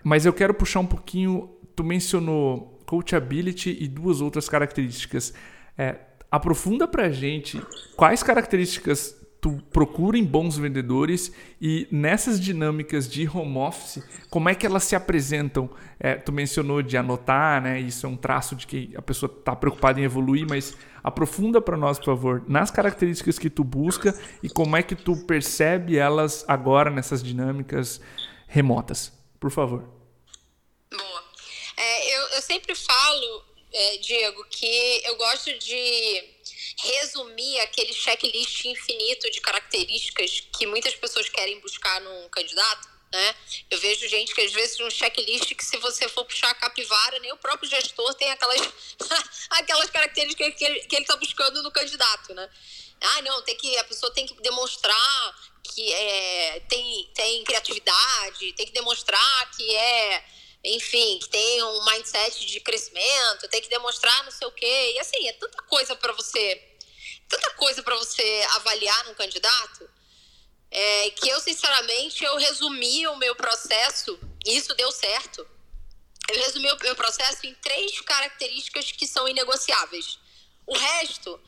mas 0.03 0.25
eu 0.25 0.33
quero 0.33 0.55
puxar 0.55 0.81
um 0.81 0.87
pouquinho. 0.87 1.59
Tu 1.77 1.85
mencionou 1.85 2.81
coachability 2.87 3.77
e 3.79 3.87
duas 3.87 4.21
outras 4.21 4.49
características. 4.49 5.35
É, 5.77 5.97
aprofunda 6.31 6.89
pra 6.89 7.11
gente 7.11 7.61
quais 7.97 8.23
características 8.23 9.15
tu 9.45 9.63
procurem 9.71 10.25
bons 10.25 10.57
vendedores 10.57 11.31
e 11.61 11.87
nessas 11.91 12.41
dinâmicas 12.41 13.07
de 13.07 13.29
home 13.29 13.59
office, 13.59 14.03
como 14.31 14.49
é 14.49 14.55
que 14.55 14.65
elas 14.65 14.85
se 14.85 14.97
apresentam? 14.97 15.69
É, 16.01 16.15
tu 16.15 16.33
mencionou 16.33 16.81
de 16.81 16.97
anotar, 16.97 17.61
né? 17.61 17.79
Isso 17.79 18.07
é 18.07 18.09
um 18.09 18.17
traço 18.17 18.57
de 18.57 18.67
que 18.67 18.95
a 18.97 19.03
pessoa 19.03 19.31
está 19.31 19.55
preocupada 19.55 20.01
em 20.01 20.05
evoluir, 20.05 20.47
mas 20.49 20.75
aprofunda 21.03 21.61
para 21.61 21.77
nós, 21.77 21.99
por 21.99 22.07
favor, 22.07 22.43
nas 22.49 22.71
características 22.71 23.39
que 23.39 23.51
tu 23.51 23.63
busca 23.63 24.19
e 24.43 24.49
como 24.49 24.79
é 24.79 24.83
que 24.83 24.95
tu 24.95 25.15
percebe 25.27 25.99
elas 25.99 26.43
agora 26.49 26.89
nessas 26.89 27.23
dinâmicas 27.23 28.01
remotas. 28.47 29.13
Por 29.39 29.51
favor. 29.51 29.85
Boa. 30.91 31.25
É, 31.77 32.17
eu, 32.17 32.23
eu 32.37 32.41
sempre 32.41 32.75
falo, 32.75 33.43
é, 33.71 33.99
Diego, 33.99 34.43
que 34.49 35.03
eu 35.05 35.19
gosto 35.19 35.53
de 35.59 36.34
resumir 36.85 37.61
aquele 37.61 37.93
checklist 37.93 38.65
infinito 38.65 39.31
de 39.31 39.41
características 39.41 40.43
que 40.57 40.67
muitas 40.67 40.95
pessoas 40.95 41.29
querem 41.29 41.59
buscar 41.61 42.01
num 42.01 42.29
candidato, 42.29 42.89
né? 43.13 43.35
Eu 43.71 43.79
vejo 43.79 44.09
gente 44.09 44.35
que 44.35 44.41
às 44.41 44.53
vezes 44.53 44.79
um 44.81 44.91
checklist 44.91 45.55
que 45.55 45.65
se 45.65 45.77
você 45.79 46.09
for 46.09 46.25
puxar 46.25 46.51
a 46.51 46.55
capivara, 46.55 47.19
nem 47.21 47.33
o 47.33 47.37
próprio 47.37 47.69
gestor 47.69 48.13
tem 48.15 48.31
aquelas, 48.31 48.61
aquelas 49.51 49.91
características 49.91 50.55
que 50.55 50.65
ele, 50.65 50.81
que 50.81 50.97
ele 50.97 51.05
tá 51.05 51.17
buscando 51.17 51.63
no 51.63 51.71
candidato, 51.71 52.35
né? 52.35 52.51
Ah, 53.01 53.23
não, 53.23 53.43
tem 53.43 53.57
que, 53.57 53.77
a 53.79 53.85
pessoa 53.85 54.13
tem 54.13 54.27
que 54.27 54.35
demonstrar 54.43 55.53
que 55.63 55.93
é, 55.93 56.61
tem, 56.69 57.11
tem 57.15 57.45
criatividade, 57.45 58.53
tem 58.53 58.67
que 58.67 58.73
demonstrar 58.73 59.51
que 59.57 59.75
é 59.75 60.25
enfim, 60.65 61.19
que 61.19 61.29
tem 61.29 61.63
um 61.63 61.85
mindset 61.85 62.47
de 62.47 62.59
crescimento, 62.59 63.47
tem 63.49 63.61
que 63.61 63.69
demonstrar 63.69 64.25
não 64.25 64.31
sei 64.31 64.49
o 64.49 64.53
quê. 64.53 64.93
E 64.95 64.99
assim, 64.99 65.29
é 65.29 65.33
tanta 65.35 65.63
coisa 65.65 65.95
para 65.95 66.13
você, 66.15 66.55
tanta 67.29 67.51
coisa 67.51 67.83
para 67.83 67.97
você 67.97 68.47
avaliar 68.53 69.05
num 69.05 69.15
candidato, 69.15 69.89
é, 70.71 71.11
que 71.11 71.29
eu 71.29 71.41
sinceramente 71.41 72.25
eu 72.25 72.37
resumi 72.37 73.07
o 73.07 73.17
meu 73.17 73.35
processo, 73.37 74.19
e 74.45 74.57
isso 74.57 74.75
deu 74.75 74.91
certo. 74.91 75.47
Eu 76.29 76.37
resumi 76.37 76.71
o 76.73 76.79
meu 76.81 76.97
processo 76.97 77.47
em 77.47 77.55
três 77.57 78.01
características 78.01 78.91
que 78.93 79.07
são 79.07 79.29
inegociáveis. 79.29 80.19
O 80.67 80.77
resto 80.77 81.41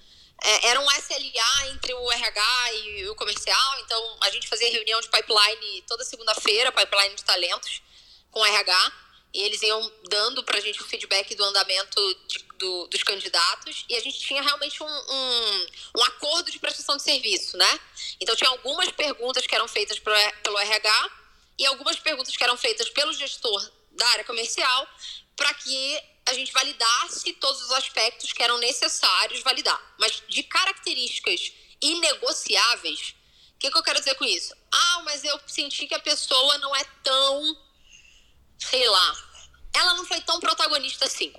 é, 0.42 0.68
era 0.68 0.80
um 0.80 0.90
SLA 0.90 1.68
entre 1.72 1.94
o 1.94 2.12
RH 2.12 2.72
e 2.74 3.08
o 3.08 3.14
comercial, 3.14 3.80
então 3.80 4.18
a 4.22 4.30
gente 4.30 4.48
fazia 4.48 4.70
reunião 4.70 5.00
de 5.00 5.08
pipeline 5.08 5.82
toda 5.86 6.04
segunda-feira, 6.04 6.70
pipeline 6.72 7.14
de 7.14 7.24
talentos 7.24 7.82
com 8.30 8.40
o 8.40 8.44
RH 8.44 8.92
e 9.36 9.42
eles 9.42 9.60
iam 9.62 9.92
dando 10.08 10.42
para 10.44 10.58
a 10.58 10.60
gente 10.60 10.80
o 10.80 10.84
feedback 10.84 11.34
do 11.34 11.44
andamento 11.44 12.00
de, 12.26 12.45
do, 12.58 12.86
dos 12.88 13.02
candidatos 13.02 13.84
e 13.88 13.96
a 13.96 14.00
gente 14.00 14.18
tinha 14.18 14.42
realmente 14.42 14.82
um, 14.82 14.86
um, 14.86 15.66
um, 15.98 16.02
acordo 16.04 16.50
de 16.50 16.58
prestação 16.58 16.96
de 16.96 17.02
serviço, 17.02 17.56
né? 17.56 17.80
Então 18.20 18.34
tinha 18.34 18.50
algumas 18.50 18.90
perguntas 18.90 19.46
que 19.46 19.54
eram 19.54 19.68
feitas 19.68 19.98
pelo, 19.98 20.16
pelo 20.42 20.58
RH 20.58 21.10
e 21.58 21.66
algumas 21.66 21.98
perguntas 21.98 22.36
que 22.36 22.42
eram 22.42 22.56
feitas 22.56 22.88
pelo 22.90 23.12
gestor 23.12 23.70
da 23.92 24.06
área 24.08 24.24
comercial 24.24 24.88
para 25.36 25.52
que 25.54 26.00
a 26.26 26.34
gente 26.34 26.52
validasse 26.52 27.32
todos 27.34 27.62
os 27.62 27.72
aspectos 27.72 28.32
que 28.32 28.42
eram 28.42 28.58
necessários 28.58 29.42
validar. 29.42 29.80
Mas 29.98 30.22
de 30.28 30.42
características 30.42 31.52
inegociáveis, 31.80 33.14
o 33.54 33.58
que, 33.58 33.70
que 33.70 33.78
eu 33.78 33.82
quero 33.82 33.98
dizer 33.98 34.14
com 34.16 34.24
isso? 34.24 34.54
Ah, 34.72 35.02
mas 35.04 35.24
eu 35.24 35.38
senti 35.46 35.86
que 35.86 35.94
a 35.94 36.00
pessoa 36.00 36.58
não 36.58 36.74
é 36.74 36.84
tão 37.02 37.66
sei 38.58 38.88
lá, 38.88 39.16
ela 39.74 39.94
não 39.94 40.04
foi 40.04 40.20
tão 40.22 40.40
protagonista 40.40 41.04
assim. 41.04 41.32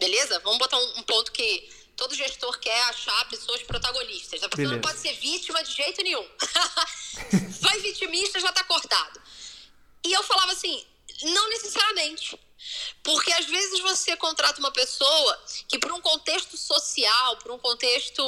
Beleza? 0.00 0.40
Vamos 0.40 0.58
botar 0.58 0.78
um, 0.78 0.98
um 0.98 1.02
ponto 1.02 1.30
que 1.30 1.68
todo 1.94 2.14
gestor 2.14 2.58
quer 2.58 2.80
achar 2.84 3.28
pessoas 3.28 3.62
protagonistas. 3.62 4.42
A 4.42 4.48
pessoa 4.48 4.68
Beleza. 4.68 4.74
não 4.74 4.80
pode 4.80 4.98
ser 4.98 5.12
vítima 5.20 5.62
de 5.62 5.72
jeito 5.72 6.02
nenhum. 6.02 6.26
Foi 7.62 7.78
vitimista, 7.80 8.40
já 8.40 8.50
tá 8.52 8.64
cortado. 8.64 9.20
E 10.04 10.12
eu 10.12 10.22
falava 10.22 10.52
assim, 10.52 10.84
não 11.22 11.48
necessariamente. 11.50 12.40
Porque 13.02 13.30
às 13.34 13.44
vezes 13.44 13.80
você 13.80 14.16
contrata 14.16 14.58
uma 14.58 14.72
pessoa 14.72 15.44
que 15.68 15.78
por 15.78 15.92
um 15.92 16.00
contexto 16.00 16.56
social, 16.56 17.36
por 17.36 17.52
um 17.52 17.58
contexto 17.58 18.22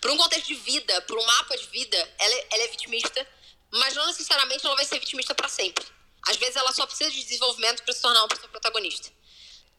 por 0.00 0.10
um 0.10 0.16
contexto 0.16 0.48
de 0.48 0.54
vida, 0.54 1.00
por 1.02 1.18
um 1.18 1.24
mapa 1.24 1.56
de 1.56 1.66
vida, 1.66 1.96
ela, 2.18 2.34
é, 2.34 2.48
ela 2.52 2.62
é 2.64 2.68
vitimista, 2.68 3.26
mas 3.70 3.94
não 3.94 4.06
necessariamente 4.06 4.64
ela 4.66 4.74
vai 4.74 4.84
ser 4.84 4.98
vitimista 4.98 5.34
para 5.34 5.48
sempre. 5.48 5.84
Às 6.28 6.36
vezes 6.36 6.56
ela 6.56 6.72
só 6.72 6.86
precisa 6.86 7.10
de 7.10 7.22
desenvolvimento 7.22 7.82
para 7.82 7.94
se 7.94 8.00
tornar 8.00 8.22
uma 8.22 8.28
pessoa 8.28 8.48
protagonista. 8.48 9.10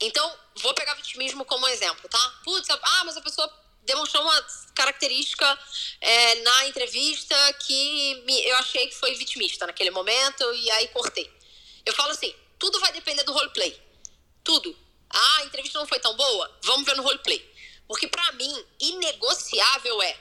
Então, 0.01 0.35
vou 0.55 0.73
pegar 0.73 0.95
vitimismo 0.95 1.45
como 1.45 1.67
exemplo, 1.67 2.09
tá? 2.09 2.41
Putz, 2.43 2.67
ah, 2.69 3.03
mas 3.05 3.15
a 3.15 3.21
pessoa 3.21 3.51
demonstrou 3.83 4.23
uma 4.23 4.45
característica 4.75 5.59
é, 5.99 6.35
na 6.41 6.67
entrevista 6.67 7.35
que 7.53 8.15
me, 8.25 8.43
eu 8.47 8.55
achei 8.57 8.87
que 8.87 8.95
foi 8.95 9.13
vitimista 9.15 9.65
naquele 9.67 9.91
momento 9.91 10.53
e 10.55 10.71
aí 10.71 10.87
cortei. 10.89 11.31
Eu 11.85 11.93
falo 11.93 12.11
assim, 12.11 12.33
tudo 12.57 12.79
vai 12.79 12.91
depender 12.91 13.23
do 13.23 13.33
roleplay. 13.33 13.79
Tudo. 14.43 14.75
Ah, 15.09 15.37
a 15.37 15.45
entrevista 15.45 15.77
não 15.77 15.87
foi 15.87 15.99
tão 15.99 16.15
boa? 16.15 16.59
Vamos 16.63 16.85
ver 16.85 16.95
no 16.95 17.03
roleplay. 17.03 17.47
Porque 17.87 18.07
para 18.07 18.31
mim, 18.33 18.65
inegociável 18.79 20.01
é 20.01 20.17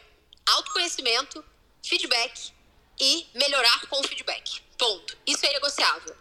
autoconhecimento, 0.47 1.45
feedback 1.83 2.53
e 2.99 3.27
melhorar 3.35 3.87
com 3.87 4.01
o 4.01 4.07
feedback. 4.07 4.61
Ponto. 4.77 5.17
Isso 5.27 5.47
é 5.47 5.53
negociável. 5.53 6.17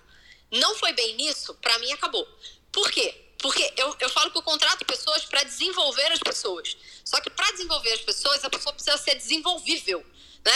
Não 0.51 0.75
foi 0.75 0.93
bem 0.93 1.15
nisso, 1.15 1.53
para 1.55 1.77
mim 1.79 1.91
acabou. 1.91 2.27
Por 2.71 2.91
quê? 2.91 3.28
Porque 3.39 3.73
eu, 3.77 3.95
eu 3.99 4.09
falo 4.09 4.29
que 4.31 4.37
eu 4.37 4.43
contrato 4.43 4.85
pessoas 4.85 5.25
para 5.25 5.43
desenvolver 5.43 6.11
as 6.11 6.19
pessoas. 6.19 6.75
Só 7.05 7.19
que 7.21 7.29
para 7.29 7.51
desenvolver 7.51 7.93
as 7.93 8.01
pessoas, 8.01 8.43
a 8.43 8.49
pessoa 8.49 8.73
precisa 8.73 8.97
ser 8.97 9.15
desenvolvível. 9.15 10.05
Né? 10.45 10.53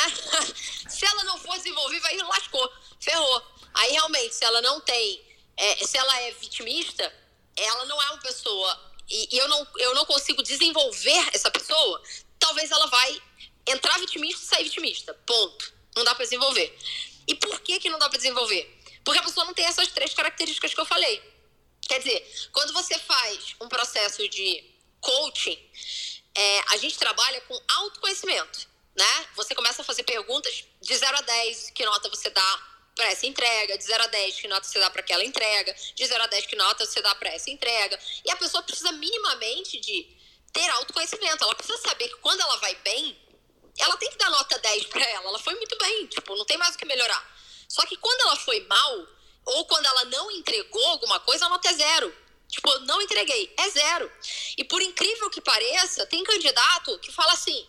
se 0.90 1.06
ela 1.06 1.24
não 1.24 1.38
for 1.38 1.56
desenvolvível, 1.58 2.10
aí 2.10 2.18
lascou, 2.18 2.72
ferrou. 3.00 3.42
Aí 3.74 3.92
realmente, 3.92 4.36
se 4.36 4.44
ela 4.44 4.62
não 4.62 4.82
tem, 4.82 5.22
é, 5.56 5.86
se 5.86 5.98
ela 5.98 6.22
é 6.22 6.32
vitimista, 6.32 7.12
ela 7.56 7.86
não 7.86 8.02
é 8.02 8.06
uma 8.12 8.22
pessoa. 8.22 8.94
E, 9.10 9.36
e, 9.36 9.38
eu, 9.38 9.48
não, 9.48 9.68
eu 9.78 9.96
não 9.96 10.06
consigo 10.06 10.44
desenvolver 10.44 11.30
essa 11.34 11.50
pessoa, 11.50 12.02
talvez 12.38 12.70
ela 12.70 12.88
vai 12.88 13.22
entrar 13.66 13.98
vitimista 14.00 14.44
e 14.44 14.48
sair 14.48 14.64
vitimista. 14.66 15.14
Ponto. 15.26 15.74
Não 15.96 16.04
dá 16.04 16.14
para 16.14 16.26
desenvolver. 16.26 16.78
E 17.28 17.36
por 17.36 17.62
que, 17.62 17.80
que 17.80 17.90
não 17.90 18.00
dá 18.00 18.10
para 18.10 18.18
desenvolver? 18.18 18.82
Porque 19.06 19.20
a 19.20 19.24
pessoa 19.24 19.46
não 19.46 19.54
tem 19.54 19.66
essas 19.66 19.88
três 19.90 20.14
características 20.14 20.74
que 20.74 20.82
eu 20.82 20.86
falei. 20.86 21.33
Quer 21.88 22.00
dizer, 22.00 22.50
quando 22.52 22.74
você 22.74 22.98
faz 23.00 23.56
um 23.62 23.68
processo 23.68 24.28
de 24.30 24.64
coaching, 25.02 25.60
é, 26.36 26.60
a 26.70 26.78
gente 26.78 26.98
trabalha 26.98 27.42
com 27.42 27.60
autoconhecimento, 27.76 28.68
né? 28.96 29.28
Você 29.36 29.54
começa 29.54 29.82
a 29.82 29.86
fazer 29.86 30.04
perguntas 30.04 30.66
de 30.82 30.96
0 30.96 31.18
a 31.18 31.22
10, 31.22 31.72
que 31.72 31.86
nota 31.86 32.10
você 32.10 32.30
dá 32.30 32.74
para 32.96 33.06
essa 33.06 33.26
entrega, 33.26 33.78
de 33.78 33.84
0 33.84 34.04
a 34.04 34.08
10, 34.08 34.36
que 34.40 34.48
nota 34.48 34.68
você 34.68 34.80
dá 34.80 34.90
para 34.90 35.02
aquela 35.02 35.24
entrega, 35.24 35.76
de 35.96 36.06
0 36.06 36.24
a 36.24 36.28
10, 36.28 36.46
que 36.46 36.56
nota 36.56 36.86
você 36.86 37.02
dá 37.02 37.14
para 37.16 37.30
essa 37.30 37.50
entrega. 37.50 38.00
E 38.26 38.32
a 38.32 38.36
pessoa 38.36 38.64
precisa 38.64 38.92
minimamente 38.92 39.80
de 39.80 40.08
ter 40.52 40.70
autoconhecimento. 40.70 41.44
Ela 41.44 41.56
precisa 41.56 41.78
saber 41.80 42.08
que 42.08 42.18
quando 42.18 42.42
ela 42.42 42.58
vai 42.58 42.76
bem, 42.76 43.18
ela 43.80 43.98
tem 43.98 44.10
que 44.10 44.18
dar 44.18 44.30
nota 44.30 44.58
10 44.60 44.86
para 44.86 45.04
ela. 45.04 45.28
Ela 45.28 45.40
foi 45.40 45.56
muito 45.56 45.78
bem, 45.78 46.08
tipo, 46.08 46.36
não 46.36 46.46
tem 46.46 46.58
mais 46.58 46.76
o 46.76 46.78
que 46.78 46.86
melhorar. 46.86 47.34
Só 47.68 47.86
que 47.86 47.98
quando 47.98 48.22
ela 48.22 48.36
foi 48.36 48.60
mal, 48.68 49.08
ou 49.46 49.66
quando 49.66 49.86
ela 49.86 50.06
não 50.06 50.32
entregou 50.32 50.86
alguma 50.88 51.20
coisa, 51.20 51.46
a 51.46 51.50
nota 51.50 51.70
é 51.70 51.74
zero. 51.74 52.16
Tipo, 52.48 52.80
não 52.82 53.02
entreguei, 53.02 53.54
é 53.58 53.70
zero. 53.70 54.12
E 54.58 54.64
por 54.64 54.82
incrível 54.82 55.30
que 55.30 55.42
pareça, 55.42 56.06
tem 56.06 56.24
candidato 56.24 57.00
que 57.00 57.12
fala 57.12 57.34
assim: 57.34 57.68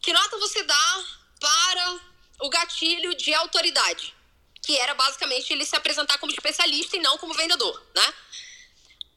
que 0.00 0.12
nota 0.12 0.38
você 0.38 0.62
dá 0.64 1.04
para 1.40 2.00
o 2.40 2.50
gatilho 2.50 3.14
de 3.14 3.32
autoridade? 3.34 4.14
Que 4.60 4.76
era 4.76 4.94
basicamente 4.94 5.52
ele 5.52 5.64
se 5.64 5.76
apresentar 5.76 6.18
como 6.18 6.32
especialista 6.32 6.96
e 6.96 7.00
não 7.00 7.16
como 7.18 7.34
vendedor, 7.34 7.80
né? 7.94 8.14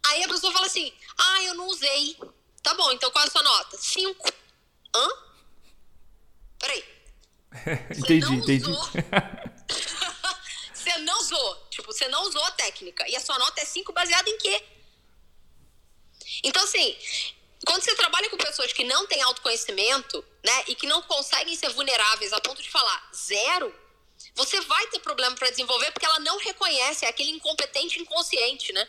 Aí 0.08 0.24
a 0.24 0.28
pessoa 0.28 0.54
fala 0.54 0.68
assim: 0.68 0.94
ah, 1.18 1.44
eu 1.44 1.56
não 1.56 1.68
usei. 1.68 2.18
Tá 2.62 2.74
bom, 2.76 2.92
então 2.92 3.10
qual 3.12 3.24
é 3.24 3.28
a 3.28 3.32
sua 3.32 3.44
nota? 3.44 3.78
Cinco. 3.78 4.32
Hã? 4.96 5.08
Peraí. 6.60 6.84
entendi, 7.98 8.34
entendi. 8.36 8.72
você 10.86 10.98
não 11.00 11.20
usou. 11.20 11.68
Tipo, 11.70 11.92
você 11.92 12.08
não 12.08 12.22
usou 12.24 12.44
a 12.44 12.52
técnica. 12.52 13.08
E 13.10 13.16
a 13.16 13.20
sua 13.20 13.38
nota 13.40 13.62
é 13.62 13.66
5 13.66 13.92
baseada 13.92 14.30
em 14.30 14.38
quê? 14.38 14.64
Então, 16.44 16.64
assim, 16.64 16.96
quando 17.66 17.84
você 17.84 17.96
trabalha 17.96 18.30
com 18.30 18.38
pessoas 18.38 18.72
que 18.72 18.84
não 18.84 19.08
têm 19.08 19.22
autoconhecimento, 19.24 20.24
né, 20.44 20.64
e 20.68 20.76
que 20.76 20.88
não 20.88 21.02
conseguem 21.02 21.56
ser 21.56 21.70
vulneráveis 21.70 22.32
a 22.34 22.42
ponto 22.42 22.62
de 22.62 22.70
falar 22.70 23.10
zero, 23.14 23.74
você 24.36 24.60
vai 24.62 24.88
ter 24.88 25.00
problema 25.00 25.36
para 25.36 25.50
desenvolver 25.50 25.92
porque 25.92 26.06
ela 26.06 26.20
não 26.20 26.38
reconhece, 26.38 27.06
é 27.06 27.10
aquele 27.10 27.32
incompetente 27.32 28.00
inconsciente, 28.00 28.72
né? 28.74 28.88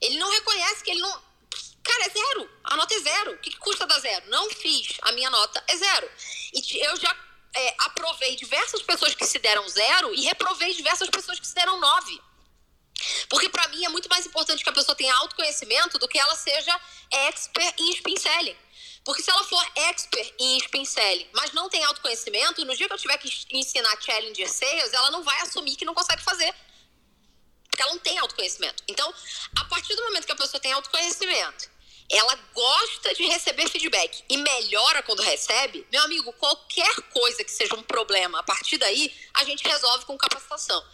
Ele 0.00 0.18
não 0.18 0.30
reconhece 0.30 0.82
que 0.82 0.90
ele 0.90 1.00
não. 1.00 1.32
Cara, 1.84 2.04
é 2.04 2.10
zero. 2.10 2.50
A 2.64 2.76
nota 2.76 2.94
é 2.94 3.00
zero. 3.00 3.32
O 3.32 3.38
que, 3.38 3.50
que 3.50 3.58
custa 3.58 3.86
dar 3.86 3.98
zero? 4.00 4.28
Não 4.28 4.50
fiz. 4.50 4.96
A 5.02 5.12
minha 5.12 5.30
nota 5.30 5.62
é 5.68 5.76
zero. 5.76 6.10
E 6.52 6.78
eu 6.84 6.96
já 6.96 7.14
é, 7.54 7.74
aprovei 7.78 8.36
diversas 8.36 8.82
pessoas 8.82 9.14
que 9.14 9.24
se 9.24 9.38
deram 9.38 9.68
zero 9.68 10.14
e 10.14 10.22
reprovei 10.22 10.74
diversas 10.74 11.08
pessoas 11.10 11.38
que 11.38 11.46
se 11.46 11.54
deram 11.54 11.78
nove. 11.78 12.20
Porque 13.28 13.48
para 13.48 13.68
mim 13.68 13.84
é 13.84 13.88
muito 13.88 14.08
mais 14.08 14.26
importante 14.26 14.62
que 14.62 14.70
a 14.70 14.72
pessoa 14.72 14.94
tenha 14.94 15.14
autoconhecimento 15.16 15.98
do 15.98 16.08
que 16.08 16.18
ela 16.18 16.34
seja 16.36 16.80
expert 17.10 17.74
em 17.78 17.90
spin 17.92 18.16
selling. 18.16 18.56
Porque 19.04 19.22
se 19.22 19.30
ela 19.30 19.42
for 19.44 19.64
expert 19.74 20.34
em 20.38 20.58
spin 20.58 20.84
selling, 20.84 21.28
mas 21.32 21.52
não 21.52 21.68
tem 21.68 21.82
autoconhecimento, 21.84 22.64
no 22.64 22.76
dia 22.76 22.86
que 22.86 22.94
eu 22.94 22.98
tiver 22.98 23.18
que 23.18 23.28
ensinar 23.50 24.00
Challenger 24.00 24.48
Sales, 24.48 24.92
ela 24.92 25.10
não 25.10 25.24
vai 25.24 25.40
assumir 25.40 25.74
que 25.74 25.84
não 25.84 25.94
consegue 25.94 26.22
fazer. 26.22 26.54
Porque 27.68 27.82
ela 27.82 27.92
não 27.92 28.00
tem 28.00 28.18
autoconhecimento. 28.18 28.82
Então, 28.86 29.12
a 29.56 29.64
partir 29.64 29.96
do 29.96 30.02
momento 30.02 30.26
que 30.26 30.32
a 30.32 30.36
pessoa 30.36 30.60
tem 30.60 30.72
autoconhecimento, 30.72 31.71
ela 32.12 32.34
gosta 32.52 33.14
de 33.14 33.24
receber 33.24 33.66
feedback 33.70 34.22
e 34.28 34.36
melhora 34.36 35.02
quando 35.02 35.22
recebe, 35.22 35.86
meu 35.90 36.02
amigo, 36.02 36.30
qualquer 36.34 36.94
coisa 37.10 37.42
que 37.42 37.50
seja 37.50 37.74
um 37.74 37.82
problema, 37.82 38.38
a 38.38 38.42
partir 38.42 38.76
daí, 38.76 39.10
a 39.32 39.44
gente 39.44 39.66
resolve 39.66 40.04
com 40.04 40.18
capacitação. 40.18 40.84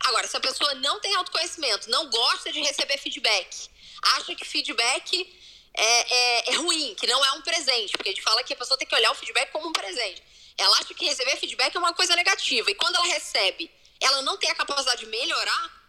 Agora, 0.00 0.26
se 0.26 0.36
a 0.36 0.40
pessoa 0.40 0.74
não 0.74 0.98
tem 0.98 1.14
autoconhecimento, 1.14 1.88
não 1.88 2.10
gosta 2.10 2.52
de 2.52 2.60
receber 2.60 2.98
feedback, 2.98 3.70
acha 4.16 4.34
que 4.34 4.44
feedback 4.44 5.40
é, 5.72 5.84
é, 5.84 6.50
é, 6.50 6.56
ruim, 6.56 6.96
que 6.96 7.06
não 7.06 7.24
é 7.24 7.32
um 7.32 7.42
presente, 7.42 7.92
porque 7.92 8.08
a 8.08 8.12
gente 8.12 8.22
fala 8.22 8.42
que 8.42 8.52
a 8.52 8.56
pessoa 8.56 8.76
tem 8.76 8.86
que 8.86 8.94
olhar 8.96 9.12
o 9.12 9.14
feedback 9.14 9.52
como 9.52 9.68
um 9.68 9.72
presente. 9.72 10.22
Ela 10.58 10.76
acha 10.78 10.92
que 10.92 11.04
receber 11.04 11.36
feedback 11.36 11.76
é 11.76 11.78
uma 11.78 11.94
coisa 11.94 12.16
negativa, 12.16 12.68
e 12.68 12.74
quando 12.74 12.96
ela 12.96 13.06
recebe, 13.06 13.70
ela 14.00 14.22
não 14.22 14.36
tem 14.36 14.50
a 14.50 14.54
capacidade 14.56 15.04
de 15.04 15.06
melhorar, 15.06 15.84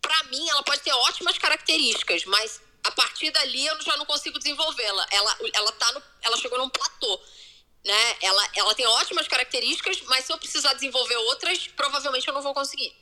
para 0.00 0.24
mim, 0.24 0.48
ela 0.48 0.62
pode 0.62 0.80
ter 0.80 0.92
ótimas 0.92 1.36
características, 1.36 2.24
mas 2.24 2.62
a 2.84 2.90
partir 2.92 3.30
dali 3.30 3.66
eu 3.66 3.80
já 3.82 3.96
não 3.96 4.06
consigo 4.06 4.38
desenvolvê-la. 4.38 5.06
Ela, 5.10 5.36
ela, 5.54 5.72
tá 5.72 6.02
ela 6.22 6.36
chegou 6.36 6.58
num 6.58 6.68
platô. 6.68 7.20
Né? 7.84 8.14
Ela, 8.22 8.48
ela 8.56 8.74
tem 8.74 8.86
ótimas 8.86 9.26
características, 9.26 10.02
mas 10.06 10.24
se 10.24 10.32
eu 10.32 10.38
precisar 10.38 10.74
desenvolver 10.74 11.16
outras, 11.16 11.66
provavelmente 11.68 12.28
eu 12.28 12.34
não 12.34 12.42
vou 12.42 12.52
conseguir. 12.52 12.92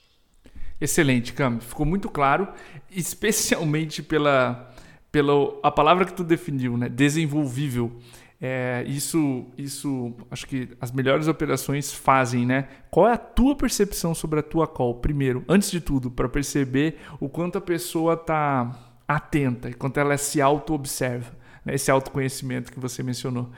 Excelente, 0.81 1.33
Cam. 1.33 1.59
Ficou 1.61 1.85
muito 1.85 2.09
claro, 2.09 2.53
especialmente 2.91 4.03
pela, 4.03 4.73
pela 5.11 5.59
a 5.63 5.71
palavra 5.71 6.05
que 6.05 6.13
tu 6.13 6.23
definiu, 6.23 6.77
né? 6.77 6.89
Desenvolvível. 6.89 8.01
É, 8.41 8.85
isso, 8.87 9.47
isso, 9.59 10.15
acho 10.31 10.47
que 10.47 10.69
as 10.81 10.93
melhores 10.93 11.27
operações 11.27 11.93
fazem, 11.93 12.47
né? 12.47 12.69
Qual 12.89 13.09
é 13.09 13.13
a 13.13 13.19
tua 13.19 13.57
percepção 13.57 14.15
sobre 14.15 14.39
a 14.39 14.43
tua 14.45 14.69
call? 14.69 14.95
Primeiro, 15.01 15.45
antes 15.49 15.73
de 15.73 15.81
tudo, 15.81 16.09
para 16.09 16.29
perceber 16.29 17.01
o 17.19 17.29
quanto 17.29 17.59
a 17.59 17.61
pessoa 17.61 18.17
tá 18.17 18.88
atenta, 19.09 19.71
enquanto 19.71 19.97
ela 19.97 20.19
se 20.19 20.41
auto-observa, 20.43 21.35
né? 21.65 21.75
esse 21.75 21.91
autoconhecimento 21.91 22.71
que 22.71 22.79
você 22.79 23.03
mencionou. 23.03 23.51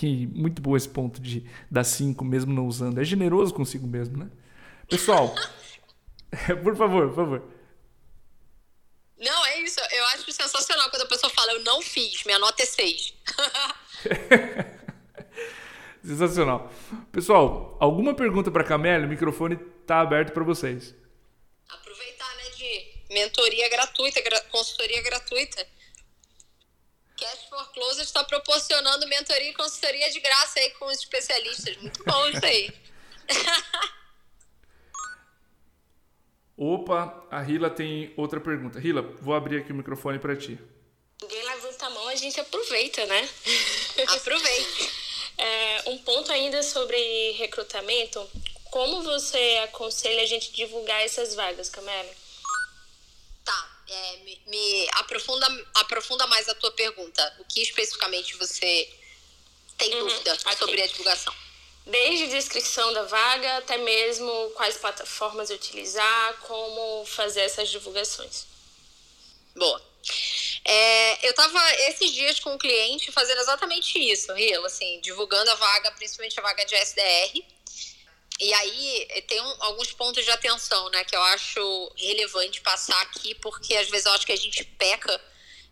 E 0.00 0.26
muito 0.28 0.62
bom 0.62 0.76
esse 0.76 0.88
ponto 0.88 1.20
de 1.20 1.44
dar 1.70 1.84
cinco 1.84 2.24
mesmo 2.24 2.52
não 2.52 2.66
usando. 2.66 3.00
É 3.00 3.04
generoso 3.04 3.52
consigo 3.52 3.86
mesmo, 3.86 4.16
né? 4.16 4.28
Pessoal, 4.88 5.34
por 6.62 6.76
favor, 6.76 7.08
por 7.08 7.16
favor. 7.16 7.42
Não, 9.18 9.46
é 9.46 9.60
isso. 9.60 9.80
Eu 9.90 10.04
acho 10.06 10.30
sensacional 10.32 10.90
quando 10.90 11.02
a 11.02 11.08
pessoa 11.08 11.30
fala, 11.30 11.52
eu 11.52 11.64
não 11.64 11.80
fiz, 11.80 12.24
minha 12.24 12.38
nota 12.38 12.62
é 12.62 12.66
seis. 12.66 13.14
sensacional. 16.04 16.72
Pessoal, 17.10 17.76
alguma 17.80 18.14
pergunta 18.14 18.50
para 18.50 18.64
Camila? 18.64 19.06
O 19.06 19.08
microfone 19.08 19.58
está 19.80 20.00
aberto 20.00 20.32
para 20.32 20.44
vocês. 20.44 20.94
Mentoria 23.10 23.68
gratuita, 23.68 24.20
gra 24.20 24.40
consultoria 24.42 25.02
gratuita. 25.02 25.66
Cash 27.16 27.48
for 27.48 27.72
Closer 27.72 28.04
está 28.04 28.24
proporcionando 28.24 29.06
mentoria 29.06 29.50
e 29.50 29.54
consultoria 29.54 30.10
de 30.10 30.20
graça 30.20 30.58
aí 30.58 30.70
com 30.70 30.86
os 30.86 30.98
especialistas. 30.98 31.76
Muito 31.76 32.02
bom 32.04 32.26
isso 32.28 32.44
aí. 32.44 32.72
Opa, 36.56 37.26
a 37.30 37.40
Rila 37.40 37.68
tem 37.68 38.12
outra 38.16 38.40
pergunta. 38.40 38.78
Rila, 38.78 39.02
vou 39.20 39.34
abrir 39.34 39.58
aqui 39.58 39.72
o 39.72 39.74
microfone 39.74 40.18
para 40.18 40.36
ti. 40.36 40.58
Ninguém 41.20 41.42
levanta 41.44 41.86
a 41.86 41.90
mão, 41.90 42.08
a 42.08 42.14
gente 42.14 42.38
aproveita, 42.38 43.06
né? 43.06 43.28
Aproveite. 44.16 44.90
é, 45.38 45.82
um 45.86 45.98
ponto 45.98 46.30
ainda 46.30 46.62
sobre 46.62 47.32
recrutamento. 47.32 48.28
Como 48.70 49.02
você 49.02 49.62
aconselha 49.64 50.22
a 50.22 50.26
gente 50.26 50.52
divulgar 50.52 51.00
essas 51.02 51.34
vagas, 51.34 51.68
Camila? 51.68 52.23
É, 53.94 54.16
me, 54.18 54.42
me, 54.46 54.88
aprofunda, 54.92 55.46
aprofunda 55.74 56.26
mais 56.26 56.48
a 56.48 56.54
tua 56.54 56.72
pergunta. 56.72 57.36
O 57.38 57.44
que 57.44 57.62
especificamente 57.62 58.36
você 58.36 58.88
tem 59.78 59.94
uhum, 59.94 60.08
dúvida 60.08 60.34
okay. 60.34 60.56
sobre 60.56 60.82
a 60.82 60.86
divulgação? 60.86 61.34
Desde 61.86 62.28
descrição 62.28 62.92
da 62.92 63.02
vaga 63.04 63.58
até 63.58 63.76
mesmo 63.76 64.50
quais 64.54 64.76
plataformas 64.76 65.50
utilizar, 65.50 66.34
como 66.40 67.04
fazer 67.06 67.42
essas 67.42 67.68
divulgações. 67.68 68.46
Boa. 69.54 69.82
É, 70.64 71.26
eu 71.26 71.30
estava 71.30 71.60
esses 71.88 72.12
dias 72.12 72.40
com 72.40 72.54
um 72.54 72.58
cliente 72.58 73.12
fazendo 73.12 73.40
exatamente 73.40 73.98
isso, 73.98 74.32
Rila, 74.32 74.66
assim, 74.66 75.00
divulgando 75.00 75.50
a 75.50 75.54
vaga, 75.54 75.90
principalmente 75.92 76.38
a 76.40 76.42
vaga 76.42 76.64
de 76.64 76.74
SDR. 76.74 77.44
E 78.40 78.52
aí 78.52 79.06
eh, 79.10 79.20
tem 79.22 79.40
um, 79.40 79.62
alguns 79.62 79.92
pontos 79.92 80.24
de 80.24 80.30
atenção, 80.30 80.90
né, 80.90 81.04
que 81.04 81.14
eu 81.14 81.22
acho 81.22 81.92
relevante 81.96 82.60
passar 82.60 83.00
aqui, 83.02 83.34
porque 83.36 83.76
às 83.76 83.88
vezes 83.88 84.06
eu 84.06 84.12
acho 84.12 84.26
que 84.26 84.32
a 84.32 84.36
gente 84.36 84.64
peca 84.64 85.20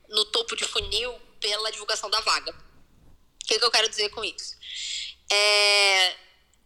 no 0.08 0.24
topo 0.26 0.54
de 0.54 0.64
funil 0.64 1.12
pela 1.40 1.72
divulgação 1.72 2.08
da 2.08 2.20
vaga. 2.20 2.52
O 2.52 3.46
que, 3.46 3.58
que 3.58 3.64
eu 3.64 3.70
quero 3.70 3.88
dizer 3.88 4.10
com 4.10 4.24
isso? 4.24 4.56
É, 5.30 6.12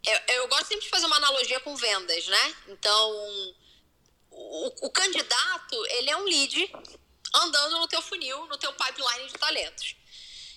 eu, 0.04 0.20
eu, 0.28 0.48
gosto 0.48 0.66
sempre 0.66 0.84
de 0.84 0.90
fazer 0.90 1.06
uma 1.06 1.16
analogia 1.16 1.60
com 1.60 1.74
vendas, 1.76 2.26
né? 2.26 2.56
Então, 2.68 3.54
o, 4.30 4.86
o 4.86 4.90
candidato, 4.90 5.86
ele 5.86 6.10
é 6.10 6.16
um 6.16 6.24
lead 6.24 6.70
andando 7.34 7.78
no 7.78 7.88
teu 7.88 8.02
funil, 8.02 8.46
no 8.46 8.58
teu 8.58 8.72
pipeline 8.72 9.28
de 9.28 9.34
talentos. 9.34 9.96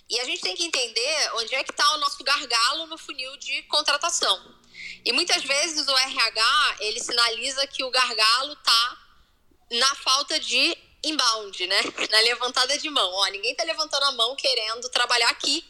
E 0.09 0.19
a 0.19 0.25
gente 0.25 0.41
tem 0.41 0.55
que 0.55 0.65
entender 0.65 1.31
onde 1.35 1.53
é 1.53 1.63
que 1.63 1.71
está 1.71 1.93
o 1.93 1.97
nosso 1.99 2.23
gargalo 2.23 2.87
no 2.87 2.97
funil 2.97 3.37
de 3.37 3.63
contratação. 3.63 4.58
E 5.05 5.11
muitas 5.13 5.43
vezes 5.43 5.87
o 5.87 5.97
RH, 5.97 6.75
ele 6.79 6.99
sinaliza 6.99 7.65
que 7.67 7.83
o 7.83 7.89
gargalo 7.89 8.55
tá 8.57 8.97
na 9.71 9.95
falta 9.95 10.39
de 10.39 10.77
inbound, 11.03 11.67
né? 11.67 11.81
Na 12.11 12.19
levantada 12.21 12.77
de 12.77 12.89
mão. 12.89 13.11
Ó, 13.11 13.25
ninguém 13.27 13.55
tá 13.55 13.63
levantando 13.63 14.03
a 14.05 14.11
mão 14.11 14.35
querendo 14.35 14.89
trabalhar 14.89 15.29
aqui. 15.29 15.65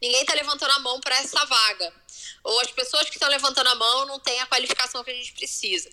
Ninguém 0.00 0.24
tá 0.24 0.34
levantando 0.34 0.72
a 0.72 0.78
mão 0.80 1.00
para 1.00 1.16
essa 1.18 1.44
vaga. 1.44 1.94
Ou 2.42 2.60
as 2.60 2.70
pessoas 2.72 3.08
que 3.08 3.16
estão 3.16 3.28
levantando 3.28 3.68
a 3.68 3.74
mão 3.74 4.06
não 4.06 4.18
têm 4.18 4.40
a 4.40 4.46
qualificação 4.46 5.04
que 5.04 5.10
a 5.10 5.14
gente 5.14 5.32
precisa. 5.32 5.88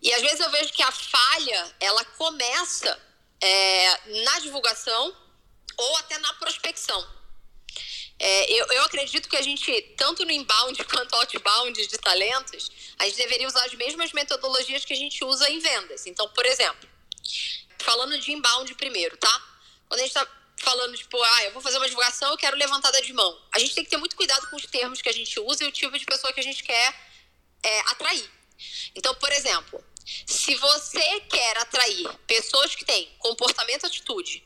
E 0.00 0.12
às 0.12 0.22
vezes 0.22 0.40
eu 0.40 0.50
vejo 0.50 0.72
que 0.72 0.82
a 0.82 0.90
falha, 0.90 1.76
ela 1.80 2.04
começa 2.04 2.98
é, 3.40 4.22
na 4.24 4.38
divulgação 4.38 5.14
ou 5.76 5.96
até 5.98 6.18
na 6.18 6.32
prospecção. 6.34 7.15
É, 8.18 8.52
eu, 8.52 8.66
eu 8.66 8.82
acredito 8.84 9.28
que 9.28 9.36
a 9.36 9.42
gente, 9.42 9.70
tanto 9.96 10.24
no 10.24 10.30
inbound 10.30 10.82
quanto 10.86 11.14
outbound 11.16 11.86
de 11.86 11.98
talentos, 11.98 12.70
a 12.98 13.04
gente 13.04 13.16
deveria 13.16 13.46
usar 13.46 13.64
as 13.64 13.74
mesmas 13.74 14.12
metodologias 14.12 14.84
que 14.84 14.92
a 14.92 14.96
gente 14.96 15.22
usa 15.24 15.48
em 15.50 15.58
vendas. 15.58 16.06
Então, 16.06 16.28
por 16.30 16.46
exemplo, 16.46 16.88
falando 17.78 18.18
de 18.18 18.32
inbound 18.32 18.74
primeiro, 18.74 19.16
tá? 19.16 19.42
Quando 19.88 20.00
a 20.00 20.02
gente 20.02 20.16
está 20.16 20.26
falando, 20.58 20.96
tipo, 20.96 21.22
ah, 21.22 21.44
eu 21.44 21.52
vou 21.52 21.60
fazer 21.60 21.76
uma 21.76 21.86
divulgação, 21.86 22.30
eu 22.30 22.36
quero 22.36 22.56
levantada 22.56 23.00
de 23.02 23.12
mão. 23.12 23.38
A 23.52 23.58
gente 23.58 23.74
tem 23.74 23.84
que 23.84 23.90
ter 23.90 23.98
muito 23.98 24.16
cuidado 24.16 24.48
com 24.48 24.56
os 24.56 24.66
termos 24.66 25.02
que 25.02 25.08
a 25.08 25.12
gente 25.12 25.38
usa 25.40 25.64
e 25.64 25.68
o 25.68 25.72
tipo 25.72 25.96
de 25.98 26.04
pessoa 26.04 26.32
que 26.32 26.40
a 26.40 26.42
gente 26.42 26.62
quer 26.62 26.94
é, 27.62 27.80
atrair. 27.80 28.28
Então, 28.94 29.14
por 29.16 29.30
exemplo, 29.32 29.84
se 30.26 30.54
você 30.54 31.20
quer 31.20 31.58
atrair 31.58 32.08
pessoas 32.26 32.74
que 32.74 32.84
têm 32.84 33.14
comportamento 33.18 33.84
e 33.84 33.86
atitude 33.86 34.45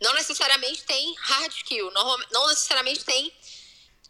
não 0.00 0.14
necessariamente 0.14 0.82
tem 0.84 1.14
hard 1.18 1.52
skill, 1.52 1.90
não, 1.90 2.18
não 2.30 2.48
necessariamente 2.48 3.04
tem 3.04 3.32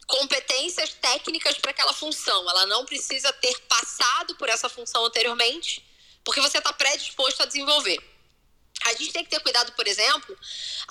competências 0.07 0.93
técnicas 0.93 1.57
para 1.57 1.71
aquela 1.71 1.93
função. 1.93 2.49
Ela 2.49 2.65
não 2.65 2.85
precisa 2.85 3.31
ter 3.33 3.59
passado 3.61 4.35
por 4.35 4.49
essa 4.49 4.69
função 4.69 5.05
anteriormente, 5.05 5.85
porque 6.23 6.41
você 6.41 6.57
está 6.57 6.71
predisposto 6.73 7.43
a 7.43 7.45
desenvolver. 7.45 7.99
A 8.85 8.93
gente 8.93 9.11
tem 9.11 9.23
que 9.23 9.29
ter 9.29 9.39
cuidado, 9.41 9.71
por 9.73 9.87
exemplo, 9.87 10.37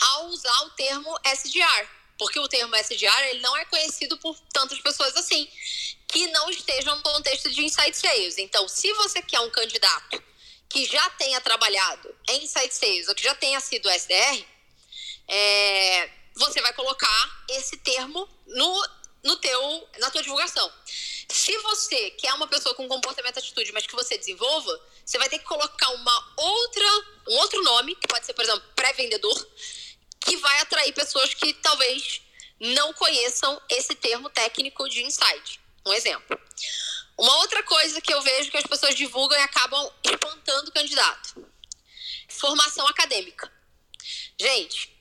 ao 0.02 0.26
usar 0.26 0.62
o 0.62 0.70
termo 0.70 1.14
SDR, 1.24 1.88
porque 2.18 2.38
o 2.38 2.48
termo 2.48 2.74
SDR 2.76 3.22
ele 3.31 3.40
não 3.40 3.57
é 3.57 3.64
conhecido 3.64 4.18
por 4.18 4.38
tantas 4.52 4.79
pessoas 4.81 5.16
assim, 5.16 5.48
que 6.09 6.26
não 6.29 6.50
estejam 6.50 6.96
no 6.96 7.02
contexto 7.02 7.50
de 7.50 7.64
insight 7.64 7.96
sales. 7.96 8.38
Então, 8.38 8.68
se 8.68 8.92
você 8.94 9.22
quer 9.22 9.40
um 9.40 9.50
candidato 9.50 10.22
que 10.68 10.85
já 10.85 11.09
tenha 11.11 11.40
trabalhado 11.40 12.14
em 12.29 12.44
insight 12.44 12.74
sales 12.74 13.09
ou 13.09 13.14
que 13.14 13.22
já 13.22 13.35
tenha 13.35 13.61
sido 13.61 13.88
SDR, 13.88 14.44
é, 15.28 16.10
você 16.34 16.60
vai 16.60 16.72
colocar 16.74 17.44
esse 17.50 17.76
termo 17.78 18.28
no, 18.46 18.88
no 19.24 19.36
teu, 19.36 19.88
na 19.98 20.10
tua 20.10 20.22
divulgação. 20.22 20.70
Se 21.28 21.56
você 21.58 22.10
quer 22.10 22.32
uma 22.34 22.46
pessoa 22.46 22.74
com 22.74 22.86
comportamento 22.88 23.36
e 23.36 23.38
atitude, 23.40 23.72
mas 23.72 23.86
que 23.86 23.94
você 23.94 24.16
desenvolva, 24.16 24.80
você 25.04 25.18
vai 25.18 25.28
ter 25.28 25.38
que 25.38 25.44
colocar 25.44 25.88
uma 25.90 26.34
outra, 26.36 26.86
um 27.28 27.36
outro 27.36 27.62
nome, 27.62 27.94
que 27.96 28.06
pode 28.06 28.24
ser, 28.24 28.34
por 28.34 28.44
exemplo, 28.44 28.62
pré-vendedor, 28.74 29.46
que 30.20 30.36
vai 30.36 30.60
atrair 30.60 30.92
pessoas 30.92 31.34
que 31.34 31.52
talvez 31.54 32.22
não 32.60 32.92
conheçam 32.94 33.60
esse 33.68 33.94
termo 33.94 34.30
técnico 34.30 34.88
de 34.88 35.02
insight. 35.02 35.60
Um 35.84 35.92
exemplo. 35.92 36.38
Uma 37.18 37.36
outra 37.38 37.62
coisa 37.62 38.00
que 38.00 38.12
eu 38.12 38.20
vejo 38.22 38.50
que 38.50 38.56
as 38.56 38.66
pessoas 38.66 38.94
divulgam 38.94 39.38
e 39.38 39.42
acabam 39.42 39.90
espantando 40.04 40.68
o 40.68 40.72
candidato. 40.72 41.46
Formação 42.28 42.86
acadêmica. 42.86 43.50
Gente, 44.38 44.95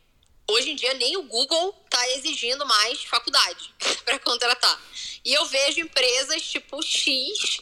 hoje 0.48 0.72
em 0.72 0.76
dia 0.76 0.94
nem 0.94 1.18
o 1.18 1.24
Google 1.24 1.76
está 1.86 2.10
exigindo 2.12 2.66
mais 2.66 3.04
faculdade 3.04 3.74
para 4.06 4.20
contratar. 4.20 4.82
E 5.24 5.34
eu 5.34 5.46
vejo 5.46 5.80
empresas 5.80 6.42
tipo 6.44 6.82
X 6.82 7.60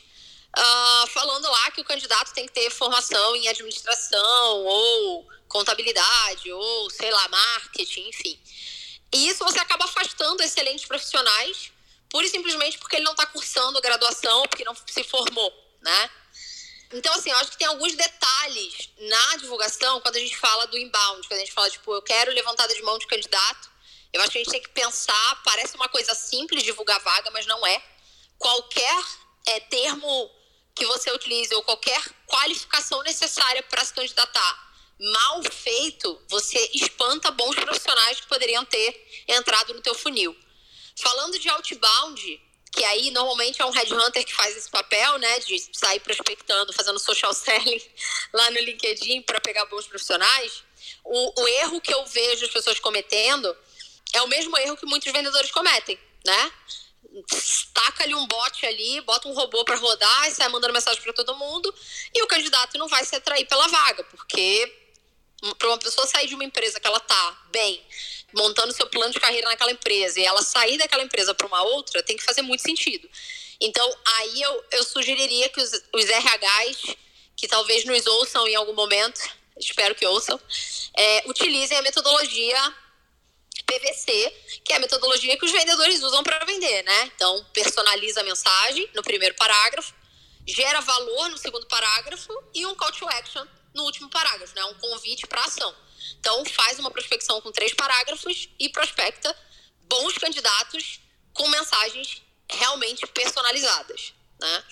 uh, 0.58 1.08
falando 1.08 1.50
lá 1.50 1.72
que 1.72 1.82
o 1.82 1.86
candidato 1.86 2.34
tem 2.34 2.46
que 2.46 2.54
ter 2.54 2.70
formação 2.70 3.36
em 3.36 3.48
administração 3.48 4.66
ou 4.66 5.28
contabilidade 5.48 6.52
ou 6.52 6.90
sei 6.90 7.12
lá 7.12 7.28
marketing, 7.28 8.10
enfim. 8.10 8.40
E 9.14 9.28
isso 9.28 9.44
você 9.44 9.60
acaba 9.60 9.86
afastando 9.86 10.42
excelentes 10.42 10.86
profissionais 10.86 11.72
pura 12.10 12.28
e 12.28 12.30
simplesmente 12.30 12.78
porque 12.78 12.98
ele 12.98 13.06
não 13.06 13.14
está 13.14 13.26
cursando 13.26 13.82
graduação, 13.82 14.44
porque 14.44 14.64
não 14.64 14.76
se 14.76 15.04
formou, 15.04 15.52
né? 15.82 16.10
Então, 16.94 17.12
assim, 17.16 17.32
eu 17.32 17.38
acho 17.38 17.52
que 17.52 17.58
tem 17.58 17.68
alguns 17.68 17.96
detalhes 17.96 18.90
na 19.00 19.38
divulgação 19.38 20.00
quando 20.02 20.16
a 20.16 20.20
gente 20.20 20.38
fala 20.38 20.68
do 20.68 20.78
inbound, 20.78 21.28
quando 21.28 21.40
a 21.40 21.44
gente 21.44 21.52
fala, 21.52 21.70
tipo, 21.70 21.94
eu 21.94 22.02
quero 22.04 22.32
levantada 22.32 22.74
de 22.74 22.82
mão 22.84 22.98
de 23.00 23.08
candidato. 23.08 23.72
Eu 24.14 24.22
acho 24.22 24.32
que 24.32 24.38
a 24.38 24.44
gente 24.44 24.52
tem 24.52 24.62
que 24.62 24.70
pensar, 24.70 25.42
parece 25.44 25.76
uma 25.76 25.90
coisa 25.90 26.14
simples 26.14 26.62
divulgar 26.62 27.00
vaga, 27.00 27.32
mas 27.32 27.48
não 27.48 27.66
é. 27.66 27.84
Qualquer 28.38 29.04
é, 29.48 29.60
termo 29.62 30.32
que 30.76 30.86
você 30.86 31.12
utilize 31.12 31.54
ou 31.56 31.64
qualquer 31.64 32.02
qualificação 32.28 33.02
necessária 33.02 33.64
para 33.64 33.84
se 33.84 33.94
candidatar 33.94 34.74
mal 35.00 35.42
feito, 35.44 36.22
você 36.30 36.70
espanta 36.76 37.32
bons 37.32 37.56
profissionais 37.56 38.22
que 38.22 38.28
poderiam 38.28 38.64
ter 38.66 39.24
entrado 39.28 39.74
no 39.74 39.82
teu 39.82 39.96
funil. 39.96 40.36
Falando 40.96 41.40
de 41.40 41.50
outbound, 41.50 42.42
que 42.74 42.84
aí 42.86 43.12
normalmente 43.12 43.62
é 43.62 43.66
um 43.66 43.70
headhunter 43.70 44.26
que 44.26 44.34
faz 44.34 44.58
esse 44.58 44.70
papel, 44.70 45.20
né, 45.20 45.40
de 45.40 45.70
sair 45.72 46.00
prospectando, 46.00 46.74
fazendo 46.74 46.98
social 46.98 47.32
selling 47.32 47.82
lá 48.34 48.50
no 48.50 48.60
LinkedIn 48.60 49.22
para 49.22 49.40
pegar 49.40 49.66
bons 49.66 49.86
profissionais. 49.86 50.64
O, 51.04 51.42
o 51.42 51.48
erro 51.48 51.80
que 51.80 51.94
eu 51.94 52.04
vejo 52.08 52.46
as 52.46 52.52
pessoas 52.52 52.80
cometendo 52.80 53.56
é 54.14 54.22
o 54.24 54.28
mesmo 54.28 54.58
erro 54.58 54.76
que 54.76 54.88
muitos 54.88 55.12
vendedores 55.14 55.52
cometem, 55.52 56.00
né? 56.26 56.52
Taca 57.76 58.04
ali 58.04 58.16
um 58.16 58.26
bot 58.26 58.66
ali, 58.66 59.02
bota 59.02 59.28
um 59.28 59.34
robô 59.34 59.64
para 59.64 59.76
rodar 59.76 60.28
e 60.28 60.32
sai 60.32 60.50
mandando 60.50 60.74
mensagem 60.74 61.02
para 61.02 61.14
todo 61.14 61.36
mundo 61.36 61.74
e 62.14 62.24
o 62.24 62.28
candidato 62.28 62.76
não 62.80 62.88
vai 62.88 63.06
se 63.06 63.16
atrair 63.16 63.46
pela 63.46 63.68
vaga, 63.68 64.04
porque 64.06 64.83
para 65.58 65.68
uma 65.68 65.78
pessoa 65.78 66.08
sair 66.08 66.28
de 66.28 66.36
uma 66.36 66.44
empresa 66.44 66.80
que 66.80 66.88
ela 66.88 67.00
tá 67.00 67.44
bem, 67.52 67.84
montando 68.34 68.74
seu 68.74 68.88
plano 68.88 69.12
de 69.12 69.20
carreira 69.20 69.50
naquela 69.50 69.72
empresa 69.72 70.20
e 70.20 70.26
ela 70.26 70.42
sair 70.42 70.78
daquela 70.78 71.04
empresa 71.04 71.34
para 71.34 71.46
uma 71.46 71.62
outra, 71.64 72.02
tem 72.02 72.16
que 72.16 72.24
fazer 72.24 72.42
muito 72.42 72.62
sentido. 72.62 73.10
Então, 73.60 73.98
aí 74.18 74.42
eu, 74.42 74.66
eu 74.72 74.84
sugeriria 74.84 75.50
que 75.50 75.62
os, 75.62 75.72
os 75.94 76.06
RHs, 76.06 76.96
que 77.36 77.48
talvez 77.48 77.86
nos 77.86 78.06
ouçam 78.06 78.48
em 78.48 78.56
algum 78.56 78.74
momento, 78.74 79.22
espero 79.58 79.94
que 79.96 80.06
ouçam, 80.06 80.40
é, 80.98 81.24
utilizem 81.28 81.78
a 81.78 81.82
metodologia 81.82 82.76
PVC, 83.66 84.34
que 84.64 84.74
é 84.74 84.78
a 84.78 84.80
metodologia 84.80 85.38
que 85.38 85.46
os 85.46 85.52
vendedores 85.52 86.02
usam 86.04 86.24
para 86.24 86.44
vender, 86.46 86.84
né? 86.84 87.12
Então, 87.16 87.46
personaliza 87.54 88.22
a 88.22 88.24
mensagem 88.24 88.90
no 88.94 89.04
primeiro 89.04 89.36
parágrafo, 89.36 89.94
gera 90.48 90.82
valor 90.82 91.30
no 91.30 91.38
segundo 91.38 91.66
parágrafo 91.68 92.34
e 92.54 92.66
um 92.66 92.76
call 92.76 92.92
to 92.92 93.08
action 93.08 93.46
no 93.74 93.84
último 93.84 94.10
parágrafo, 94.10 94.56
né? 94.56 94.64
Um 94.66 94.76
convite 94.76 95.28
para 95.28 95.44
ação. 95.44 95.76
Então, 96.20 96.44
faz 96.46 96.80
uma 96.80 96.92
prospecção 96.92 97.40
com 97.42 97.52
três 97.52 97.74
parágrafos 97.74 98.50
e 98.60 98.70
prospecta 98.70 99.36
bons 99.82 100.18
candidatos 100.18 101.00
com 101.34 101.48
mensagens 101.50 102.22
realmente 102.50 103.06
personalizadas, 103.08 104.14
né? 104.40 104.64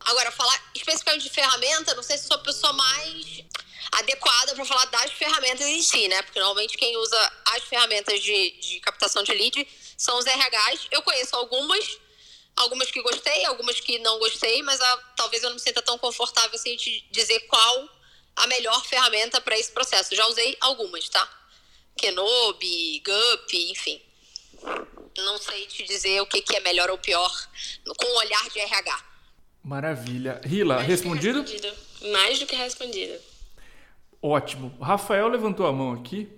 Agora, 0.00 0.30
falar 0.30 0.70
especificamente 0.74 1.24
de 1.24 1.30
ferramenta, 1.30 1.94
não 1.94 2.02
sei 2.02 2.16
se 2.16 2.26
sou 2.26 2.36
a 2.36 2.40
pessoa 2.40 2.72
mais 2.72 3.44
adequada 3.92 4.54
para 4.54 4.64
falar 4.64 4.84
das 4.86 5.10
ferramentas 5.12 5.66
em 5.66 5.82
si, 5.82 6.06
né? 6.08 6.22
Porque 6.22 6.38
normalmente 6.38 6.76
quem 6.76 6.96
usa 6.96 7.32
as 7.54 7.64
ferramentas 7.64 8.22
de, 8.22 8.50
de 8.60 8.80
captação 8.80 9.22
de 9.22 9.32
lead 9.32 9.68
são 9.96 10.18
os 10.18 10.24
RHs. 10.24 10.88
Eu 10.90 11.02
conheço 11.02 11.34
algumas, 11.34 11.98
algumas 12.54 12.90
que 12.90 13.02
gostei, 13.02 13.44
algumas 13.46 13.80
que 13.80 13.98
não 13.98 14.18
gostei, 14.18 14.62
mas 14.62 14.80
a, 14.80 14.96
talvez 15.16 15.42
eu 15.42 15.48
não 15.50 15.54
me 15.54 15.62
sinta 15.62 15.82
tão 15.82 15.98
confortável 15.98 16.54
assim 16.54 16.76
de 16.76 17.00
dizer 17.10 17.40
qual 17.40 17.88
a 18.36 18.46
melhor 18.46 18.84
ferramenta 18.84 19.40
para 19.40 19.58
esse 19.58 19.72
processo. 19.72 20.14
Já 20.14 20.26
usei 20.26 20.56
algumas, 20.60 21.08
tá? 21.08 21.26
Kenobi, 21.96 23.02
Gup, 23.04 23.54
enfim. 23.54 24.00
Não 25.16 25.38
sei 25.38 25.66
te 25.66 25.84
dizer 25.84 26.20
o 26.20 26.26
que, 26.26 26.42
que 26.42 26.56
é 26.56 26.60
melhor 26.60 26.90
ou 26.90 26.98
pior 26.98 27.30
com 27.96 28.06
o 28.06 28.18
olhar 28.18 28.48
de 28.50 28.58
RH. 28.60 29.04
Maravilha. 29.64 30.40
Rila, 30.44 30.76
Mais 30.76 30.86
respondido? 30.86 31.40
respondido? 31.40 31.74
Mais 32.12 32.38
do 32.38 32.46
que 32.46 32.54
respondido. 32.54 33.14
Ótimo. 34.20 34.76
O 34.78 34.84
Rafael 34.84 35.28
levantou 35.28 35.66
a 35.66 35.72
mão 35.72 35.92
aqui. 35.92 36.28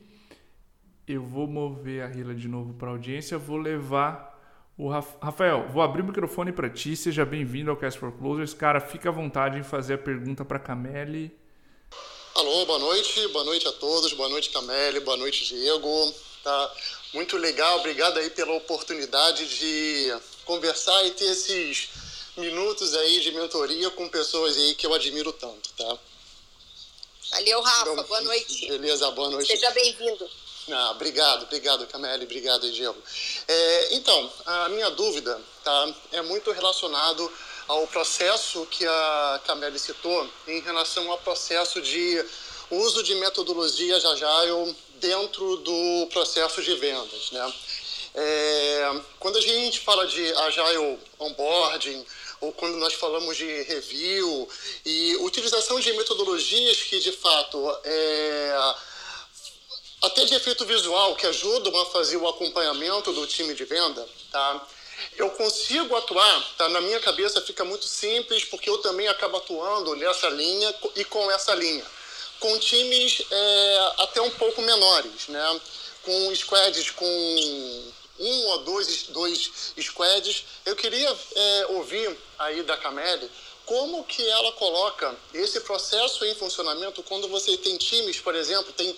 Eu 1.06 1.22
vou 1.24 1.46
mover 1.46 2.02
a 2.02 2.06
Rila 2.06 2.34
de 2.34 2.46
novo 2.46 2.74
para 2.74 2.88
a 2.88 2.92
audiência. 2.92 3.36
Vou 3.36 3.56
levar 3.56 4.38
o 4.76 4.88
Rafael. 4.88 5.68
Vou 5.68 5.82
abrir 5.82 6.02
o 6.02 6.04
microfone 6.04 6.52
para 6.52 6.70
ti. 6.70 6.94
Seja 6.94 7.24
bem-vindo 7.24 7.70
ao 7.70 7.76
Cast 7.76 7.98
for 7.98 8.12
Closers. 8.12 8.54
Cara, 8.54 8.80
fica 8.80 9.08
à 9.08 9.12
vontade 9.12 9.58
em 9.58 9.62
fazer 9.62 9.94
a 9.94 9.98
pergunta 9.98 10.44
para 10.44 10.58
Camille 10.58 11.36
Alô, 12.38 12.64
boa 12.66 12.78
noite, 12.78 13.26
boa 13.28 13.44
noite 13.44 13.66
a 13.66 13.72
todos, 13.72 14.12
boa 14.12 14.28
noite 14.28 14.50
Camille, 14.50 15.00
boa 15.00 15.16
noite 15.16 15.44
Diego. 15.44 16.14
Tá 16.44 16.72
muito 17.12 17.36
legal, 17.36 17.80
obrigado 17.80 18.16
aí 18.16 18.30
pela 18.30 18.52
oportunidade 18.52 19.58
de 19.58 20.16
conversar 20.44 21.04
e 21.04 21.10
ter 21.10 21.32
esses 21.32 21.88
minutos 22.36 22.94
aí 22.94 23.20
de 23.22 23.32
mentoria 23.32 23.90
com 23.90 24.08
pessoas 24.08 24.56
aí 24.56 24.76
que 24.76 24.86
eu 24.86 24.94
admiro 24.94 25.32
tanto, 25.32 25.68
tá? 25.76 25.98
Valeu, 27.32 27.60
Rafa, 27.60 27.90
então, 27.90 28.04
boa 28.04 28.20
noite. 28.20 28.68
Beleza, 28.68 29.10
boa 29.10 29.30
noite. 29.30 29.48
Seja 29.48 29.72
bem-vindo. 29.72 30.30
Ah, 30.70 30.92
obrigado, 30.92 31.42
obrigado, 31.42 31.88
Camille, 31.88 32.22
obrigado, 32.22 32.70
Diego. 32.70 33.02
É, 33.48 33.94
então, 33.96 34.32
a 34.46 34.68
minha 34.68 34.90
dúvida 34.90 35.42
tá, 35.64 35.92
é 36.12 36.22
muito 36.22 36.52
relacionado 36.52 37.32
ao 37.68 37.86
processo 37.86 38.66
que 38.66 38.86
a 38.86 39.40
Camille 39.46 39.78
citou 39.78 40.28
em 40.46 40.60
relação 40.60 41.10
ao 41.12 41.18
processo 41.18 41.80
de 41.82 42.24
uso 42.70 43.02
de 43.02 43.14
metodologias 43.16 44.04
Agile 44.04 44.74
dentro 44.94 45.56
do 45.58 46.08
processo 46.10 46.62
de 46.62 46.74
vendas. 46.74 47.30
Né? 47.30 47.52
É, 48.14 49.00
quando 49.20 49.36
a 49.36 49.40
gente 49.40 49.80
fala 49.80 50.06
de 50.06 50.32
Agile 50.32 50.98
Onboarding, 51.18 52.04
ou 52.40 52.52
quando 52.52 52.76
nós 52.78 52.94
falamos 52.94 53.36
de 53.36 53.62
review 53.62 54.48
e 54.84 55.16
utilização 55.16 55.78
de 55.80 55.92
metodologias 55.92 56.78
que 56.78 57.00
de 57.00 57.12
fato 57.12 57.58
é, 57.84 58.74
até 60.02 60.24
de 60.24 60.34
efeito 60.34 60.64
visual 60.64 61.16
que 61.16 61.26
ajudam 61.26 61.76
a 61.80 61.86
fazer 61.86 62.16
o 62.16 62.28
acompanhamento 62.28 63.12
do 63.12 63.26
time 63.26 63.54
de 63.54 63.64
venda, 63.64 64.08
tá? 64.30 64.66
Eu 65.16 65.30
consigo 65.30 65.94
atuar, 65.96 66.54
tá? 66.56 66.68
na 66.68 66.80
minha 66.80 67.00
cabeça 67.00 67.40
fica 67.40 67.64
muito 67.64 67.84
simples, 67.84 68.44
porque 68.44 68.68
eu 68.68 68.78
também 68.78 69.08
acabo 69.08 69.36
atuando 69.36 69.94
nessa 69.96 70.28
linha 70.28 70.74
e 70.96 71.04
com 71.04 71.30
essa 71.30 71.54
linha. 71.54 71.84
Com 72.40 72.58
times 72.58 73.22
é, 73.30 73.92
até 73.98 74.20
um 74.20 74.30
pouco 74.30 74.62
menores, 74.62 75.28
né? 75.28 75.60
com 76.02 76.34
squads 76.34 76.90
com 76.90 77.92
um 78.18 78.46
ou 78.46 78.58
dois, 78.58 79.04
dois 79.08 79.50
squads. 79.80 80.44
Eu 80.64 80.74
queria 80.76 81.16
é, 81.34 81.66
ouvir 81.70 82.16
aí 82.38 82.62
da 82.62 82.76
Cameli 82.76 83.30
como 83.68 84.02
que 84.04 84.26
ela 84.26 84.50
coloca 84.52 85.14
esse 85.34 85.60
processo 85.60 86.24
em 86.24 86.34
funcionamento 86.34 87.02
quando 87.02 87.28
você 87.28 87.54
tem 87.58 87.76
times, 87.76 88.18
por 88.18 88.34
exemplo, 88.34 88.72
tem 88.72 88.96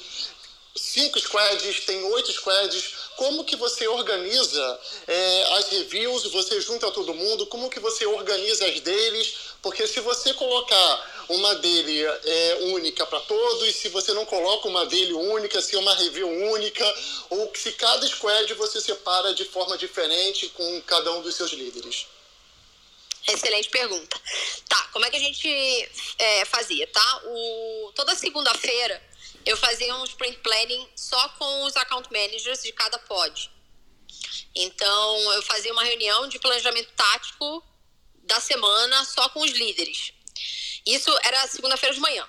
cinco 0.74 1.18
squads, 1.18 1.84
tem 1.84 2.02
oito 2.04 2.32
squads, 2.32 2.94
como 3.16 3.44
que 3.44 3.56
você 3.56 3.86
organiza 3.88 4.80
é, 5.06 5.42
as 5.56 5.68
reviews, 5.68 6.24
você 6.30 6.60
junta 6.60 6.90
todo 6.90 7.14
mundo, 7.14 7.46
como 7.46 7.68
que 7.68 7.80
você 7.80 8.06
organiza 8.06 8.66
as 8.66 8.80
deles, 8.80 9.34
porque 9.60 9.86
se 9.86 10.00
você 10.00 10.32
colocar 10.34 11.24
uma 11.28 11.54
dele 11.56 12.02
é, 12.02 12.58
única 12.72 13.04
para 13.06 13.20
todos, 13.20 13.76
se 13.76 13.88
você 13.88 14.12
não 14.12 14.24
coloca 14.24 14.68
uma 14.68 14.86
dele 14.86 15.12
única, 15.12 15.60
se 15.60 15.76
é 15.76 15.78
uma 15.78 15.94
review 15.94 16.28
única, 16.28 16.94
ou 17.28 17.52
se 17.54 17.72
cada 17.72 18.06
squad 18.06 18.54
você 18.54 18.80
separa 18.80 19.34
de 19.34 19.44
forma 19.44 19.76
diferente 19.76 20.48
com 20.50 20.80
cada 20.82 21.12
um 21.12 21.22
dos 21.22 21.34
seus 21.34 21.52
líderes. 21.52 22.06
Excelente 23.28 23.68
pergunta. 23.68 24.18
Tá, 24.68 24.88
como 24.92 25.04
é 25.04 25.10
que 25.10 25.16
a 25.16 25.20
gente 25.20 25.48
é, 26.18 26.44
fazia, 26.46 26.86
tá? 26.86 27.22
O, 27.26 27.92
toda 27.94 28.16
segunda-feira 28.16 29.09
eu 29.46 29.56
fazia 29.56 29.94
um 29.96 30.04
sprint 30.04 30.38
planning 30.38 30.88
só 30.94 31.28
com 31.30 31.64
os 31.64 31.76
account 31.76 32.08
managers 32.12 32.62
de 32.62 32.72
cada 32.72 32.98
pod. 32.98 33.50
Então, 34.54 35.32
eu 35.32 35.42
fazia 35.42 35.72
uma 35.72 35.84
reunião 35.84 36.28
de 36.28 36.38
planejamento 36.38 36.92
tático 36.92 37.64
da 38.24 38.40
semana 38.40 39.04
só 39.04 39.28
com 39.30 39.40
os 39.40 39.50
líderes. 39.50 40.12
Isso 40.84 41.10
era 41.22 41.46
segunda-feira 41.46 41.94
de 41.94 42.00
manhã. 42.00 42.26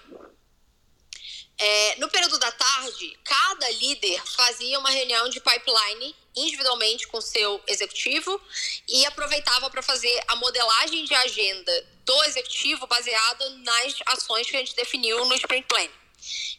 É, 1.58 1.96
no 1.98 2.10
período 2.10 2.40
da 2.40 2.52
tarde, 2.52 3.18
cada 3.24 3.70
líder 3.70 4.20
fazia 4.26 4.80
uma 4.80 4.90
reunião 4.90 5.30
de 5.30 5.40
pipeline 5.40 6.16
individualmente 6.36 7.08
com 7.08 7.22
seu 7.22 7.62
executivo 7.68 8.42
e 8.88 9.06
aproveitava 9.06 9.70
para 9.70 9.84
fazer 9.84 10.24
a 10.28 10.36
modelagem 10.38 11.06
de 11.06 11.14
agenda 11.14 11.88
do 12.06 12.24
executivo 12.24 12.88
baseado 12.88 13.50
nas 13.58 13.96
ações 14.08 14.50
que 14.50 14.56
a 14.56 14.60
gente 14.60 14.76
definiu 14.76 15.24
no 15.26 15.36
sprint 15.36 15.68
plan. 15.68 15.88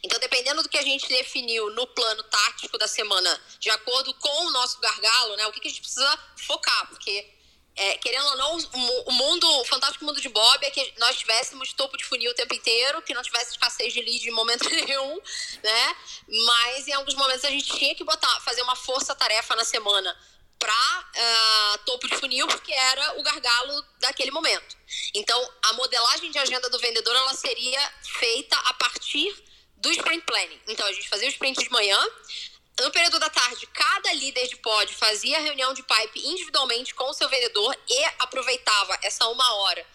Então, 0.03 0.19
dependendo 0.19 0.61
do 0.61 0.69
que 0.69 0.77
a 0.77 0.81
gente 0.81 1.07
definiu 1.07 1.69
no 1.71 1.87
plano 1.87 2.23
tático 2.23 2.77
da 2.77 2.87
semana, 2.87 3.41
de 3.59 3.69
acordo 3.69 4.13
com 4.15 4.45
o 4.47 4.51
nosso 4.51 4.79
gargalo, 4.79 5.35
né, 5.35 5.47
o 5.47 5.51
que, 5.51 5.59
que 5.59 5.67
a 5.67 5.71
gente 5.71 5.81
precisa 5.81 6.19
focar, 6.37 6.87
porque 6.89 7.33
é, 7.75 7.97
querendo 7.97 8.25
ou 8.27 8.37
não, 8.37 8.57
o 9.07 9.11
mundo, 9.11 9.47
o 9.61 9.65
fantástico 9.65 10.05
mundo 10.05 10.21
de 10.21 10.29
Bob 10.29 10.63
é 10.63 10.69
que 10.69 10.93
nós 10.99 11.17
tivéssemos 11.17 11.73
topo 11.73 11.97
de 11.97 12.05
funil 12.05 12.31
o 12.31 12.35
tempo 12.35 12.53
inteiro, 12.53 13.01
que 13.01 13.15
não 13.15 13.23
tivesse 13.23 13.51
escassez 13.51 13.91
de 13.91 14.01
lead 14.01 14.27
em 14.27 14.31
momento 14.31 14.69
nenhum, 14.69 15.19
né? 15.63 15.95
Mas 16.45 16.87
em 16.87 16.93
alguns 16.93 17.15
momentos 17.15 17.43
a 17.43 17.49
gente 17.49 17.75
tinha 17.75 17.95
que 17.95 18.03
botar, 18.03 18.39
fazer 18.41 18.61
uma 18.61 18.75
força-tarefa 18.75 19.55
na 19.55 19.65
semana 19.65 20.15
para 20.59 20.71
uh, 20.71 21.17
ah, 21.17 21.79
topo 21.85 22.07
de 22.07 22.15
funil, 22.15 22.47
porque 22.47 22.71
era 22.71 23.19
o 23.19 23.23
gargalo 23.23 23.85
daquele 23.99 24.31
momento. 24.31 24.77
Então, 25.13 25.51
a 25.63 25.73
modelagem 25.73 26.31
de 26.31 26.37
agenda 26.37 26.69
do 26.69 26.79
vendedor 26.79 27.15
ela 27.15 27.33
seria 27.33 27.93
feita 28.03 28.55
a 28.55 28.73
partir 28.75 29.35
do 29.83 29.91
sprint 29.91 30.25
planning. 30.25 30.59
Então, 30.67 30.87
a 30.87 30.93
gente 30.93 31.09
fazia 31.09 31.27
o 31.27 31.31
sprint 31.31 31.61
de 31.61 31.69
manhã, 31.69 31.99
no 32.79 32.89
período 32.89 33.19
da 33.19 33.29
tarde, 33.29 33.67
cada 33.67 34.13
líder 34.13 34.47
de 34.47 34.55
pod 34.55 34.91
fazia 34.95 35.39
reunião 35.39 35.73
de 35.73 35.83
pipe 35.83 36.25
individualmente 36.25 36.95
com 36.95 37.03
o 37.09 37.13
seu 37.13 37.27
vendedor 37.27 37.77
e 37.87 38.05
aproveitava 38.19 38.97
essa 39.03 39.27
uma 39.27 39.55
hora. 39.55 39.85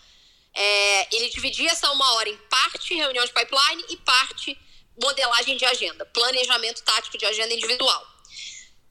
É, 0.55 1.17
ele 1.17 1.29
dividia 1.31 1.71
essa 1.71 1.91
uma 1.91 2.13
hora 2.15 2.29
em 2.29 2.37
parte 2.51 2.95
reunião 2.95 3.25
de 3.25 3.33
pipeline 3.33 3.85
e 3.89 3.97
parte 3.97 4.57
modelagem 5.03 5.57
de 5.57 5.65
agenda, 5.65 6.05
planejamento 6.07 6.83
tático 6.83 7.17
de 7.17 7.25
agenda 7.25 7.55
individual. 7.55 8.07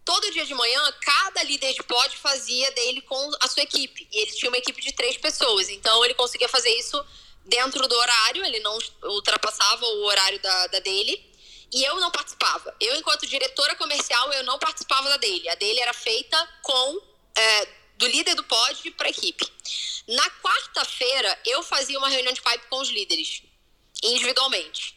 Todo 0.03 0.31
dia 0.31 0.45
de 0.45 0.53
manhã, 0.53 0.81
cada 1.01 1.43
líder 1.43 1.73
de 1.73 1.83
pod 1.83 2.17
fazia 2.17 2.71
dele 2.71 3.01
com 3.01 3.31
a 3.41 3.47
sua 3.47 3.63
equipe. 3.63 4.07
E 4.11 4.19
ele 4.21 4.31
tinha 4.31 4.49
uma 4.49 4.57
equipe 4.57 4.81
de 4.81 4.93
três 4.93 5.17
pessoas. 5.17 5.69
Então, 5.69 6.03
ele 6.03 6.13
conseguia 6.13 6.47
fazer 6.47 6.71
isso 6.71 7.05
dentro 7.47 7.87
do 7.87 7.95
horário, 7.95 8.45
ele 8.45 8.59
não 8.59 8.77
ultrapassava 9.03 9.85
o 9.85 10.05
horário 10.05 10.39
da, 10.39 10.67
da 10.67 10.79
dele 10.79 11.27
e 11.73 11.83
eu 11.83 11.99
não 11.99 12.11
participava. 12.11 12.75
Eu, 12.79 12.95
enquanto 12.95 13.25
diretora 13.25 13.75
comercial, 13.75 14.31
eu 14.33 14.43
não 14.43 14.59
participava 14.59 15.09
da 15.09 15.17
dele. 15.17 15.49
A 15.49 15.55
dele 15.55 15.79
era 15.79 15.93
feita 15.93 16.49
com 16.61 17.01
é, 17.35 17.67
do 17.97 18.07
líder 18.07 18.35
do 18.35 18.43
pod 18.43 18.91
para 18.91 19.07
a 19.07 19.09
equipe. 19.09 19.45
Na 20.07 20.29
quarta-feira, 20.29 21.39
eu 21.45 21.61
fazia 21.63 21.97
uma 21.97 22.07
reunião 22.07 22.33
de 22.33 22.41
pipe 22.41 22.67
com 22.69 22.79
os 22.79 22.89
líderes, 22.89 23.43
individualmente. 24.03 24.95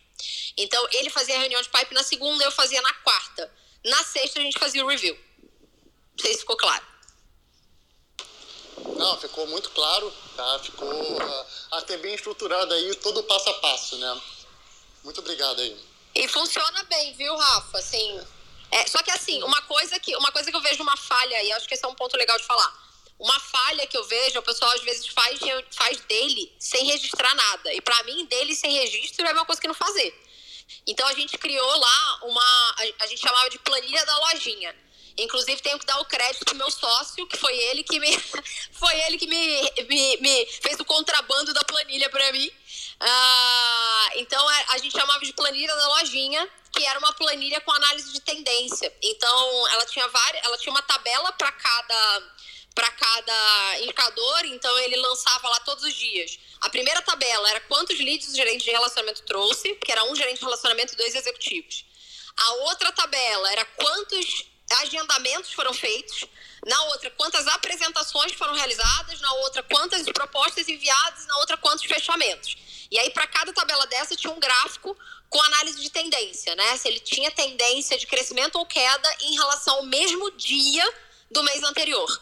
Então, 0.57 0.87
ele 0.93 1.11
fazia 1.11 1.37
a 1.37 1.41
reunião 1.41 1.61
de 1.63 1.69
pipe 1.69 1.95
na 1.95 2.03
segunda, 2.03 2.45
eu 2.45 2.53
fazia 2.53 2.81
na 2.83 2.93
quarta. 2.95 3.53
Na 3.85 4.05
sexta, 4.05 4.39
a 4.39 4.43
gente 4.43 4.59
fazia 4.59 4.85
o 4.85 4.89
review. 4.89 5.19
Não 5.43 6.25
sei 6.25 6.35
se 6.35 6.41
ficou 6.41 6.57
claro. 6.57 6.85
Não, 8.97 9.17
ficou 9.19 9.47
muito 9.47 9.71
claro, 9.71 10.13
tá? 10.37 10.59
Ficou 10.61 10.89
uh, 10.89 11.47
até 11.73 11.97
bem 11.97 12.15
estruturado 12.15 12.73
aí, 12.75 12.95
todo 12.97 13.23
passo 13.25 13.49
a 13.49 13.55
passo, 13.55 13.97
né? 13.97 14.21
Muito 15.05 15.21
obrigado 15.21 15.61
aí. 15.61 15.77
E 16.15 16.29
funciona 16.29 16.83
bem, 16.85 17.15
viu, 17.15 17.37
Rafa? 17.37 17.79
Assim, 17.79 18.21
é, 18.71 18.87
só 18.87 19.03
que 19.03 19.11
assim, 19.11 19.43
uma 19.43 19.63
coisa 19.63 19.99
que 19.99 20.15
uma 20.17 20.31
coisa 20.33 20.51
que 20.51 20.57
eu 20.57 20.61
vejo 20.61 20.83
uma 20.83 20.97
falha 20.97 21.43
e 21.43 21.53
acho 21.53 21.67
que 21.67 21.75
esse 21.75 21.85
é 21.85 21.89
um 21.89 21.95
ponto 21.95 22.17
legal 22.17 22.37
de 22.39 22.45
falar. 22.45 22.91
Uma 23.19 23.39
falha 23.39 23.87
que 23.87 23.97
eu 23.97 24.05
vejo, 24.05 24.39
o 24.39 24.43
pessoal 24.43 24.71
às 24.73 24.81
vezes 24.81 25.07
faz, 25.09 25.39
faz 25.73 26.01
dele 26.01 26.51
sem 26.59 26.87
registrar 26.87 27.35
nada. 27.35 27.75
E 27.75 27.81
para 27.81 28.03
mim, 28.05 28.25
dele 28.25 28.55
sem 28.55 28.73
registro 28.73 29.27
é 29.27 29.33
uma 29.33 29.45
coisa 29.45 29.61
que 29.61 29.69
não 29.69 29.75
fazer. 29.75 30.15
Então 30.87 31.07
a 31.07 31.13
gente 31.13 31.37
criou 31.37 31.77
lá 31.77 32.21
uma. 32.23 32.75
A 33.01 33.07
gente 33.07 33.21
chamava 33.21 33.51
de 33.51 33.59
planilha 33.59 34.05
da 34.07 34.19
lojinha. 34.19 34.75
Inclusive, 35.19 35.61
tenho 35.63 35.79
que 35.79 35.87
dar 35.87 35.99
o 36.01 36.05
crédito 36.05 36.45
pro 36.45 36.55
meu 36.55 36.71
sócio, 36.71 37.27
que 37.27 37.37
foi 37.37 37.57
ele 37.57 37.83
que 37.83 37.99
me, 37.99 38.19
foi 38.73 39.01
ele 39.03 39.19
que 39.19 39.27
me, 39.27 39.73
me, 39.89 40.17
me 40.19 40.47
fez 40.47 40.79
o 40.81 40.85
contrabando 40.85 41.53
da 41.53 41.65
planilha 41.65 42.09
para 42.11 42.33
mim. 42.33 42.51
Ah, 43.01 44.11
então, 44.17 44.51
é, 44.51 44.65
a 44.71 44.79
gente 44.79 44.93
chamava 44.93 45.25
de 45.25 45.33
planilha 45.33 45.75
da 45.75 45.89
lojinha, 45.89 46.49
que 46.73 46.85
era 46.85 46.99
uma 46.99 47.13
planilha 47.13 47.61
com 47.61 47.73
análise 47.73 48.13
de 48.13 48.21
tendência. 48.21 48.93
Então, 49.03 49.69
ela 49.69 49.87
tinha 49.87 50.07
várias, 50.09 50.45
ela 50.45 50.59
tinha 50.59 50.73
uma 50.73 50.83
tabela 50.83 51.33
para 51.33 51.53
cada 51.53 52.23
para 52.73 52.91
cada 52.93 53.81
indicador, 53.81 54.45
então 54.45 54.79
ele 54.79 54.97
lançava 54.97 55.49
lá 55.49 55.61
todos 55.61 55.83
os 55.85 55.93
dias. 55.93 56.39
A 56.61 56.71
primeira 56.71 57.03
tabela 57.03 57.51
era 57.51 57.61
quantos 57.63 57.99
leads 57.99 58.29
o 58.29 58.37
gerente 58.37 58.65
de 58.65 58.71
relacionamento 58.71 59.23
trouxe, 59.23 59.75
que 59.75 59.91
era 59.91 60.05
um 60.05 60.15
gerente 60.15 60.39
de 60.39 60.45
relacionamento 60.45 60.95
e 60.95 60.97
dois 60.97 61.15
executivos. 61.15 61.85
A 62.37 62.53
outra 62.53 62.93
tabela 62.93 63.53
era 63.53 63.65
quantos 63.65 64.45
agendamentos 64.71 65.53
foram 65.53 65.73
feitos, 65.75 66.25
na 66.67 66.83
outra, 66.85 67.11
quantas 67.13 67.47
apresentações 67.47 68.33
foram 68.33 68.55
realizadas, 68.55 69.21
na 69.21 69.33
outra, 69.35 69.63
quantas 69.63 70.05
propostas 70.07 70.69
enviadas, 70.69 71.27
na 71.27 71.39
outra, 71.39 71.57
quantos 71.57 71.85
fechamentos. 71.85 72.57
E 72.91 72.99
aí, 72.99 73.11
para 73.11 73.27
cada 73.27 73.53
tabela 73.53 73.87
dessa, 73.87 74.17
tinha 74.17 74.33
um 74.33 74.41
gráfico 74.41 74.97
com 75.29 75.41
análise 75.43 75.81
de 75.81 75.91
tendência, 75.91 76.55
né? 76.57 76.77
Se 76.77 76.89
ele 76.89 77.01
tinha 77.01 77.31
tendência 77.31 77.97
de 77.97 78.07
crescimento 78.07 78.57
ou 78.57 78.67
queda 78.67 79.17
em 79.21 79.35
relação 79.35 79.77
ao 79.77 79.85
mesmo 79.85 80.31
dia 80.33 80.95
do 81.31 81.43
mês 81.45 81.63
anterior. 81.63 82.21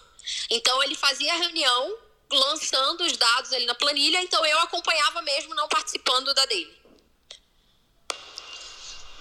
Então, 0.50 0.82
ele 0.82 0.94
fazia 0.94 1.32
a 1.32 1.36
reunião 1.36 1.98
lançando 2.30 3.02
os 3.04 3.16
dados 3.16 3.52
ali 3.54 3.64
na 3.64 3.74
planilha, 3.74 4.20
então 4.22 4.44
eu 4.44 4.58
acompanhava 4.60 5.22
mesmo 5.22 5.54
não 5.54 5.66
participando 5.68 6.34
da 6.34 6.44
dele. 6.44 6.77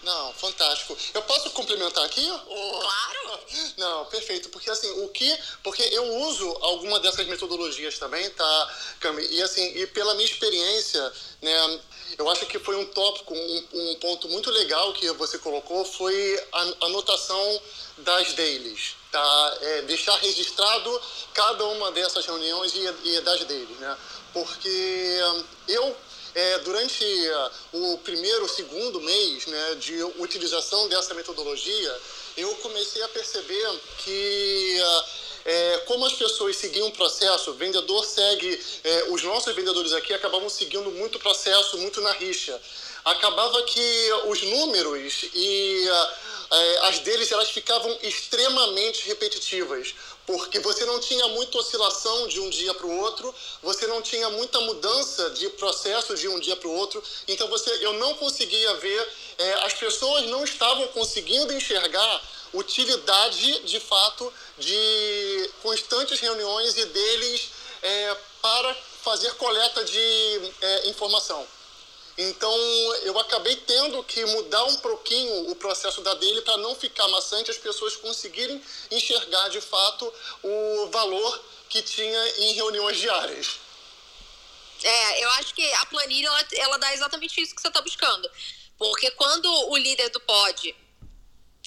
Não, 0.07 0.33
fantástico. 0.35 0.97
Eu 1.13 1.21
posso 1.23 1.49
complementar 1.49 2.05
aqui? 2.05 2.25
Claro! 2.25 3.39
Não, 3.75 4.05
perfeito. 4.05 4.47
Porque 4.47 4.69
assim, 4.69 4.89
o 5.03 5.09
que. 5.09 5.37
Porque 5.61 5.81
eu 5.81 6.15
uso 6.21 6.49
alguma 6.61 6.97
dessas 7.01 7.27
metodologias 7.27 7.99
também, 7.99 8.29
tá, 8.29 8.75
Cami? 9.01 9.27
E 9.29 9.43
assim, 9.43 9.65
e 9.77 9.85
pela 9.87 10.13
minha 10.15 10.25
experiência, 10.25 11.11
né, 11.41 11.79
eu 12.17 12.29
acho 12.29 12.45
que 12.45 12.57
foi 12.57 12.77
um 12.77 12.85
tópico, 12.85 13.33
um, 13.33 13.67
um 13.73 13.95
ponto 13.95 14.29
muito 14.29 14.49
legal 14.49 14.93
que 14.93 15.11
você 15.11 15.37
colocou 15.39 15.83
foi 15.83 16.41
a 16.53 16.85
anotação 16.85 17.61
das 17.97 18.31
dailies. 18.31 18.95
Tá? 19.11 19.57
É, 19.59 19.81
deixar 19.81 20.15
registrado 20.19 21.01
cada 21.33 21.65
uma 21.65 21.91
dessas 21.91 22.25
reuniões 22.25 22.73
e, 22.73 23.09
e 23.09 23.21
das 23.21 23.43
dailies, 23.43 23.77
né? 23.79 23.97
Porque 24.33 25.19
eu 25.67 25.97
é, 26.37 26.59
durante 26.59 27.03
uh, 27.03 27.93
o 27.93 27.97
primeiro, 27.97 28.47
segundo 28.47 29.01
mês 29.01 29.47
né, 29.47 29.75
de 29.79 30.03
utilização 30.19 30.87
dessa 30.87 31.15
metodologia, 31.15 31.99
eu 32.37 32.53
comecei 32.57 33.01
a 33.01 33.07
perceber 33.07 33.67
que 33.97 34.79
uh, 34.79 35.03
é, 35.45 35.77
como 35.87 36.05
as 36.05 36.13
pessoas 36.13 36.55
seguiam 36.55 36.89
o 36.89 36.91
processo, 36.91 37.49
o 37.49 37.53
vendedor 37.55 38.05
segue, 38.05 38.63
é, 38.83 39.05
os 39.09 39.23
nossos 39.23 39.55
vendedores 39.55 39.93
aqui 39.93 40.13
acabavam 40.13 40.47
seguindo 40.47 40.91
muito 40.91 41.17
processo, 41.17 41.75
muito 41.79 42.01
na 42.01 42.11
rixa. 42.11 42.61
Acabava 43.03 43.63
que 43.63 44.11
os 44.27 44.43
números 44.43 45.25
e 45.33 45.87
uh, 45.89 46.83
as 46.83 46.99
deles 46.99 47.31
elas 47.31 47.49
ficavam 47.49 47.97
extremamente 48.03 49.07
repetitivas 49.07 49.95
porque 50.27 50.59
você 50.59 50.83
não 50.85 50.99
tinha 50.99 51.25
muita 51.29 51.57
oscilação 51.57 52.27
de 52.27 52.41
um 52.41 52.49
dia 52.49 52.73
para 52.73 52.85
o 52.85 52.99
outro, 52.99 53.33
você 53.63 53.87
não 53.87 54.01
tinha 54.01 54.29
muita 54.29 54.59
mudança 54.59 55.29
de 55.29 55.47
processo 55.51 56.15
de 56.15 56.27
um 56.27 56.37
dia 56.37 56.57
para 56.57 56.67
o 56.67 56.75
outro, 56.75 57.01
então 57.29 57.47
você, 57.47 57.71
eu 57.79 57.93
não 57.93 58.13
conseguia 58.15 58.73
ver, 58.75 59.09
é, 59.37 59.53
as 59.65 59.73
pessoas 59.73 60.25
não 60.25 60.43
estavam 60.43 60.85
conseguindo 60.89 61.53
enxergar 61.53 62.21
utilidade 62.53 63.59
de 63.59 63.79
fato 63.79 64.31
de 64.57 65.49
constantes 65.63 66.19
reuniões 66.19 66.77
e 66.77 66.85
deles 66.85 67.49
é, 67.81 68.17
para 68.41 68.75
fazer 69.03 69.33
coleta 69.35 69.85
de 69.85 70.51
é, 70.61 70.89
informação. 70.89 71.47
Então 72.17 72.51
eu 73.03 73.17
acabei 73.19 73.55
tendo 73.57 74.03
que 74.03 74.25
mudar 74.25 74.63
um 74.65 74.77
pouquinho 74.77 75.51
o 75.51 75.55
processo 75.55 76.01
da 76.01 76.15
dele 76.15 76.41
para 76.41 76.57
não 76.57 76.75
ficar 76.75 77.07
maçante, 77.09 77.51
as 77.51 77.57
pessoas 77.57 77.95
conseguirem 77.95 78.61
enxergar 78.89 79.49
de 79.49 79.61
fato 79.61 80.11
o 80.41 80.89
valor 80.91 81.43
que 81.69 81.81
tinha 81.81 82.27
em 82.39 82.53
reuniões 82.53 82.97
diárias. 82.97 83.59
É, 84.83 85.23
eu 85.23 85.29
acho 85.31 85.53
que 85.53 85.73
a 85.73 85.85
planilha 85.87 86.27
ela, 86.27 86.47
ela 86.53 86.77
dá 86.77 86.93
exatamente 86.93 87.39
isso 87.41 87.55
que 87.55 87.61
você 87.61 87.67
está 87.67 87.81
buscando. 87.81 88.29
Porque 88.77 89.11
quando 89.11 89.45
o 89.69 89.77
líder 89.77 90.09
do 90.09 90.19
pod 90.21 90.75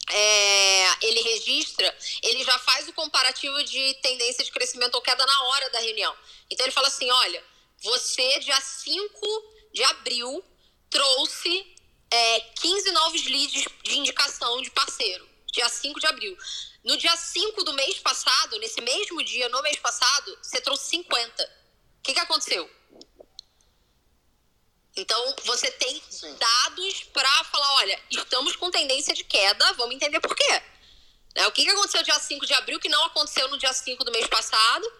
é, 0.09 1.07
ele 1.07 1.20
registra, 1.22 1.96
ele 2.22 2.42
já 2.44 2.59
faz 2.59 2.88
o 2.88 2.92
comparativo 2.92 3.62
de 3.64 3.94
tendência 4.03 4.44
de 4.44 4.51
crescimento 4.51 4.94
ou 4.94 5.03
queda 5.03 5.24
na 5.24 5.42
hora 5.44 5.70
da 5.70 5.80
reunião. 5.80 6.14
Então 6.51 6.66
ele 6.66 6.72
fala 6.72 6.88
assim: 6.88 7.11
olha, 7.11 7.44
você 7.78 8.38
dia 8.40 8.61
5 8.61 9.59
de 9.72 9.82
abril 9.84 10.44
trouxe 10.88 11.76
é, 12.10 12.40
15 12.40 12.90
novos 12.92 13.24
leads 13.26 13.64
de 13.84 13.98
indicação 13.98 14.60
de 14.60 14.70
parceiro, 14.70 15.28
dia 15.52 15.68
5 15.68 16.00
de 16.00 16.06
abril. 16.06 16.36
No 16.82 16.96
dia 16.96 17.16
5 17.16 17.62
do 17.62 17.72
mês 17.74 17.98
passado, 17.98 18.58
nesse 18.58 18.80
mesmo 18.80 19.22
dia, 19.22 19.48
no 19.48 19.62
mês 19.62 19.76
passado, 19.78 20.38
você 20.42 20.60
trouxe 20.60 20.88
50. 20.90 21.44
O 21.44 22.02
que, 22.02 22.14
que 22.14 22.20
aconteceu? 22.20 22.68
Então, 24.96 25.36
você 25.44 25.70
tem 25.70 26.02
dados 26.38 27.04
para 27.12 27.44
falar: 27.44 27.74
olha, 27.76 28.02
estamos 28.10 28.56
com 28.56 28.70
tendência 28.70 29.14
de 29.14 29.24
queda, 29.24 29.72
vamos 29.74 29.94
entender 29.94 30.20
por 30.20 30.34
quê. 30.34 30.62
Né? 31.36 31.46
O 31.46 31.52
que, 31.52 31.64
que 31.64 31.70
aconteceu 31.70 32.02
dia 32.02 32.18
5 32.18 32.44
de 32.46 32.54
abril 32.54 32.80
que 32.80 32.88
não 32.88 33.04
aconteceu 33.04 33.48
no 33.48 33.58
dia 33.58 33.72
5 33.72 34.02
do 34.04 34.10
mês 34.10 34.26
passado? 34.26 34.90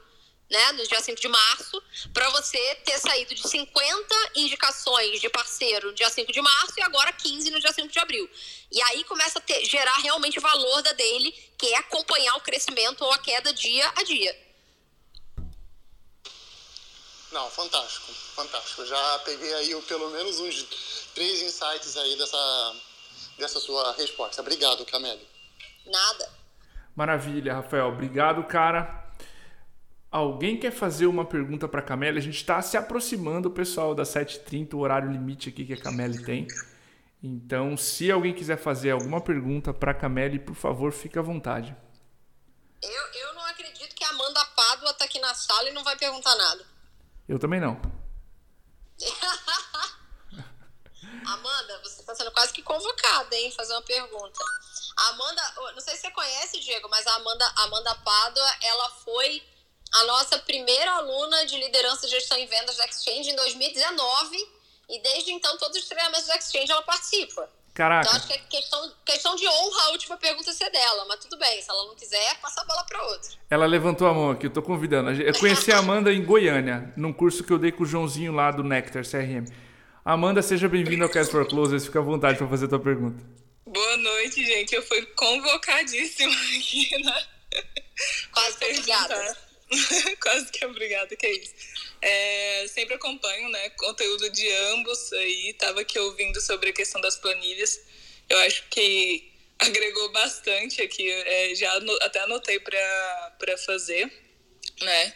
Né, 0.51 0.73
no 0.73 0.87
dia 0.87 1.01
5 1.01 1.21
de 1.21 1.29
março, 1.29 1.83
para 2.13 2.29
você 2.31 2.75
ter 2.85 2.99
saído 2.99 3.35
de 3.35 3.49
50 3.49 4.15
indicações 4.35 5.21
de 5.21 5.29
parceiro 5.29 5.89
no 5.89 5.95
dia 5.95 6.11
5 6.11 6.33
de 6.33 6.43
março 6.43 6.75
e 6.77 6.83
agora 6.83 7.13
15 7.13 7.51
no 7.51 7.61
dia 7.61 7.73
5 7.73 7.89
de 7.89 7.99
abril. 8.01 8.29
E 8.73 8.83
aí 8.83 9.05
começa 9.05 9.39
a 9.39 9.43
ter, 9.43 9.65
gerar 9.65 9.97
realmente 9.99 10.39
o 10.39 10.43
valor 10.43 10.83
da 10.83 10.93
daily, 10.93 11.33
que 11.57 11.67
é 11.67 11.79
acompanhar 11.79 12.35
o 12.37 12.41
crescimento 12.41 13.05
ou 13.05 13.13
a 13.13 13.19
queda 13.19 13.53
dia 13.53 13.93
a 13.97 14.03
dia. 14.03 14.51
Não, 17.31 17.49
fantástico, 17.49 18.13
fantástico. 18.35 18.85
Já 18.85 19.19
peguei 19.21 19.55
aí 19.55 19.83
pelo 19.83 20.11
menos 20.11 20.41
uns 20.41 20.67
três 21.15 21.43
insights 21.43 21.97
aí 21.97 22.17
dessa, 22.17 22.77
dessa 23.39 23.61
sua 23.61 23.93
resposta. 23.93 24.43
Obrigado, 24.43 24.85
Camille. 24.85 25.29
Nada. 25.87 26.29
Maravilha, 26.97 27.55
Rafael. 27.55 27.87
Obrigado, 27.87 28.43
cara. 28.45 29.00
Alguém 30.11 30.59
quer 30.59 30.73
fazer 30.73 31.07
uma 31.07 31.25
pergunta 31.25 31.69
para 31.69 31.79
a 31.79 31.85
Camille? 31.85 32.19
A 32.19 32.23
gente 32.23 32.37
está 32.37 32.61
se 32.61 32.77
aproximando, 32.77 33.49
pessoal, 33.49 33.95
das 33.95 34.09
7h30, 34.09 34.75
o 34.75 34.79
horário 34.79 35.09
limite 35.09 35.49
aqui 35.49 35.65
que 35.65 35.75
a 35.75 35.81
Camille 35.81 36.25
tem. 36.25 36.49
Então, 37.23 37.77
se 37.77 38.11
alguém 38.11 38.35
quiser 38.35 38.57
fazer 38.57 38.91
alguma 38.91 39.21
pergunta 39.21 39.73
para 39.73 39.93
a 39.93 39.95
Camille, 39.95 40.41
por 40.41 40.57
favor, 40.57 40.91
fique 40.91 41.17
à 41.17 41.23
vontade. 41.23 41.77
Eu, 42.83 42.91
eu 42.91 43.35
não 43.35 43.47
acredito 43.47 43.95
que 43.95 44.03
a 44.03 44.09
Amanda 44.09 44.45
Pádua 44.47 44.91
está 44.91 45.05
aqui 45.05 45.21
na 45.21 45.33
sala 45.33 45.69
e 45.69 45.73
não 45.73 45.85
vai 45.85 45.97
perguntar 45.97 46.35
nada. 46.35 46.67
Eu 47.29 47.39
também 47.39 47.61
não. 47.61 47.81
Amanda, 51.25 51.81
você 51.85 52.01
está 52.01 52.17
sendo 52.17 52.33
quase 52.33 52.53
que 52.53 52.63
convocada, 52.63 53.37
hein? 53.37 53.53
Fazer 53.53 53.75
uma 53.75 53.83
pergunta. 53.83 54.41
A 54.97 55.09
Amanda, 55.11 55.43
não 55.73 55.81
sei 55.81 55.95
se 55.95 56.01
você 56.01 56.11
conhece, 56.11 56.59
Diego, 56.59 56.89
mas 56.89 57.07
a 57.07 57.15
Amanda, 57.15 57.53
Amanda 57.57 57.95
Pádua, 57.97 58.57
ela 58.63 58.91
foi 58.91 59.43
a 59.93 60.05
nossa 60.05 60.39
primeira 60.39 60.91
aluna 60.93 61.45
de 61.47 61.57
liderança, 61.59 62.09
gestão 62.09 62.39
e 62.39 62.47
vendas 62.47 62.77
da 62.77 62.87
Exchange 62.87 63.31
em 63.31 63.37
2019. 63.37 64.37
E 64.89 65.01
desde 65.03 65.33
então, 65.33 65.57
todos 65.59 65.77
os 65.79 65.85
treinamentos 65.87 66.27
da 66.27 66.37
Exchange 66.37 66.71
ela 66.71 66.83
participa. 66.83 67.49
Caraca. 67.73 68.09
Então, 68.09 68.17
acho 68.19 68.27
que 68.27 68.33
é 68.33 68.39
questão, 68.39 68.93
questão 69.05 69.37
de 69.37 69.47
honra 69.47 69.83
a 69.85 69.91
última 69.91 70.17
pergunta 70.17 70.53
ser 70.53 70.71
dela. 70.71 71.05
Mas 71.09 71.21
tudo 71.21 71.39
bem, 71.39 71.63
se 71.63 71.71
ela 71.71 71.85
não 71.87 71.95
quiser, 71.95 72.41
passa 72.41 72.61
a 72.61 72.65
bola 72.65 72.85
para 72.85 73.03
outra. 73.05 73.31
Ela 73.49 73.67
levantou 73.67 74.07
a 74.07 74.15
mão 74.15 74.31
aqui, 74.31 74.47
eu 74.47 74.51
tô 74.51 74.63
convidando. 74.63 75.11
Eu 75.11 75.39
conheci 75.39 75.73
a 75.73 75.79
Amanda 75.79 76.13
em 76.13 76.25
Goiânia, 76.25 76.93
num 76.97 77.13
curso 77.13 77.45
que 77.45 77.53
eu 77.53 77.59
dei 77.59 77.73
com 77.73 77.85
o 77.85 77.87
Joãozinho 77.87 78.33
lá 78.33 78.51
do 78.51 78.65
Nectar 78.65 79.05
CRM. 79.05 79.47
Amanda, 80.05 80.43
seja 80.43 80.69
bem-vinda 80.69 81.05
ao 81.05 81.11
Cast 81.11 81.31
for 81.31 81.47
Closers. 81.47 81.85
Fica 81.85 82.01
à 82.01 82.03
vontade 82.03 82.39
para 82.39 82.49
fazer 82.49 82.67
a 82.67 82.69
tua 82.69 82.81
pergunta. 82.81 83.23
Boa 83.67 83.97
noite, 83.99 84.45
gente. 84.45 84.75
Eu 84.75 84.83
fui 84.83 85.03
convocadíssima 85.15 86.33
aqui, 86.59 87.05
né? 87.05 87.27
Quase 88.33 88.57
obrigada. 88.57 89.37
Quase 90.21 90.51
que 90.51 90.65
obrigada, 90.67 91.15
que 91.15 91.27
é 91.27 91.33
isso. 91.33 91.55
É, 92.03 92.67
sempre 92.69 92.95
acompanho, 92.95 93.49
né, 93.51 93.71
conteúdo 93.71 94.29
de 94.31 94.49
ambos 94.73 95.13
aí. 95.13 95.55
Tava 95.55 95.81
aqui 95.83 95.99
ouvindo 95.99 96.41
sobre 96.41 96.71
a 96.71 96.73
questão 96.73 97.01
das 97.01 97.17
planilhas. 97.17 97.81
Eu 98.29 98.39
acho 98.41 98.65
que 98.69 99.31
agregou 99.59 100.11
bastante 100.13 100.83
aqui. 100.83 101.09
É, 101.11 101.55
já 101.55 101.73
até 102.03 102.21
anotei 102.21 102.59
para 102.59 103.59
fazer, 103.65 104.11
né? 104.81 105.15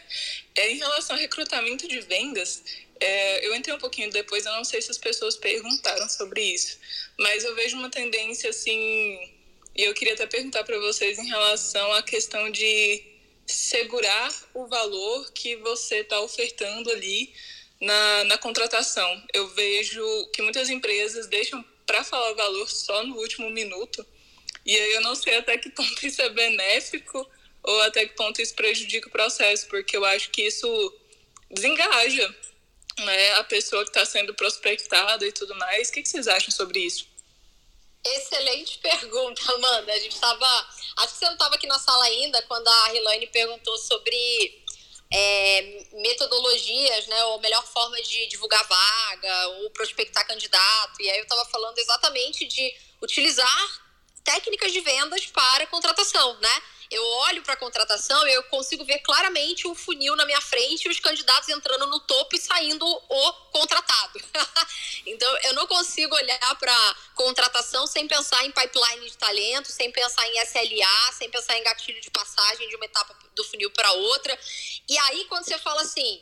É, 0.55 0.71
em 0.71 0.77
relação 0.77 1.15
ao 1.15 1.21
recrutamento 1.21 1.87
de 1.87 1.99
vendas, 2.01 2.63
é, 2.99 3.45
eu 3.45 3.53
entrei 3.53 3.75
um 3.75 3.79
pouquinho 3.79 4.09
depois. 4.09 4.45
Eu 4.45 4.53
não 4.53 4.63
sei 4.63 4.81
se 4.81 4.91
as 4.91 4.97
pessoas 4.97 5.35
perguntaram 5.35 6.07
sobre 6.07 6.41
isso, 6.41 6.79
mas 7.19 7.43
eu 7.43 7.53
vejo 7.55 7.77
uma 7.77 7.89
tendência 7.89 8.49
assim. 8.49 9.33
E 9.75 9.83
eu 9.83 9.93
queria 9.93 10.13
até 10.13 10.25
perguntar 10.25 10.63
para 10.63 10.79
vocês 10.79 11.19
em 11.19 11.27
relação 11.27 11.91
à 11.91 12.01
questão 12.01 12.49
de 12.49 13.14
segurar 13.45 14.33
o 14.53 14.67
valor 14.67 15.31
que 15.31 15.55
você 15.57 15.97
está 15.97 16.19
ofertando 16.21 16.89
ali 16.89 17.33
na, 17.79 18.23
na 18.25 18.37
contratação. 18.37 19.23
Eu 19.33 19.47
vejo 19.49 20.03
que 20.33 20.41
muitas 20.41 20.69
empresas 20.69 21.27
deixam 21.27 21.63
para 21.85 22.03
falar 22.03 22.31
o 22.31 22.35
valor 22.35 22.69
só 22.69 23.03
no 23.03 23.15
último 23.17 23.49
minuto, 23.49 24.05
e 24.65 24.75
aí 24.75 24.93
eu 24.93 25.01
não 25.01 25.13
sei 25.13 25.37
até 25.37 25.57
que 25.57 25.69
ponto 25.69 26.05
isso 26.05 26.21
é 26.21 26.29
benéfico 26.29 27.29
ou 27.61 27.81
até 27.81 28.05
que 28.05 28.15
ponto 28.15 28.41
isso 28.41 28.55
prejudica 28.55 29.07
o 29.07 29.11
processo, 29.11 29.67
porque 29.67 29.95
eu 29.95 30.03
acho 30.05 30.31
que 30.31 30.43
isso 30.43 30.95
desengaja 31.49 32.33
né, 32.99 33.33
a 33.33 33.43
pessoa 33.43 33.83
que 33.83 33.89
está 33.89 34.05
sendo 34.05 34.33
prospectada 34.33 35.25
e 35.25 35.31
tudo 35.31 35.55
mais. 35.55 35.89
O 35.89 35.93
que, 35.93 36.01
que 36.01 36.09
vocês 36.09 36.27
acham 36.27 36.51
sobre 36.51 36.79
isso? 36.79 37.07
Excelente 38.05 38.77
pergunta, 38.77 39.41
Amanda. 39.51 39.91
A 39.91 39.99
gente 39.99 40.13
estava. 40.13 40.45
Acho 40.97 41.13
que 41.13 41.19
você 41.19 41.25
não 41.25 41.33
estava 41.33 41.55
aqui 41.55 41.65
na 41.65 41.79
sala 41.79 42.05
ainda 42.05 42.41
quando 42.43 42.67
a 42.67 42.87
Rilane 42.89 43.27
perguntou 43.27 43.75
sobre 43.79 44.63
é, 45.11 45.87
metodologias, 45.93 47.07
né? 47.07 47.23
Ou 47.25 47.39
melhor 47.39 47.65
forma 47.65 47.99
de 48.03 48.27
divulgar 48.27 48.63
vaga, 48.67 49.47
ou 49.59 49.71
prospectar 49.71 50.25
candidato. 50.27 51.01
E 51.01 51.09
aí 51.09 51.17
eu 51.17 51.23
estava 51.23 51.45
falando 51.45 51.77
exatamente 51.79 52.45
de 52.45 52.73
utilizar 53.01 53.85
técnicas 54.23 54.71
de 54.71 54.81
vendas 54.81 55.25
para 55.27 55.67
contratação, 55.67 56.39
né? 56.39 56.61
Eu 56.91 57.03
olho 57.03 57.41
para 57.41 57.53
a 57.53 57.57
contratação 57.57 58.27
e 58.27 58.33
eu 58.33 58.43
consigo 58.43 58.85
ver 58.85 58.99
claramente 58.99 59.67
um 59.67 59.75
funil 59.75 60.15
na 60.15 60.25
minha 60.25 60.41
frente 60.41 60.85
e 60.85 60.89
os 60.89 60.99
candidatos 60.99 61.49
entrando 61.49 61.87
no 61.87 61.99
topo 62.01 62.35
e 62.35 62.39
saindo 62.39 62.85
o 62.85 63.33
contratado. 63.51 64.19
então, 65.05 65.37
eu 65.43 65.53
não 65.53 65.67
consigo 65.67 66.15
olhar 66.15 66.55
para 66.55 66.95
contratação 67.15 67.87
sem 67.87 68.07
pensar 68.07 68.43
em 68.45 68.51
pipeline 68.51 69.09
de 69.09 69.17
talento, 69.17 69.71
sem 69.71 69.91
pensar 69.91 70.27
em 70.27 70.39
SLA, 70.43 71.13
sem 71.13 71.29
pensar 71.29 71.57
em 71.57 71.63
gatilho 71.63 71.99
de 72.01 72.11
passagem 72.11 72.69
de 72.69 72.75
uma 72.75 72.85
etapa 72.85 73.15
do 73.33 73.43
funil 73.43 73.71
para 73.71 73.91
outra. 73.91 74.37
E 74.87 74.97
aí, 74.97 75.25
quando 75.25 75.45
você 75.45 75.57
fala 75.57 75.81
assim, 75.81 76.21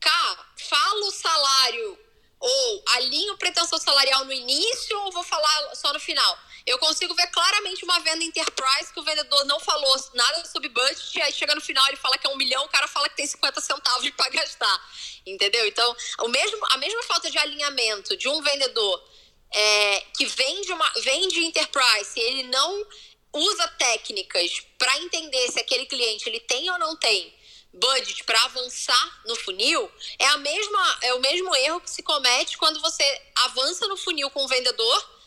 cá, 0.00 0.46
fala 0.56 1.06
o 1.06 1.10
salário 1.10 1.98
ou 2.38 2.84
alinho 2.88 3.38
pretensão 3.38 3.78
salarial 3.78 4.24
no 4.24 4.32
início 4.32 4.98
ou 5.00 5.12
vou 5.12 5.22
falar 5.22 5.74
só 5.76 5.92
no 5.92 6.00
final? 6.00 6.38
Eu 6.66 6.78
consigo 6.78 7.14
ver 7.14 7.26
claramente 7.28 7.84
uma 7.84 7.98
venda 8.00 8.22
enterprise 8.24 8.92
que 8.92 9.00
o 9.00 9.02
vendedor 9.02 9.44
não 9.44 9.58
falou 9.60 9.96
nada 10.14 10.44
sobre 10.44 10.68
budget, 10.68 11.20
aí 11.20 11.32
chega 11.32 11.54
no 11.54 11.60
final 11.60 11.86
ele 11.88 11.96
fala 11.96 12.16
que 12.16 12.26
é 12.26 12.30
um 12.30 12.36
milhão, 12.36 12.64
o 12.64 12.68
cara 12.68 12.86
fala 12.86 13.08
que 13.08 13.16
tem 13.16 13.26
50 13.26 13.60
centavos 13.60 14.08
para 14.10 14.30
gastar. 14.30 14.90
Entendeu? 15.26 15.66
Então, 15.66 15.96
o 16.20 16.28
mesmo, 16.28 16.58
a 16.70 16.76
mesma 16.78 17.02
falta 17.04 17.30
de 17.30 17.38
alinhamento 17.38 18.16
de 18.16 18.28
um 18.28 18.40
vendedor 18.42 19.04
é, 19.52 20.00
que 20.16 20.26
vende, 20.26 20.72
uma, 20.72 20.90
vende 21.02 21.44
enterprise, 21.44 22.12
e 22.16 22.20
ele 22.20 22.42
não 22.44 22.86
usa 23.32 23.68
técnicas 23.78 24.60
para 24.78 24.98
entender 24.98 25.50
se 25.50 25.60
aquele 25.60 25.86
cliente 25.86 26.28
ele 26.28 26.40
tem 26.40 26.70
ou 26.70 26.78
não 26.78 26.96
tem 26.96 27.34
budget 27.72 28.22
para 28.24 28.38
avançar 28.44 29.22
no 29.24 29.34
funil, 29.36 29.90
é, 30.18 30.26
a 30.26 30.36
mesma, 30.36 30.98
é 31.02 31.14
o 31.14 31.20
mesmo 31.20 31.54
erro 31.56 31.80
que 31.80 31.90
se 31.90 32.02
comete 32.02 32.58
quando 32.58 32.80
você 32.80 33.22
avança 33.36 33.88
no 33.88 33.96
funil 33.96 34.30
com 34.30 34.44
o 34.44 34.48
vendedor 34.48 35.21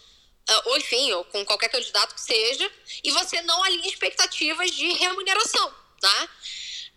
ou 0.66 0.78
enfim, 0.78 1.12
ou 1.14 1.26
com 1.26 1.46
qualquer 1.46 1.70
candidato 1.70 2.14
que 2.14 2.22
seja, 2.22 2.72
e 3.04 3.12
você 3.12 3.42
não 3.42 3.64
alinha 3.64 3.88
expectativas 3.88 4.72
de 4.72 4.94
remuneração, 4.94 5.74
né? 6.02 6.30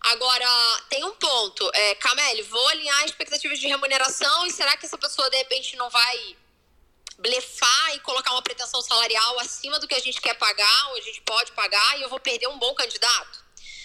Agora, 0.01 0.47
tem 0.89 1.03
um 1.03 1.13
ponto. 1.15 1.69
É, 1.73 1.95
Camille, 1.95 2.43
vou 2.43 2.67
alinhar 2.69 3.05
expectativas 3.05 3.59
de 3.59 3.67
remuneração 3.67 4.45
e 4.45 4.51
será 4.51 4.77
que 4.77 4.85
essa 4.85 4.97
pessoa, 4.97 5.29
de 5.29 5.37
repente, 5.37 5.75
não 5.75 5.89
vai 5.89 6.37
blefar 7.17 7.95
e 7.95 7.99
colocar 7.99 8.31
uma 8.31 8.41
pretensão 8.41 8.81
salarial 8.81 9.39
acima 9.39 9.77
do 9.77 9.87
que 9.87 9.95
a 9.95 9.99
gente 9.99 10.21
quer 10.21 10.35
pagar 10.35 10.89
ou 10.89 10.95
a 10.95 11.01
gente 11.01 11.19
pode 11.21 11.51
pagar 11.51 11.99
e 11.99 12.03
eu 12.03 12.09
vou 12.09 12.19
perder 12.19 12.47
um 12.47 12.57
bom 12.57 12.73
candidato? 12.73 13.43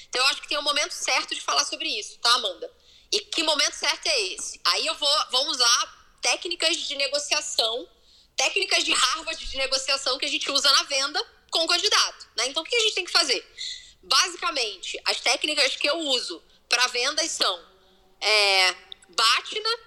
Então, 0.09 0.23
eu 0.23 0.29
acho 0.29 0.41
que 0.41 0.49
tem 0.49 0.59
um 0.59 0.63
momento 0.63 0.93
certo 0.93 1.35
de 1.35 1.41
falar 1.41 1.65
sobre 1.65 1.89
isso, 1.89 2.17
tá, 2.19 2.33
Amanda? 2.35 2.71
E 3.11 3.21
que 3.21 3.43
momento 3.43 3.75
certo 3.75 4.07
é 4.07 4.23
esse? 4.29 4.61
Aí 4.65 4.87
eu 4.87 4.95
vou, 4.95 5.27
vamos 5.31 5.57
usar 5.57 6.19
técnicas 6.23 6.77
de 6.77 6.95
negociação 6.95 7.89
técnicas 8.37 8.85
de 8.85 8.93
Harvard 8.93 9.45
de 9.45 9.57
negociação 9.57 10.19
que 10.19 10.27
a 10.27 10.31
gente 10.31 10.51
usa 10.51 10.71
na 10.73 10.83
venda 10.85 11.25
com 11.51 11.65
o 11.65 11.69
candidato. 11.69 12.29
Né? 12.37 12.47
Então, 12.47 12.63
o 12.63 12.67
que 12.67 12.75
a 12.75 12.81
gente 12.81 12.95
tem 12.95 13.05
que 13.05 13.13
fazer? 13.13 13.47
Basicamente, 14.03 15.01
as 15.05 15.21
técnicas 15.21 15.77
que 15.77 15.89
eu 15.89 15.99
uso 15.99 16.43
para 16.69 16.87
vendas 16.89 17.31
são 17.31 17.65
é, 18.21 18.73
BATNA, 19.09 19.79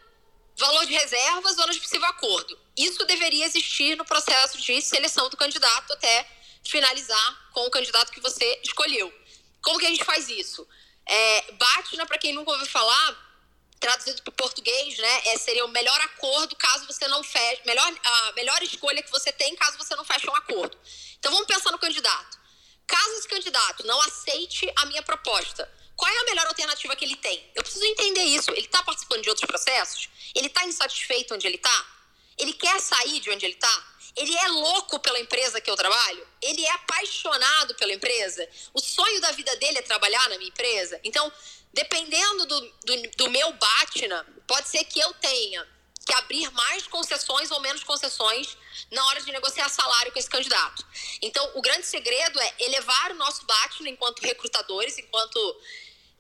valor 0.58 0.86
de 0.86 0.94
reserva, 0.94 1.54
zona 1.54 1.74
de 1.74 1.80
possível 1.80 2.08
acordo. 2.08 2.58
Isso 2.76 3.06
deveria 3.06 3.46
existir 3.46 3.96
no 3.96 4.06
processo 4.06 4.58
de 4.60 4.82
seleção 4.82 5.30
do 5.30 5.38
candidato 5.38 5.94
até 5.94 6.28
finalizar 6.64 7.52
com 7.54 7.66
o 7.66 7.72
candidato 7.72 8.12
que 8.12 8.20
você 8.20 8.60
escolheu. 8.64 9.14
Como 9.62 9.80
que 9.80 9.86
a 9.86 9.90
gente 9.90 10.04
faz 10.04 10.30
isso? 10.30 10.68
É, 11.06 11.52
BATNA, 11.54 12.06
para 12.06 12.18
quem 12.18 12.34
nunca 12.34 12.52
ouviu 12.52 12.68
falar, 12.68 13.27
traduzido 13.80 14.22
para 14.24 14.32
o 14.32 14.36
português, 14.36 14.98
né, 14.98 15.22
é, 15.28 15.38
seria 15.38 15.66
o 15.66 15.70
melhor 15.70 16.00
acordo 16.02 16.56
caso 16.56 16.86
você 16.86 17.08
não 17.08 17.24
feche, 17.24 17.62
melhor, 17.66 17.94
a 18.04 18.32
melhor 18.34 18.62
escolha 18.64 19.02
que 19.04 19.12
você 19.12 19.32
tem 19.32 19.56
caso 19.56 19.78
você 19.78 19.96
não 19.96 20.04
feche 20.04 20.30
um 20.30 20.36
acordo. 20.36 20.78
Então 21.20 21.32
vamos 21.32 21.48
pensar 21.48 21.72
no 21.72 21.80
candidato. 21.80 22.38
Caso 22.88 23.12
esse 23.20 23.28
candidato 23.28 23.86
não 23.86 24.02
aceite 24.02 24.72
a 24.78 24.86
minha 24.86 25.04
proposta, 25.04 25.70
qual 25.98 26.12
é 26.12 26.20
a 26.20 26.24
melhor 26.26 26.46
alternativa 26.46 26.96
que 26.96 27.04
ele 27.04 27.16
tem? 27.16 27.52
Eu 27.56 27.64
preciso 27.64 27.84
entender 27.86 28.24
isso. 28.24 28.52
Ele 28.52 28.68
está 28.68 28.84
participando 28.84 29.24
de 29.24 29.30
outros 29.30 29.48
processos? 29.48 30.08
Ele 30.36 30.46
está 30.46 30.64
insatisfeito 30.64 31.34
onde 31.34 31.48
ele 31.48 31.56
está? 31.56 31.88
Ele 32.38 32.54
quer 32.54 32.80
sair 32.80 33.20
de 33.20 33.32
onde 33.32 33.44
ele 33.46 33.56
está? 33.56 33.98
Ele 34.16 34.36
é 34.36 34.48
louco 34.48 35.00
pela 35.00 35.20
empresa 35.20 35.60
que 35.60 35.70
eu 35.70 35.76
trabalho? 35.76 36.28
Ele 36.40 36.64
é 36.64 36.72
apaixonado 36.72 37.74
pela 37.76 37.94
empresa? 37.94 38.48
O 38.74 38.80
sonho 38.80 39.20
da 39.22 39.32
vida 39.32 39.56
dele 39.56 39.80
é 39.80 39.82
trabalhar 39.82 40.30
na 40.30 40.38
minha 40.38 40.50
empresa? 40.50 41.00
Então, 41.04 41.32
dependendo 41.78 42.46
do, 42.48 42.62
do, 42.62 43.12
do 43.18 43.30
meu 43.30 43.54
Batna, 43.54 44.26
pode 44.48 44.68
ser 44.68 44.84
que 44.86 45.00
eu 45.00 45.14
tenha 45.14 45.64
que 46.04 46.14
abrir 46.14 46.50
mais 46.52 46.88
concessões 46.88 47.52
ou 47.52 47.60
menos 47.60 47.84
concessões 47.84 48.58
na 48.90 49.06
hora 49.06 49.22
de 49.22 49.32
negociar 49.32 49.70
salário 49.70 50.12
com 50.12 50.18
esse 50.18 50.30
candidato. 50.30 50.84
Então, 51.22 51.52
o 51.54 51.62
grande 51.62 51.86
segredo 51.86 52.40
é 52.40 52.56
elevar 52.62 53.12
o 53.12 53.16
nosso 53.16 53.46
Batna 53.46 53.90
enquanto 53.90 54.22
recrutadores, 54.22 54.98
enquanto 54.98 55.62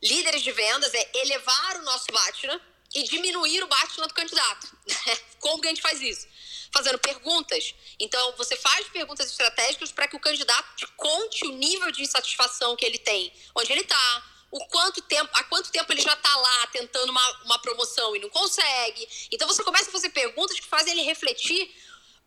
líderes 0.04 0.44
de 0.44 0.52
vendas, 0.52 0.94
é 0.94 1.10
elevar 1.22 1.78
o 1.78 1.82
nosso 1.82 2.06
Batna 2.12 2.62
e 2.94 3.04
diminuir 3.04 3.64
o 3.64 3.68
Batna 3.68 4.08
do 4.08 4.14
candidato. 4.14 4.78
Como 5.40 5.60
que 5.60 5.68
a 5.68 5.72
gente 5.72 5.82
faz 5.82 6.00
isso? 6.02 6.28
Fazendo 6.72 7.00
perguntas. 7.00 7.74
Então, 8.00 8.36
você 8.38 8.56
faz 8.58 8.88
perguntas 8.90 9.32
estratégicas 9.32 9.92
para 9.92 10.08
que 10.08 10.16
o 10.16 10.20
candidato 10.20 10.76
te 10.76 10.86
conte 10.96 11.48
o 11.48 11.52
nível 11.54 11.92
de 11.92 12.04
insatisfação 12.04 12.76
que 12.76 12.86
ele 12.86 13.00
tem, 13.00 13.34
onde 13.56 13.72
ele 13.72 13.82
está, 13.82 14.37
o 14.52 14.66
quanto 14.68 15.02
tempo, 15.02 15.30
há 15.34 15.44
quanto 15.46 15.72
tempo 15.72 15.92
ele 15.92 16.02
já 16.02 16.14
está 16.14 16.36
lá 16.36 16.68
tentando 16.68 17.10
uma, 17.10 17.44
uma 17.44 17.60
promoção 17.60 18.16
e 18.16 18.20
não 18.20 18.30
consegue. 18.30 19.08
Então 19.32 19.48
você 19.48 19.64
começa 19.64 19.90
a 19.90 19.92
fazer 19.92 20.10
perguntas 20.10 20.60
que 20.60 20.66
fazem 20.66 20.94
ele 20.94 21.02
refletir 21.02 21.70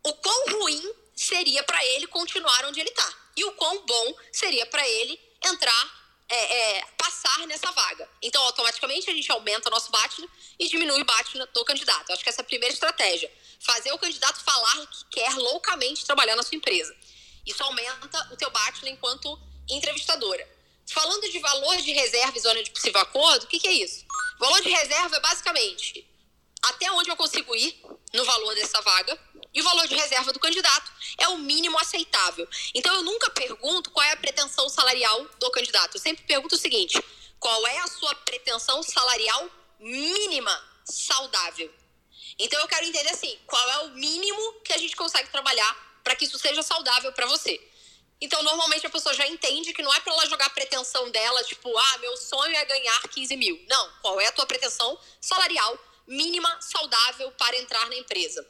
o 0.03 0.13
quão 0.15 0.61
ruim 0.61 0.95
seria 1.15 1.63
para 1.63 1.85
ele 1.85 2.07
continuar 2.07 2.65
onde 2.67 2.81
ele 2.81 2.91
está 2.91 3.15
e 3.37 3.45
o 3.45 3.53
quão 3.53 3.85
bom 3.87 4.15
seria 4.33 4.67
para 4.67 4.87
ele 4.87 5.19
entrar, 5.45 6.01
é, 6.29 6.79
é, 6.79 6.85
passar 6.97 7.47
nessa 7.47 7.71
vaga. 7.73 8.09
Então, 8.23 8.43
automaticamente, 8.45 9.11
a 9.11 9.15
gente 9.15 9.31
aumenta 9.33 9.69
o 9.69 9.71
nosso 9.71 9.91
Batna 9.91 10.29
e 10.59 10.69
diminui 10.69 11.01
o 11.01 11.05
Batna 11.05 11.47
do 11.47 11.65
candidato. 11.65 12.13
Acho 12.13 12.23
que 12.23 12.29
essa 12.29 12.43
é 12.43 12.45
a 12.45 12.47
primeira 12.47 12.73
estratégia. 12.73 13.33
Fazer 13.61 13.93
o 13.93 13.99
candidato 13.99 14.43
falar 14.45 14.87
que 14.87 15.05
quer 15.11 15.35
loucamente 15.37 16.05
trabalhar 16.05 16.37
na 16.37 16.43
sua 16.43 16.57
empresa. 16.57 16.95
Isso 17.47 17.63
aumenta 17.63 18.29
o 18.33 18.37
teu 18.37 18.51
Batna 18.51 18.91
enquanto 18.91 19.39
entrevistadora. 19.69 20.47
Falando 20.93 21.31
de 21.31 21.39
valor 21.39 21.77
de 21.77 21.93
reserva 21.93 22.37
e 22.37 22.41
zona 22.41 22.63
de 22.63 22.71
possível 22.71 23.01
acordo, 23.01 23.45
o 23.45 23.47
que, 23.47 23.61
que 23.61 23.69
é 23.69 23.73
isso? 23.73 24.05
Valor 24.39 24.61
de 24.61 24.71
reserva 24.71 25.17
é 25.17 25.21
basicamente 25.21 26.07
até 26.63 26.91
onde 26.93 27.11
eu 27.11 27.17
consigo 27.17 27.55
ir 27.55 27.81
no 28.13 28.25
valor 28.25 28.55
dessa 28.55 28.81
vaga 28.83 29.19
e 29.53 29.61
o 29.61 29.65
valor 29.65 29.87
de 29.87 29.95
reserva 29.95 30.33
do 30.33 30.39
candidato 30.39 30.93
é 31.19 31.29
o 31.29 31.39
mínimo 31.39 31.79
aceitável. 31.79 32.47
Então 32.75 32.95
eu 32.95 33.03
nunca 33.03 33.31
pergunto 33.31 33.91
qual 33.91 34.05
é 34.05 34.13
a 34.13 34.17
pretensão 34.17 34.69
salarial 34.69 35.27
do 35.39 35.51
candidato. 35.51 35.97
Eu 35.97 36.01
sempre 36.01 36.25
pergunto 36.25 36.55
o 36.55 36.59
seguinte: 36.59 37.03
qual 37.39 37.67
é 37.67 37.79
a 37.79 37.87
sua 37.87 38.15
pretensão 38.15 38.83
salarial 38.83 39.51
mínima 39.79 40.63
saudável? 40.85 41.73
Então 42.39 42.61
eu 42.61 42.69
quero 42.69 42.87
entender 42.87 43.11
assim, 43.11 43.39
qual 43.47 43.71
é 43.71 43.79
o 43.85 43.91
mínimo 43.91 44.61
que 44.65 44.73
a 44.73 44.79
gente 44.79 44.97
consegue 44.97 45.31
trabalhar 45.31 46.01
para 46.03 46.17
que 46.17 46.25
isso 46.25 46.39
seja 46.39 46.63
saudável 46.63 47.13
para 47.13 47.27
você. 47.27 47.61
Então, 48.21 48.43
normalmente 48.43 48.87
a 48.87 48.91
pessoa 48.91 49.15
já 49.15 49.27
entende 49.27 49.73
que 49.73 49.83
não 49.83 49.93
é 49.95 50.01
para 50.01 50.13
ela 50.13 50.27
jogar 50.27 50.47
a 50.47 50.51
pretensão 50.51 51.11
dela, 51.11 51.43
tipo, 51.45 51.77
ah, 51.77 51.99
meu 51.99 52.17
sonho 52.17 52.55
é 52.55 52.65
ganhar 52.65 53.01
15 53.09 53.37
mil. 53.37 53.65
Não, 53.69 53.93
qual 54.03 54.21
é 54.21 54.27
a 54.27 54.33
tua 54.33 54.47
pretensão 54.47 54.99
salarial 55.21 55.79
mínima 56.07 56.61
saudável 56.61 57.33
para 57.33 57.57
entrar 57.57 57.89
na 57.89 57.97
empresa? 57.97 58.47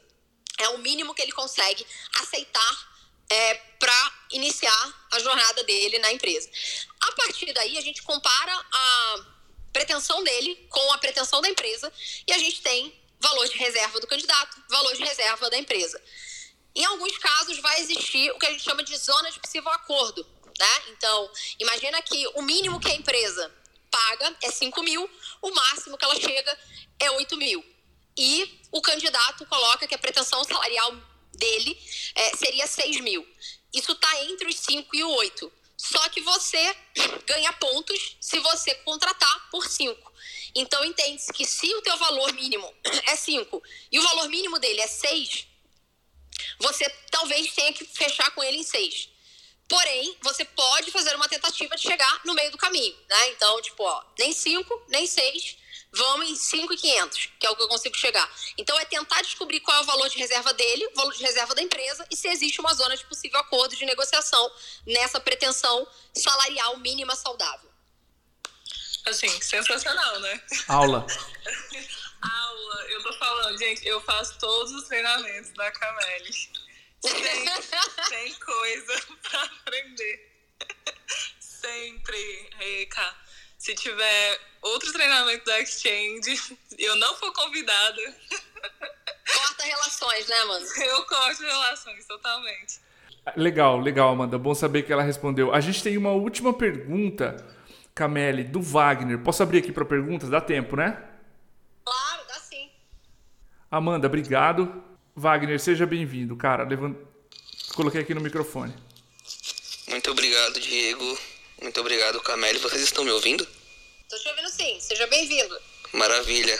É 0.57 0.69
o 0.69 0.77
mínimo 0.79 1.15
que 1.15 1.21
ele 1.21 1.31
consegue 1.31 1.85
aceitar 2.19 2.91
é, 3.29 3.53
para 3.79 4.13
iniciar 4.31 5.07
a 5.11 5.19
jornada 5.19 5.63
dele 5.63 5.97
na 5.99 6.11
empresa. 6.11 6.49
A 6.99 7.11
partir 7.13 7.53
daí, 7.53 7.77
a 7.77 7.81
gente 7.81 8.03
compara 8.03 8.53
a 8.53 9.25
pretensão 9.71 10.21
dele 10.21 10.67
com 10.69 10.91
a 10.91 10.97
pretensão 10.97 11.41
da 11.41 11.47
empresa 11.47 11.91
e 12.27 12.33
a 12.33 12.37
gente 12.37 12.61
tem 12.61 12.93
valor 13.21 13.47
de 13.47 13.57
reserva 13.57 13.99
do 14.01 14.07
candidato, 14.07 14.61
valor 14.69 14.93
de 14.95 15.03
reserva 15.03 15.49
da 15.49 15.57
empresa. 15.57 16.01
Em 16.75 16.85
alguns 16.85 17.17
casos, 17.17 17.59
vai 17.59 17.81
existir 17.81 18.31
o 18.31 18.39
que 18.39 18.45
a 18.45 18.51
gente 18.51 18.63
chama 18.63 18.83
de 18.83 18.95
zona 18.97 19.31
de 19.31 19.39
possível 19.39 19.71
acordo. 19.71 20.25
Né? 20.57 20.81
Então, 20.89 21.31
imagina 21.59 22.01
que 22.01 22.27
o 22.35 22.41
mínimo 22.41 22.79
que 22.79 22.89
a 22.89 22.95
empresa 22.95 23.53
paga 23.89 24.37
é 24.41 24.51
5 24.51 24.81
mil, 24.83 25.09
o 25.41 25.51
máximo 25.51 25.97
que 25.97 26.05
ela 26.05 26.15
chega 26.15 26.57
é 26.99 27.11
8 27.11 27.37
mil. 27.37 27.63
E 28.17 28.61
o 28.71 28.81
candidato 28.81 29.45
coloca 29.45 29.87
que 29.87 29.95
a 29.95 29.99
pretensão 29.99 30.43
salarial 30.43 30.95
dele 31.33 31.77
é, 32.15 32.35
seria 32.37 32.67
6 32.67 33.01
mil. 33.01 33.27
Isso 33.73 33.91
está 33.91 34.23
entre 34.25 34.47
os 34.47 34.55
5 34.57 34.95
e 34.95 35.03
o 35.03 35.09
8. 35.09 35.51
Só 35.77 36.09
que 36.09 36.21
você 36.21 36.75
ganha 37.25 37.51
pontos 37.53 38.17
se 38.21 38.39
você 38.39 38.75
contratar 38.75 39.49
por 39.49 39.65
5. 39.65 40.11
Então, 40.53 40.83
entende-se 40.85 41.33
que 41.33 41.45
se 41.45 41.73
o 41.73 41.81
teu 41.81 41.97
valor 41.97 42.31
mínimo 42.33 42.71
é 43.07 43.15
5 43.15 43.63
e 43.91 43.99
o 43.99 44.03
valor 44.03 44.29
mínimo 44.29 44.59
dele 44.59 44.81
é 44.81 44.87
6, 44.87 45.47
você 46.59 46.89
talvez 47.09 47.53
tenha 47.53 47.73
que 47.73 47.85
fechar 47.85 48.31
com 48.31 48.43
ele 48.43 48.57
em 48.57 48.63
seis. 48.63 49.09
Porém, 49.67 50.17
você 50.21 50.43
pode 50.43 50.91
fazer 50.91 51.15
uma 51.15 51.29
tentativa 51.29 51.75
de 51.77 51.81
chegar 51.81 52.21
no 52.25 52.33
meio 52.33 52.51
do 52.51 52.57
caminho, 52.57 52.93
né? 53.09 53.29
Então, 53.29 53.61
tipo, 53.61 53.83
ó, 53.83 54.03
nem 54.19 54.33
cinco, 54.33 54.83
nem 54.89 55.07
seis, 55.07 55.55
vamos 55.93 56.29
em 56.29 56.35
5,500, 56.35 57.29
que 57.39 57.47
é 57.47 57.49
o 57.49 57.55
que 57.55 57.63
eu 57.63 57.69
consigo 57.69 57.95
chegar. 57.95 58.29
Então, 58.57 58.77
é 58.79 58.83
tentar 58.83 59.21
descobrir 59.21 59.61
qual 59.61 59.77
é 59.77 59.81
o 59.81 59.85
valor 59.85 60.09
de 60.09 60.17
reserva 60.17 60.53
dele, 60.53 60.87
o 60.87 60.95
valor 60.95 61.13
de 61.13 61.23
reserva 61.23 61.55
da 61.55 61.61
empresa 61.61 62.05
e 62.11 62.17
se 62.17 62.27
existe 62.27 62.59
uma 62.59 62.73
zona 62.73 62.97
de 62.97 63.05
possível 63.05 63.39
acordo 63.39 63.73
de 63.73 63.85
negociação 63.85 64.51
nessa 64.85 65.21
pretensão 65.21 65.87
salarial 66.13 66.77
mínima 66.77 67.15
saudável. 67.15 67.70
Assim, 69.05 69.29
sensacional, 69.41 70.19
né? 70.19 70.41
Aula. 70.67 71.05
Aula, 72.21 72.85
eu 72.89 73.03
tô 73.03 73.13
falando, 73.13 73.57
gente, 73.57 73.87
eu 73.87 73.99
faço 74.01 74.37
todos 74.37 74.71
os 74.73 74.87
treinamentos 74.87 75.51
da 75.53 75.71
Cameli. 75.71 76.31
Tem, 77.01 77.45
tem 78.09 78.33
coisa 78.39 79.01
pra 79.23 79.43
aprender. 79.43 80.31
Sempre, 81.39 82.49
Reika. 82.57 83.15
Se 83.57 83.75
tiver 83.75 84.39
outro 84.61 84.91
treinamento 84.91 85.45
da 85.45 85.59
Exchange, 85.61 86.57
eu 86.77 86.95
não 86.95 87.15
for 87.15 87.31
convidada. 87.33 88.15
Corta 89.33 89.63
relações, 89.63 90.27
né, 90.27 90.43
mano? 90.45 90.65
Eu 90.77 91.05
corto 91.05 91.41
relações, 91.43 92.05
totalmente. 92.05 92.79
Legal, 93.35 93.79
legal, 93.79 94.09
Amanda. 94.09 94.37
Bom 94.37 94.55
saber 94.55 94.81
que 94.81 94.91
ela 94.91 95.03
respondeu. 95.03 95.53
A 95.53 95.59
gente 95.59 95.83
tem 95.83 95.95
uma 95.95 96.11
última 96.11 96.53
pergunta, 96.53 97.37
Cameli, 97.93 98.43
do 98.43 98.61
Wagner. 98.61 99.19
Posso 99.19 99.43
abrir 99.43 99.59
aqui 99.59 99.71
para 99.71 99.85
perguntas? 99.85 100.29
Dá 100.29 100.41
tempo, 100.41 100.75
né? 100.75 100.97
Claro, 101.83 102.21
dá 102.27 102.35
sim. 102.35 102.69
Amanda, 103.69 104.07
obrigado. 104.07 104.83
Wagner, 105.15 105.59
seja 105.59 105.85
bem-vindo, 105.85 106.35
cara. 106.35 106.63
Levant... 106.63 106.95
Coloquei 107.75 108.01
aqui 108.01 108.13
no 108.13 108.21
microfone. 108.21 108.73
Muito 109.87 110.11
obrigado, 110.11 110.59
Diego. 110.59 111.19
Muito 111.61 111.79
obrigado, 111.79 112.21
Cameli. 112.21 112.59
Vocês 112.59 112.81
estão 112.81 113.03
me 113.03 113.11
ouvindo? 113.11 113.45
Tô 114.09 114.17
te 114.17 114.27
ouvindo 114.29 114.49
sim. 114.49 114.79
Seja 114.79 115.05
bem-vindo. 115.07 115.57
Maravilha. 115.93 116.57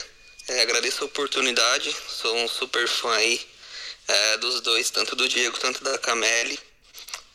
É, 0.50 0.62
agradeço 0.62 1.04
a 1.04 1.08
oportunidade. 1.08 1.96
Sou 2.08 2.36
um 2.38 2.48
super 2.48 2.88
fã 2.88 3.14
aí 3.14 3.40
é, 4.08 4.38
dos 4.38 4.62
dois, 4.62 4.90
tanto 4.90 5.16
do 5.16 5.28
Diego 5.28 5.58
quanto 5.60 5.84
da 5.84 5.98
Cameli. 5.98 6.60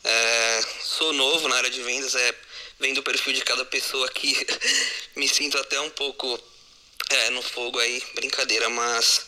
É, 0.03 0.61
sou 0.81 1.11
novo 1.13 1.47
na 1.47 1.57
área 1.57 1.69
de 1.69 1.81
vendas, 1.81 2.15
é, 2.15 2.35
vendo 2.79 2.99
o 2.99 3.03
perfil 3.03 3.33
de 3.33 3.41
cada 3.41 3.65
pessoa 3.65 4.05
aqui, 4.07 4.35
me 5.15 5.27
sinto 5.27 5.57
até 5.57 5.79
um 5.81 5.89
pouco 5.89 6.39
é, 7.09 7.29
no 7.31 7.41
fogo 7.41 7.79
aí, 7.79 8.01
brincadeira, 8.15 8.69
mas 8.69 9.25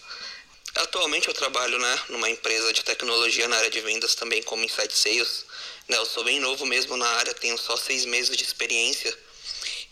atualmente 0.75 1.27
eu 1.27 1.33
trabalho 1.33 1.79
né, 1.79 1.99
numa 2.09 2.29
empresa 2.29 2.71
de 2.73 2.83
tecnologia 2.83 3.47
na 3.47 3.57
área 3.57 3.69
de 3.69 3.81
vendas 3.81 4.15
também 4.15 4.43
como 4.43 4.63
Inside 4.63 4.93
Sales. 4.93 5.45
Né, 5.87 5.97
eu 5.97 6.05
sou 6.05 6.23
bem 6.23 6.39
novo 6.39 6.65
mesmo 6.65 6.95
na 6.97 7.07
área, 7.07 7.33
tenho 7.33 7.57
só 7.57 7.75
seis 7.75 8.05
meses 8.05 8.35
de 8.37 8.43
experiência. 8.43 9.17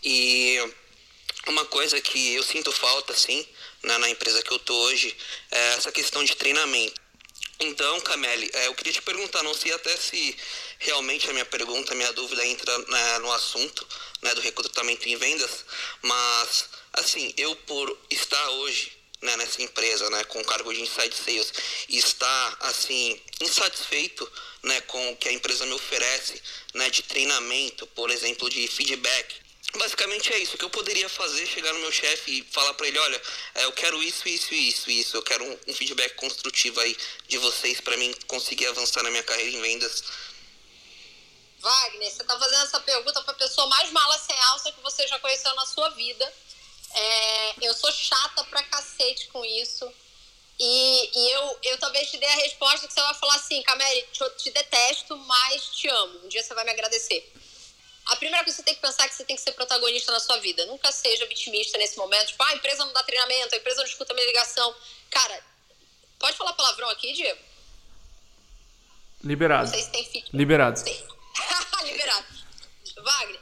E 0.04 0.58
uma 1.46 1.64
coisa 1.64 2.00
que 2.00 2.34
eu 2.34 2.42
sinto 2.42 2.70
falta, 2.70 3.12
assim, 3.12 3.44
né, 3.82 3.98
na 3.98 4.08
empresa 4.08 4.42
que 4.42 4.52
eu 4.52 4.58
tô 4.58 4.74
hoje, 4.74 5.16
é 5.50 5.74
essa 5.74 5.90
questão 5.90 6.22
de 6.22 6.36
treinamento. 6.36 7.00
Então, 7.60 8.00
Cameli, 8.02 8.48
é, 8.52 8.68
eu 8.68 8.74
queria 8.74 8.92
te 8.92 9.02
perguntar, 9.02 9.42
não 9.42 9.54
sei 9.54 9.72
até 9.72 9.96
se 9.96 10.36
realmente 10.78 11.28
a 11.28 11.32
minha 11.32 11.44
pergunta, 11.44 11.92
a 11.92 11.96
minha 11.96 12.12
dúvida 12.12 12.44
entra 12.46 12.78
né, 12.78 13.18
no 13.18 13.32
assunto 13.32 13.86
né, 14.22 14.34
do 14.34 14.40
recrutamento 14.40 15.08
em 15.08 15.16
vendas, 15.16 15.64
mas 16.02 16.68
assim, 16.92 17.32
eu 17.36 17.54
por 17.56 17.98
estar 18.10 18.48
hoje 18.50 18.98
né, 19.20 19.36
nessa 19.36 19.62
empresa, 19.62 20.08
né, 20.10 20.24
com 20.24 20.40
o 20.40 20.44
cargo 20.44 20.72
de 20.72 20.80
inside 20.80 21.14
sales, 21.14 21.52
e 21.88 21.98
estar 21.98 22.56
assim 22.60 23.20
insatisfeito, 23.40 24.30
né, 24.62 24.80
com 24.82 25.12
o 25.12 25.16
que 25.16 25.28
a 25.28 25.32
empresa 25.32 25.66
me 25.66 25.72
oferece, 25.72 26.40
né, 26.74 26.88
de 26.90 27.02
treinamento, 27.02 27.86
por 27.88 28.10
exemplo, 28.10 28.48
de 28.48 28.66
feedback. 28.68 29.48
Basicamente 29.76 30.32
é 30.32 30.38
isso. 30.38 30.56
Que 30.56 30.64
eu 30.64 30.70
poderia 30.70 31.08
fazer, 31.08 31.46
chegar 31.46 31.72
no 31.74 31.80
meu 31.80 31.92
chefe 31.92 32.38
e 32.38 32.46
falar 32.50 32.72
para 32.74 32.86
ele, 32.86 32.98
olha, 32.98 33.22
é, 33.54 33.64
eu 33.64 33.72
quero 33.72 34.02
isso, 34.02 34.26
isso, 34.26 34.54
isso, 34.54 34.90
isso. 34.90 35.16
Eu 35.16 35.22
quero 35.22 35.44
um, 35.44 35.58
um 35.66 35.74
feedback 35.74 36.14
construtivo 36.14 36.80
aí 36.80 36.96
de 37.26 37.36
vocês 37.36 37.80
para 37.80 37.96
mim 37.96 38.14
conseguir 38.26 38.66
avançar 38.68 39.02
na 39.02 39.10
minha 39.10 39.22
carreira 39.22 39.50
em 39.50 39.60
vendas. 39.60 40.04
Wagner, 41.60 42.10
você 42.10 42.24
tá 42.24 42.38
fazendo 42.38 42.62
essa 42.62 42.80
pergunta 42.80 43.20
para 43.22 43.32
a 43.32 43.36
pessoa 43.36 43.66
mais 43.66 43.90
mala 43.90 44.18
sem 44.18 44.38
alça 44.42 44.72
que 44.72 44.80
você 44.80 45.06
já 45.06 45.18
conheceu 45.18 45.54
na 45.54 45.66
sua 45.66 45.90
vida 45.90 46.32
é, 46.94 47.66
eu 47.66 47.74
sou 47.74 47.90
chata 47.92 48.44
pra 48.44 48.62
cacete 48.64 49.28
com 49.28 49.44
isso. 49.44 49.90
E, 50.58 51.10
e 51.14 51.30
eu, 51.32 51.58
eu 51.62 51.78
talvez 51.78 52.10
te 52.10 52.16
dê 52.16 52.26
a 52.26 52.34
resposta 52.36 52.86
que 52.86 52.92
você 52.92 53.00
vai 53.00 53.14
falar 53.14 53.36
assim, 53.36 53.62
Cameli, 53.62 54.02
te, 54.12 54.30
te 54.42 54.50
detesto, 54.50 55.16
mas 55.16 55.66
te 55.76 55.88
amo. 55.88 56.24
Um 56.24 56.28
dia 56.28 56.42
você 56.42 56.54
vai 56.54 56.64
me 56.64 56.70
agradecer. 56.70 57.32
a 58.06 58.16
primeira 58.16 58.42
coisa 58.42 58.56
que 58.56 58.62
você 58.62 58.64
tem 58.64 58.74
que 58.74 58.80
pensar 58.80 59.04
é 59.04 59.08
que 59.08 59.14
você 59.14 59.24
tem 59.24 59.36
que 59.36 59.42
ser 59.42 59.52
protagonista 59.52 60.10
na 60.10 60.18
sua 60.18 60.38
vida. 60.38 60.66
Nunca 60.66 60.90
seja 60.90 61.26
vitimista 61.26 61.78
nesse 61.78 61.96
momento. 61.96 62.28
Tipo, 62.28 62.42
ah, 62.42 62.48
a 62.48 62.54
empresa 62.54 62.84
não 62.84 62.92
dá 62.92 63.02
treinamento, 63.02 63.54
a 63.54 63.58
empresa 63.58 63.78
não 63.78 63.88
escuta 63.88 64.12
a 64.12 64.16
minha 64.16 64.26
ligação. 64.26 64.74
Cara, 65.10 65.44
pode 66.18 66.36
falar 66.36 66.52
palavrão 66.54 66.88
aqui, 66.90 67.12
Diego? 67.12 67.40
Liberado. 69.22 69.66
Não 69.66 69.74
sei 69.74 69.82
se 69.82 69.90
tem 69.90 70.04
fit. 70.04 70.28
Liberado. 70.32 70.80
Liberado. 71.84 72.26
Wagner, 72.96 73.40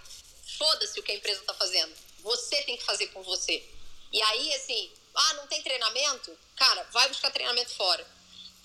foda-se 0.59 0.99
o 1.01 1.03
que 1.03 1.12
a 1.12 1.14
empresa 1.14 1.43
tá 1.45 1.55
fazendo. 1.55 1.95
Você 2.20 2.62
tem 2.62 2.76
que 2.76 2.84
fazer 2.84 3.09
por 3.09 3.22
você. 3.22 3.64
E 4.12 4.22
aí, 4.22 4.55
assim, 4.55 4.93
ah, 5.14 5.34
não 5.34 5.47
tem 5.47 5.62
treinamento? 5.62 6.37
Cara, 6.57 6.82
vai 6.93 7.09
buscar 7.09 7.30
treinamento 7.30 7.70
fora 7.74 8.07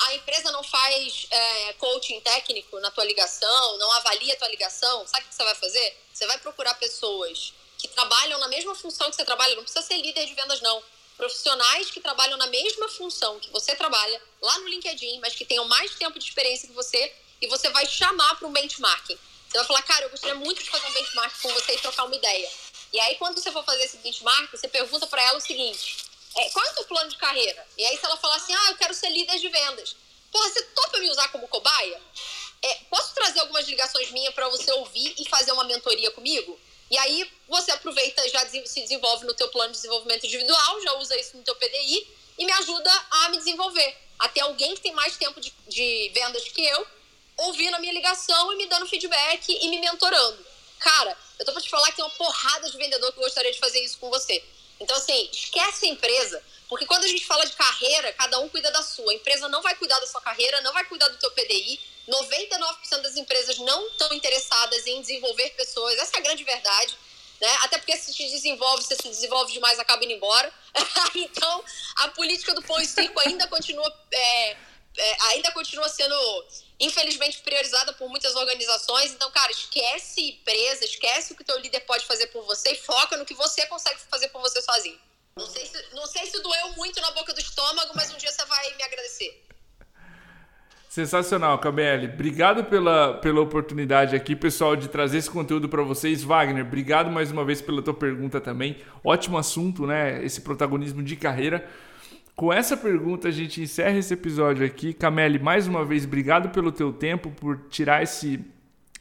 a 0.01 0.15
empresa 0.15 0.51
não 0.51 0.63
faz 0.63 1.27
é, 1.29 1.73
coaching 1.73 2.19
técnico 2.21 2.79
na 2.79 2.89
tua 2.89 3.03
ligação, 3.03 3.77
não 3.77 3.91
avalia 3.93 4.33
a 4.33 4.37
tua 4.37 4.47
ligação, 4.47 5.05
sabe 5.07 5.25
o 5.25 5.29
que 5.29 5.35
você 5.35 5.43
vai 5.43 5.55
fazer? 5.55 5.97
Você 6.11 6.25
vai 6.25 6.37
procurar 6.39 6.73
pessoas 6.75 7.53
que 7.77 7.87
trabalham 7.87 8.39
na 8.39 8.47
mesma 8.47 8.73
função 8.73 9.09
que 9.09 9.15
você 9.15 9.25
trabalha, 9.25 9.55
não 9.55 9.63
precisa 9.63 9.85
ser 9.85 9.97
líder 9.97 10.25
de 10.25 10.33
vendas, 10.33 10.59
não. 10.61 10.83
Profissionais 11.17 11.91
que 11.91 11.99
trabalham 11.99 12.37
na 12.37 12.47
mesma 12.47 12.89
função 12.89 13.39
que 13.39 13.51
você 13.51 13.75
trabalha, 13.75 14.21
lá 14.41 14.57
no 14.59 14.67
LinkedIn, 14.67 15.19
mas 15.19 15.35
que 15.35 15.45
tenham 15.45 15.65
mais 15.67 15.93
tempo 15.95 16.17
de 16.17 16.25
experiência 16.25 16.67
que 16.67 16.73
você, 16.73 17.13
e 17.39 17.47
você 17.47 17.69
vai 17.69 17.85
chamar 17.85 18.35
para 18.35 18.47
um 18.47 18.51
benchmarking. 18.51 19.17
Você 19.51 19.57
vai 19.57 19.67
falar, 19.67 19.81
cara, 19.81 20.05
eu 20.05 20.09
gostaria 20.09 20.35
muito 20.35 20.63
de 20.63 20.69
fazer 20.69 20.87
um 20.87 20.93
benchmark 20.93 21.41
com 21.41 21.49
você 21.49 21.73
e 21.73 21.79
trocar 21.79 22.05
uma 22.05 22.15
ideia. 22.15 22.49
E 22.93 22.99
aí, 23.01 23.15
quando 23.15 23.37
você 23.37 23.51
for 23.51 23.65
fazer 23.65 23.83
esse 23.83 23.97
benchmark, 23.97 24.49
você 24.49 24.65
pergunta 24.69 25.05
para 25.07 25.21
ela 25.21 25.37
o 25.37 25.41
seguinte: 25.41 26.05
é, 26.37 26.49
qual 26.51 26.65
é 26.65 26.69
o 26.69 26.75
teu 26.75 26.85
plano 26.85 27.09
de 27.09 27.17
carreira? 27.17 27.67
E 27.77 27.85
aí, 27.85 27.97
se 27.97 28.05
ela 28.05 28.15
falar 28.15 28.37
assim, 28.37 28.53
ah, 28.53 28.69
eu 28.69 28.77
quero 28.77 28.93
ser 28.93 29.09
líder 29.09 29.37
de 29.39 29.49
vendas. 29.49 29.97
Porra, 30.31 30.49
você 30.49 30.63
topa 30.63 30.99
me 30.99 31.09
usar 31.09 31.27
como 31.33 31.49
cobaia? 31.49 32.01
É, 32.61 32.75
posso 32.89 33.13
trazer 33.13 33.41
algumas 33.41 33.67
ligações 33.67 34.09
minhas 34.11 34.33
para 34.33 34.47
você 34.47 34.71
ouvir 34.71 35.13
e 35.19 35.27
fazer 35.27 35.51
uma 35.51 35.65
mentoria 35.65 36.11
comigo? 36.11 36.57
E 36.89 36.97
aí 36.97 37.29
você 37.49 37.71
aproveita, 37.71 38.29
já 38.29 38.47
se 38.47 38.81
desenvolve 38.81 39.25
no 39.25 39.33
teu 39.33 39.49
plano 39.49 39.71
de 39.71 39.77
desenvolvimento 39.77 40.25
individual, 40.25 40.81
já 40.81 40.93
usa 40.93 41.19
isso 41.19 41.35
no 41.35 41.43
teu 41.43 41.55
PDI 41.57 42.07
e 42.37 42.45
me 42.45 42.51
ajuda 42.53 43.05
a 43.11 43.29
me 43.29 43.37
desenvolver. 43.37 43.97
Até 44.17 44.39
alguém 44.39 44.75
que 44.75 44.81
tem 44.81 44.93
mais 44.93 45.17
tempo 45.17 45.41
de, 45.41 45.53
de 45.67 46.09
vendas 46.13 46.43
que 46.43 46.63
eu, 46.63 46.87
ouvindo 47.41 47.75
a 47.75 47.79
minha 47.79 47.93
ligação 47.93 48.53
e 48.53 48.55
me 48.55 48.67
dando 48.67 48.87
feedback 48.87 49.49
e 49.49 49.67
me 49.69 49.79
mentorando. 49.79 50.45
Cara, 50.79 51.15
eu 51.37 51.45
tô 51.45 51.51
pra 51.51 51.61
te 51.61 51.69
falar 51.69 51.87
que 51.87 51.97
tem 51.97 52.05
uma 52.05 52.11
porrada 52.11 52.69
de 52.69 52.77
vendedor 52.77 53.11
que 53.13 53.19
gostaria 53.19 53.51
de 53.51 53.59
fazer 53.59 53.79
isso 53.83 53.97
com 53.99 54.09
você. 54.09 54.43
Então, 54.79 54.95
assim, 54.95 55.29
esquece 55.31 55.85
a 55.85 55.89
empresa, 55.89 56.43
porque 56.67 56.85
quando 56.85 57.03
a 57.03 57.07
gente 57.07 57.25
fala 57.25 57.45
de 57.45 57.53
carreira, 57.53 58.13
cada 58.13 58.39
um 58.39 58.49
cuida 58.49 58.71
da 58.71 58.81
sua. 58.81 59.11
A 59.11 59.15
empresa 59.15 59.47
não 59.47 59.61
vai 59.61 59.75
cuidar 59.75 59.99
da 59.99 60.07
sua 60.07 60.21
carreira, 60.21 60.61
não 60.61 60.73
vai 60.73 60.83
cuidar 60.85 61.07
do 61.09 61.17
teu 61.17 61.29
PDI. 61.31 61.79
99% 62.07 63.01
das 63.01 63.15
empresas 63.15 63.59
não 63.59 63.87
estão 63.87 64.11
interessadas 64.13 64.87
em 64.87 65.01
desenvolver 65.01 65.51
pessoas. 65.51 65.97
Essa 65.99 66.17
é 66.17 66.19
a 66.19 66.23
grande 66.23 66.43
verdade. 66.43 66.97
Né? 67.39 67.57
Até 67.61 67.77
porque 67.77 67.95
se 67.97 68.13
te 68.13 68.27
desenvolve, 68.29 68.83
se 68.83 68.95
se 68.95 69.07
desenvolve 69.07 69.51
demais, 69.51 69.79
acaba 69.79 70.03
indo 70.03 70.13
embora. 70.13 70.51
então, 71.15 71.63
a 71.97 72.07
política 72.09 72.53
do 72.53 72.61
pão 72.61 72.79
e 72.79 72.85
circo 72.85 73.19
ainda 73.19 73.47
continua, 73.47 73.91
é, 74.11 74.57
é, 74.97 75.23
ainda 75.29 75.51
continua 75.51 75.87
sendo 75.89 76.15
infelizmente 76.79 77.41
priorizada 77.41 77.93
por 77.93 78.09
muitas 78.09 78.35
organizações. 78.35 79.11
Então, 79.11 79.29
cara, 79.31 79.51
esquece 79.51 80.21
empresa, 80.21 80.85
esquece 80.85 81.33
o 81.33 81.35
que 81.35 81.43
o 81.43 81.45
teu 81.45 81.59
líder 81.59 81.81
pode 81.81 82.05
fazer 82.05 82.27
por 82.27 82.43
você 82.45 82.71
e 82.71 82.75
foca 82.75 83.17
no 83.17 83.25
que 83.25 83.33
você 83.33 83.65
consegue 83.67 83.99
fazer 84.09 84.29
por 84.29 84.41
você 84.41 84.61
sozinho. 84.61 84.99
Não 85.35 85.47
sei, 85.47 85.65
se, 85.65 85.85
não 85.93 86.05
sei 86.05 86.25
se 86.25 86.41
doeu 86.41 86.73
muito 86.73 86.99
na 86.99 87.11
boca 87.11 87.33
do 87.33 87.39
estômago, 87.39 87.91
mas 87.95 88.13
um 88.13 88.17
dia 88.17 88.31
você 88.31 88.43
vai 88.45 88.75
me 88.75 88.83
agradecer. 88.83 89.45
Sensacional, 90.89 91.57
Camille. 91.57 92.07
Obrigado 92.07 92.65
pela, 92.65 93.13
pela 93.13 93.39
oportunidade 93.39 94.13
aqui, 94.13 94.35
pessoal, 94.35 94.75
de 94.75 94.89
trazer 94.89 95.19
esse 95.19 95.29
conteúdo 95.29 95.69
para 95.69 95.81
vocês. 95.83 96.21
Wagner, 96.21 96.65
obrigado 96.65 97.09
mais 97.09 97.31
uma 97.31 97.45
vez 97.45 97.61
pela 97.61 97.81
tua 97.81 97.93
pergunta 97.93 98.41
também. 98.41 98.83
Ótimo 99.01 99.37
assunto, 99.37 99.87
né? 99.87 100.21
Esse 100.25 100.41
protagonismo 100.41 101.01
de 101.01 101.15
carreira. 101.15 101.65
Com 102.35 102.51
essa 102.51 102.75
pergunta 102.75 103.27
a 103.27 103.31
gente 103.31 103.61
encerra 103.61 103.97
esse 103.97 104.13
episódio 104.13 104.65
aqui. 104.65 104.93
Camille, 104.93 105.39
mais 105.39 105.67
uma 105.67 105.85
vez, 105.85 106.05
obrigado 106.05 106.49
pelo 106.49 106.71
teu 106.71 106.91
tempo, 106.91 107.29
por 107.31 107.67
tirar 107.69 108.01
esse, 108.01 108.43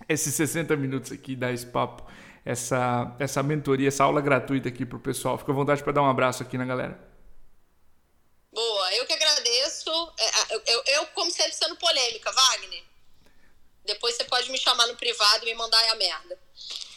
esses 0.08 0.34
60 0.34 0.76
minutos 0.76 1.12
aqui, 1.12 1.34
dar 1.36 1.52
esse 1.52 1.66
papo, 1.66 2.04
essa, 2.44 3.16
essa 3.18 3.42
mentoria, 3.42 3.88
essa 3.88 4.04
aula 4.04 4.20
gratuita 4.20 4.68
aqui 4.68 4.84
pro 4.84 4.98
pessoal. 4.98 5.38
Fica 5.38 5.52
à 5.52 5.54
vontade 5.54 5.82
para 5.82 5.92
dar 5.92 6.02
um 6.02 6.10
abraço 6.10 6.42
aqui 6.42 6.58
na 6.58 6.64
galera. 6.64 6.98
Boa, 8.52 8.94
eu 8.94 9.06
que 9.06 9.12
agradeço. 9.12 9.90
É, 10.18 10.54
eu, 10.54 10.62
eu, 10.66 10.82
eu 10.86 11.06
como 11.08 11.30
sempre, 11.30 11.52
sendo 11.52 11.76
polêmica, 11.76 12.32
Wagner. 12.32 12.82
Depois 13.84 14.16
você 14.16 14.24
pode 14.24 14.50
me 14.50 14.58
chamar 14.58 14.86
no 14.86 14.96
privado 14.96 15.44
e 15.44 15.46
me 15.46 15.54
mandar 15.54 15.82
a 15.90 15.94
merda. 15.94 16.38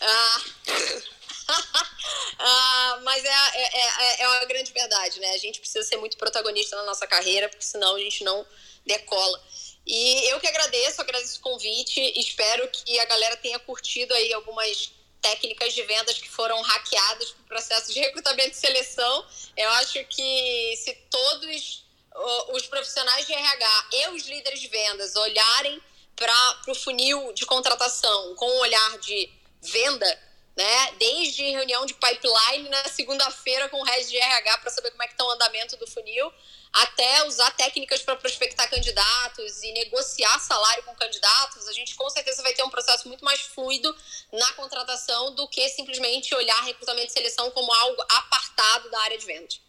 Ah. 0.01 0.41
ah, 2.39 2.99
mas 3.03 3.23
é, 3.23 3.29
é, 3.29 3.77
é, 3.77 4.21
é 4.21 4.27
uma 4.27 4.45
grande 4.45 4.71
verdade, 4.71 5.19
né? 5.19 5.31
A 5.31 5.37
gente 5.37 5.59
precisa 5.59 5.83
ser 5.83 5.97
muito 5.97 6.17
protagonista 6.17 6.75
na 6.75 6.83
nossa 6.83 7.07
carreira, 7.07 7.49
porque 7.49 7.65
senão 7.65 7.95
a 7.95 7.99
gente 7.99 8.23
não 8.23 8.45
decola. 8.85 9.41
E 9.85 10.31
eu 10.31 10.39
que 10.39 10.47
agradeço, 10.47 11.01
agradeço 11.01 11.39
o 11.39 11.41
convite, 11.41 11.99
espero 12.17 12.67
que 12.69 12.99
a 12.99 13.05
galera 13.05 13.35
tenha 13.37 13.59
curtido 13.59 14.13
aí 14.13 14.31
algumas 14.33 14.91
técnicas 15.21 15.73
de 15.73 15.83
vendas 15.83 16.17
que 16.17 16.29
foram 16.29 16.61
hackeadas 16.61 17.31
para 17.31 17.43
o 17.43 17.47
processo 17.47 17.93
de 17.93 17.99
recrutamento 17.99 18.51
e 18.51 18.55
seleção. 18.55 19.25
Eu 19.55 19.69
acho 19.71 20.03
que 20.05 20.75
se 20.77 20.93
todos 21.09 21.83
os 22.49 22.67
profissionais 22.67 23.25
de 23.25 23.33
RH 23.33 23.87
e 23.93 24.07
os 24.09 24.27
líderes 24.27 24.59
de 24.59 24.67
vendas 24.67 25.15
olharem 25.15 25.81
para 26.15 26.61
o 26.67 26.75
funil 26.75 27.33
de 27.33 27.45
contratação 27.45 28.35
com 28.35 28.45
um 28.45 28.59
olhar 28.59 28.97
de 28.99 29.29
venda, 29.61 30.19
né? 30.55 30.91
Desde 30.99 31.43
reunião 31.49 31.85
de 31.85 31.93
pipeline 31.93 32.69
na 32.69 32.83
segunda-feira 32.85 33.69
com 33.69 33.81
o 33.81 33.83
head 33.83 34.07
de 34.07 34.17
RH 34.17 34.57
para 34.59 34.69
saber 34.69 34.91
como 34.91 35.03
é 35.03 35.07
que 35.07 35.13
está 35.13 35.25
o 35.25 35.31
andamento 35.31 35.75
do 35.77 35.87
funil, 35.87 36.31
até 36.71 37.27
usar 37.27 37.51
técnicas 37.51 38.01
para 38.01 38.15
prospectar 38.15 38.69
candidatos 38.69 39.61
e 39.63 39.71
negociar 39.73 40.39
salário 40.39 40.83
com 40.83 40.95
candidatos, 40.95 41.67
a 41.67 41.73
gente 41.73 41.95
com 41.95 42.09
certeza 42.09 42.41
vai 42.41 42.53
ter 42.53 42.63
um 42.63 42.69
processo 42.69 43.07
muito 43.07 43.23
mais 43.23 43.41
fluido 43.41 43.95
na 44.31 44.53
contratação 44.53 45.35
do 45.35 45.47
que 45.47 45.67
simplesmente 45.69 46.33
olhar 46.33 46.63
recrutamento 46.63 47.07
e 47.07 47.13
seleção 47.13 47.51
como 47.51 47.71
algo 47.71 48.01
apartado 48.09 48.89
da 48.89 49.01
área 49.01 49.17
de 49.17 49.25
vendas. 49.25 49.61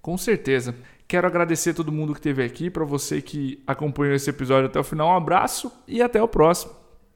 Com 0.00 0.16
certeza. 0.16 0.74
Quero 1.06 1.26
agradecer 1.26 1.70
a 1.70 1.74
todo 1.74 1.90
mundo 1.90 2.12
que 2.12 2.20
esteve 2.20 2.44
aqui, 2.44 2.70
para 2.70 2.84
você 2.84 3.20
que 3.22 3.62
acompanhou 3.66 4.14
esse 4.14 4.28
episódio 4.28 4.68
até 4.68 4.78
o 4.78 4.84
final. 4.84 5.08
Um 5.08 5.16
abraço 5.16 5.72
e 5.86 6.02
até 6.02 6.22
o 6.22 6.28
próximo. 6.28 6.77